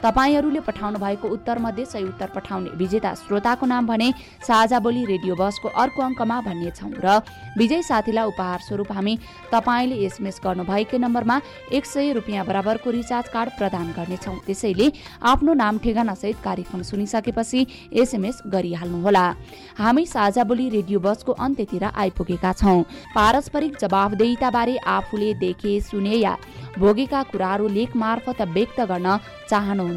तपाईँहरूले 0.04 0.60
पठाउनु 0.60 0.98
भएको 0.98 1.28
उत्तर 1.28 1.58
मध्ये 1.58 1.84
सही 1.86 2.04
उत्तर 2.04 2.28
पठाउने 2.34 2.70
विजेता 2.76 3.14
श्रोताको 3.16 3.66
नाम 3.66 3.86
भने 3.86 4.12
साझा 4.46 4.78
बोली 4.78 5.04
रेडियो 5.04 5.34
बसको 5.34 5.68
अर्को 5.74 6.02
अङ्कमा 6.02 6.40
भन्नेछौँ 6.44 6.90
र 7.04 7.20
विजय 7.58 7.82
साथीलाई 7.82 8.26
उपहार 8.28 8.60
स्वरूप 8.60 8.92
हामी 8.92 9.18
तपाईँले 9.52 9.96
एसएमएस 10.04 10.40
गर्नुभएकै 10.44 10.98
नम्बरमा 10.98 11.40
एक 11.72 11.84
सय 11.86 12.12
रुपियाँ 12.12 12.44
बराबरको 12.44 12.90
रिचार्ज 12.90 13.28
कार्ड 13.28 13.50
प्रदान 13.58 13.86
गर्नेछौँ। 13.96 14.36
त्यसैले 14.46 14.90
आफ्नो 15.24 15.52
नाम 15.54 15.78
ठेगानासहित 15.78 16.36
कार्यक्रम 16.44 16.82
सुनिसकेपछि 16.82 17.66
एसएमएस 17.94 18.42
गरिहाल्नुहोला। 18.52 19.24
हामी 19.78 20.04
साझा 20.06 20.44
बोली 20.44 20.68
रेडियो 20.68 21.00
बसको 21.00 21.32
अन्त्यतिर 21.32 21.84
आइपुगेका 21.86 22.52
छौँ। 22.52 22.82
पारस्परिक 23.14 23.76
जवाबदेहिताबारे 23.80 24.76
आफूले 24.76 25.32
देखे 25.40 25.80
सुने 25.80 26.16
या 26.18 26.36
भोगेका 26.78 27.22
कुराहरू 27.32 27.68
लेख 27.70 27.96
मार्फत 27.96 28.40
व्यक्त 28.50 28.80
गर्न 28.82 29.18
चाहनुहुन्छ। 29.48 29.92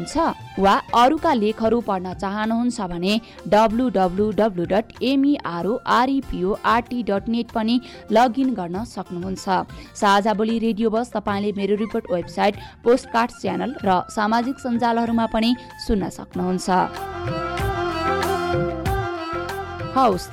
वा 0.58 0.74
अरूका 0.94 1.32
लेखहरू 1.34 1.80
पढ्न 1.80 2.14
चाहनुहुन्छ 2.14 2.78
भने 2.80 3.14
W 3.48 3.86
W 3.90 4.26
W 4.32 4.64
dot 4.66 4.86
MEROREPORT 5.02 7.00
dot 7.02 7.24
net 7.28 7.48
पनि 7.50 7.80
लगइन 8.12 8.54
गर्न 8.54 8.84
सक्नुहुन्छ। 8.84 9.46
साझा 9.94 10.32
बोली 10.34 10.56
रेडियो 10.58 10.88
बस 10.90 11.06
तपाईँले 11.16 11.50
मेरो 11.52 11.74
रिपोर्ट 11.76 12.04
वेबसाइट 12.12 12.54
पोस्टकार्ड 12.84 13.30
च्यानल 13.40 13.70
र 13.84 13.90
सामाजिक 14.10 14.56
सञ्जालहरूमा 14.58 15.26
पनि 15.26 15.50
सुन्न 15.86 16.08
सक्नुहुन्छ। 16.08 16.68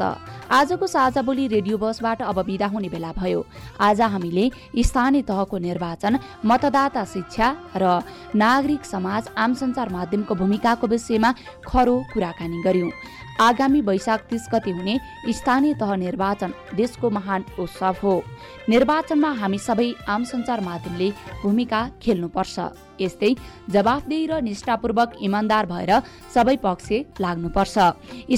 त। 0.01 0.34
आजको 0.51 0.87
साझा 0.87 1.21
बोली 1.21 1.47
रेडियो 1.47 1.77
बसबाट 1.77 2.21
अब 2.21 2.41
बिदा 2.45 2.67
हुने 2.67 2.89
बेला 2.89 3.11
भयो। 3.13 3.45
आज 3.81 4.01
हामीले 4.03 4.49
स्थानीय 4.79 5.21
तहको 5.23 5.57
निर्वाचन 5.59 6.19
मतदाता 6.45 7.03
शिक्षा 7.05 7.47
र 7.75 8.01
नागरिक 8.35 8.85
समाज 8.85 9.29
आम 9.37 9.53
सञ्चार 9.53 9.89
माध्यमको 9.89 10.35
भूमिकाको 10.35 10.87
विषयमा 10.87 11.33
खरो 11.65 11.95
कुराकानी 12.13 12.61
गर्यौं। 12.61 12.89
आगामी 13.41 13.81
वैशाख 13.81 14.19
तीस 14.29 14.47
गते 14.53 14.71
हुने 14.71 14.99
स्थानीय 15.29 15.73
तह 15.73 15.95
निर्वाचन 15.97 16.53
देशको 16.75 17.09
महान 17.09 17.45
उत्सव 17.59 17.95
हो। 18.03 18.15
निर्वाचनमा 18.69 19.29
हामी 19.39 19.57
सबै 19.59 19.91
आम 20.09 20.23
सञ्चार 20.25 20.59
माध्यमले 20.61 21.09
भूमिका 21.43 21.81
खेल्नुपर्छ। 22.01 22.57
यस्तै 22.95 23.29
जवाफदेही 23.75 24.25
र 24.31 24.33
निष्ठापूर्वक 24.41 25.09
इमान्दार 25.27 25.65
भएर 25.67 25.91
सबै 26.33 26.55
पक्ष 26.63 26.87
लाग्नुपर्छ। 27.19 27.75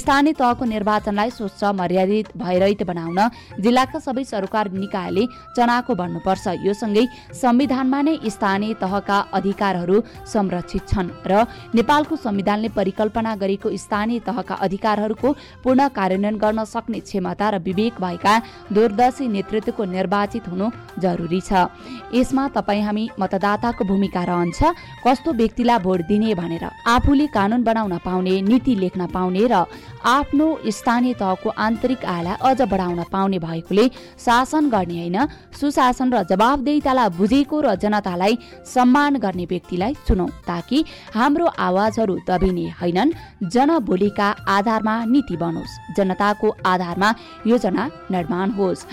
स्थानीय 0.01 0.33
तहको 0.33 0.65
निर्वाचनलाई 0.65 1.29
स्वच्छ 1.29 1.63
मर्यादित 1.79 2.27
भयरहित 2.37 2.81
बनाउन 2.89 3.19
जिल्लाका 3.63 3.99
सबै 4.01 4.23
सरकार 4.25 4.65
निकायले 4.73 5.23
चनाको 5.55 5.93
बढ्नुपर्छ 5.95 6.45
यो 6.65 6.73
सँगै 6.73 7.05
संविधानमा 7.41 8.01
नै 8.01 8.15
स्थानीय 8.35 8.73
तहका 8.81 9.17
अधिकारहरू 9.39 9.97
संरक्षित 10.33 10.83
छन् 10.89 11.13
र 11.29 11.45
नेपालको 11.77 12.15
संविधानले 12.17 12.69
परिकल्पना 12.79 13.35
गरेको 13.37 13.69
स्थानीय 13.77 14.19
तहका 14.27 14.55
अधिकारहरूको 14.65 15.27
पूर्ण 15.63 15.87
कार्यान्वयन 15.93 16.37
गर्न 16.43 16.65
सक्ने 16.65 16.99
क्षमता 17.05 17.47
र 17.49 17.55
विवेक 17.61 18.01
भएका 18.01 18.33
दूरदर्शी 18.73 19.27
नेतृत्वको 19.37 19.83
निर्वाचित 20.17 20.47
हुनु 20.49 20.69
जरुरी 20.97 21.41
छ। 21.41 21.69
यसमा 22.09 22.47
तपाईँ 22.49 22.81
हामी 22.81 23.09
मतदाताको 23.19 23.83
भूमिका 23.85 24.23
रहन्छ 24.23 24.59
कस्तो 25.05 25.33
व्यक्तिलाई 25.33 25.79
भोट 25.79 26.01
दिने 26.09 26.33
भनेर 26.33 26.65
आफूले 26.87 27.27
कानून 27.27 27.63
बनाउन 27.63 27.97
पाउने 28.01 28.41
नीति 28.41 28.73
लेख्न 28.75 29.05
पाउने 29.13 29.45
र 29.45 29.65
आफ्नो 30.01 30.47
स्थानीय 30.67 31.13
तहको 31.13 31.49
आन्तरिक 31.49 32.05
आयलाई 32.05 32.35
अझ 32.41 32.61
बढाउन 32.63 33.03
पाउने 33.13 33.39
भएकोले 33.39 33.85
शासन 34.17 34.69
गर्ने 34.69 34.97
होइन 34.97 35.17
सुशासन 35.53 36.07
र 36.13 36.23
जवाबदेहितालाई 36.25 37.09
बुझेको 37.17 37.61
र 37.61 37.75
जनतालाई 37.77 38.37
सम्मान 38.65 39.17
गर्ने 39.21 39.45
व्यक्तिलाई 39.45 39.93
चुनौ 40.07 40.27
ताकि 40.47 40.77
हाम्रो 41.13 41.45
आवाजहरू 41.45 42.15
दबिने 42.27 42.67
होइनन्। 42.81 43.15
जनबोलीका 43.45 44.27
आधारमा 44.47 44.95
नीति 45.05 45.35
बनोस् 45.37 45.77
जनताको 45.97 46.47
आधारमा 46.65 47.09
योजना 47.45 47.83
निर्माण 48.11 48.49
होस्। 48.57 48.87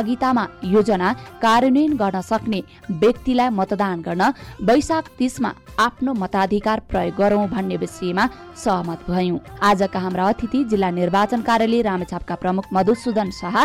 जनसहभागितामा 0.00 0.46
योजना 0.64 1.12
कार्यान्वयन 1.42 1.96
गर्न 1.96 2.20
सक्ने 2.22 2.62
व्यक्तिलाई 2.92 3.48
मतदान 3.50 4.00
गर्न 4.02 4.22
वैशाख 4.62 5.08
तिसमा 5.18 5.52
आफ्नो 5.78 6.12
मताधिकार 6.14 6.80
प्रयोग 6.90 7.16
गरौँ 7.16 7.46
भन्ने 7.48 7.76
विषयमा 7.76 8.24
सहमत 8.56 9.00
भयौं। 9.08 9.38
आजका 9.62 9.98
हाम्रा 9.98 10.28
अतिथि 10.28 10.64
जिल्ला 10.70 10.90
निर्वाचन 10.90 11.40
कार्यालय 11.42 11.82
रामेछापका 11.82 12.34
प्रमुख 12.34 12.64
मधुसूदन 12.72 13.30
शाह 13.30 13.56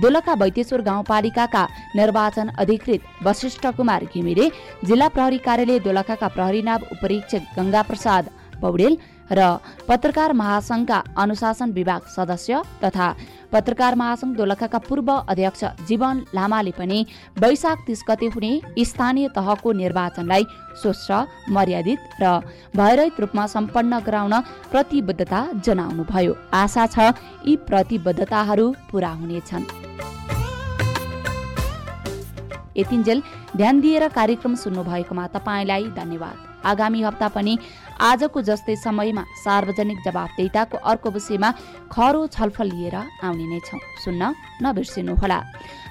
दोलखा 0.00 0.34
वैतेश्वर 0.34 0.80
गाउँपालिकाका 0.82 1.66
निर्वाचन 1.96 2.48
अधिकृत 2.58 3.00
वशिष्ठ 3.26 3.66
कुमार 3.76 4.04
घिमिरे 4.14 4.50
जिल्ला 4.84 5.08
प्रहरी 5.14 5.38
कार्यालय 5.46 5.78
दोलखाका 5.86 6.28
प्रहरी 6.28 6.62
नाव 6.62 6.80
उपरीक्षक 6.92 7.42
गंगा 7.56 7.82
प्रसाद 7.82 8.30
पौडेल 8.60 8.96
र 9.32 9.42
पत्रकार 9.88 10.32
महासंघका 10.32 11.02
अनुशासन 11.16 11.70
विभाग 11.72 12.06
सदस्य 12.16 12.62
तथा 12.84 13.14
पत्रकार 13.52 13.94
महासंघ 13.94 14.36
दोलखाका 14.36 14.78
पूर्व 14.78 15.10
अध्यक्ष 15.10 15.64
जीवन 15.88 16.22
लामाले 16.34 16.70
पनि 16.78 16.98
वैशाख 17.38 17.78
तीस 17.86 18.04
गते 18.08 18.26
हुने 18.34 18.84
स्थानीय 18.84 19.28
तहको 19.36 19.72
निर्वाचनलाई 19.72 20.44
स्वच्छ 20.82 21.50
मर्यादित 21.50 21.98
र 22.22 22.24
भयरहित 22.76 23.20
रूपमा 23.20 23.46
सम्पन्न 23.46 23.98
गराउन 24.06 24.34
प्रतिबद्धता 24.70 25.40
जनाउनुभयो। 25.66 26.36
आशा 26.54 26.86
छ 26.86 26.98
यी 27.46 27.56
प्रतिबद्धताहरू 27.68 28.66
पूरा 28.90 29.10
हुनेछन्। 29.20 29.64
यतिन्जेल 32.76 33.22
ध्यान 33.56 33.80
दिएर 33.80 34.08
कार्यक्रम 34.08 34.54
सुन्नु 34.54 34.82
भएकोमा 34.84 35.26
तपाईँलाई 35.34 35.84
धन्यवाद। 35.96 36.36
आगामी 36.64 37.02
हप्ता 37.02 37.28
पनि 37.34 37.58
आजको 38.00 38.42
जस्तै 38.42 38.76
समयमा 38.76 39.24
सार्वजनिक 39.44 39.98
जवाबदेताको 40.06 40.76
अर्को 40.90 41.10
विषयमा 41.10 41.50
खरो 41.92 42.26
छलफल 42.34 42.68
लिएर 42.72 42.96
आउने 42.96 43.46
नै 43.52 43.60
छौँ। 43.68 43.80
सुन्न 44.04 44.22
नबिर्सिनुहोला। 44.62 45.38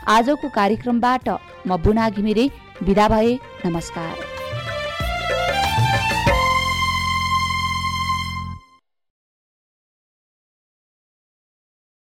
आजको 0.07 0.47
कार्यक्रमबाट 0.49 1.27
म 1.67 1.77
बुना 1.85 2.09
घिमिरे 2.09 2.45
विदा 2.83 3.07
भए 3.13 3.31
नमस्कार। 3.65 4.13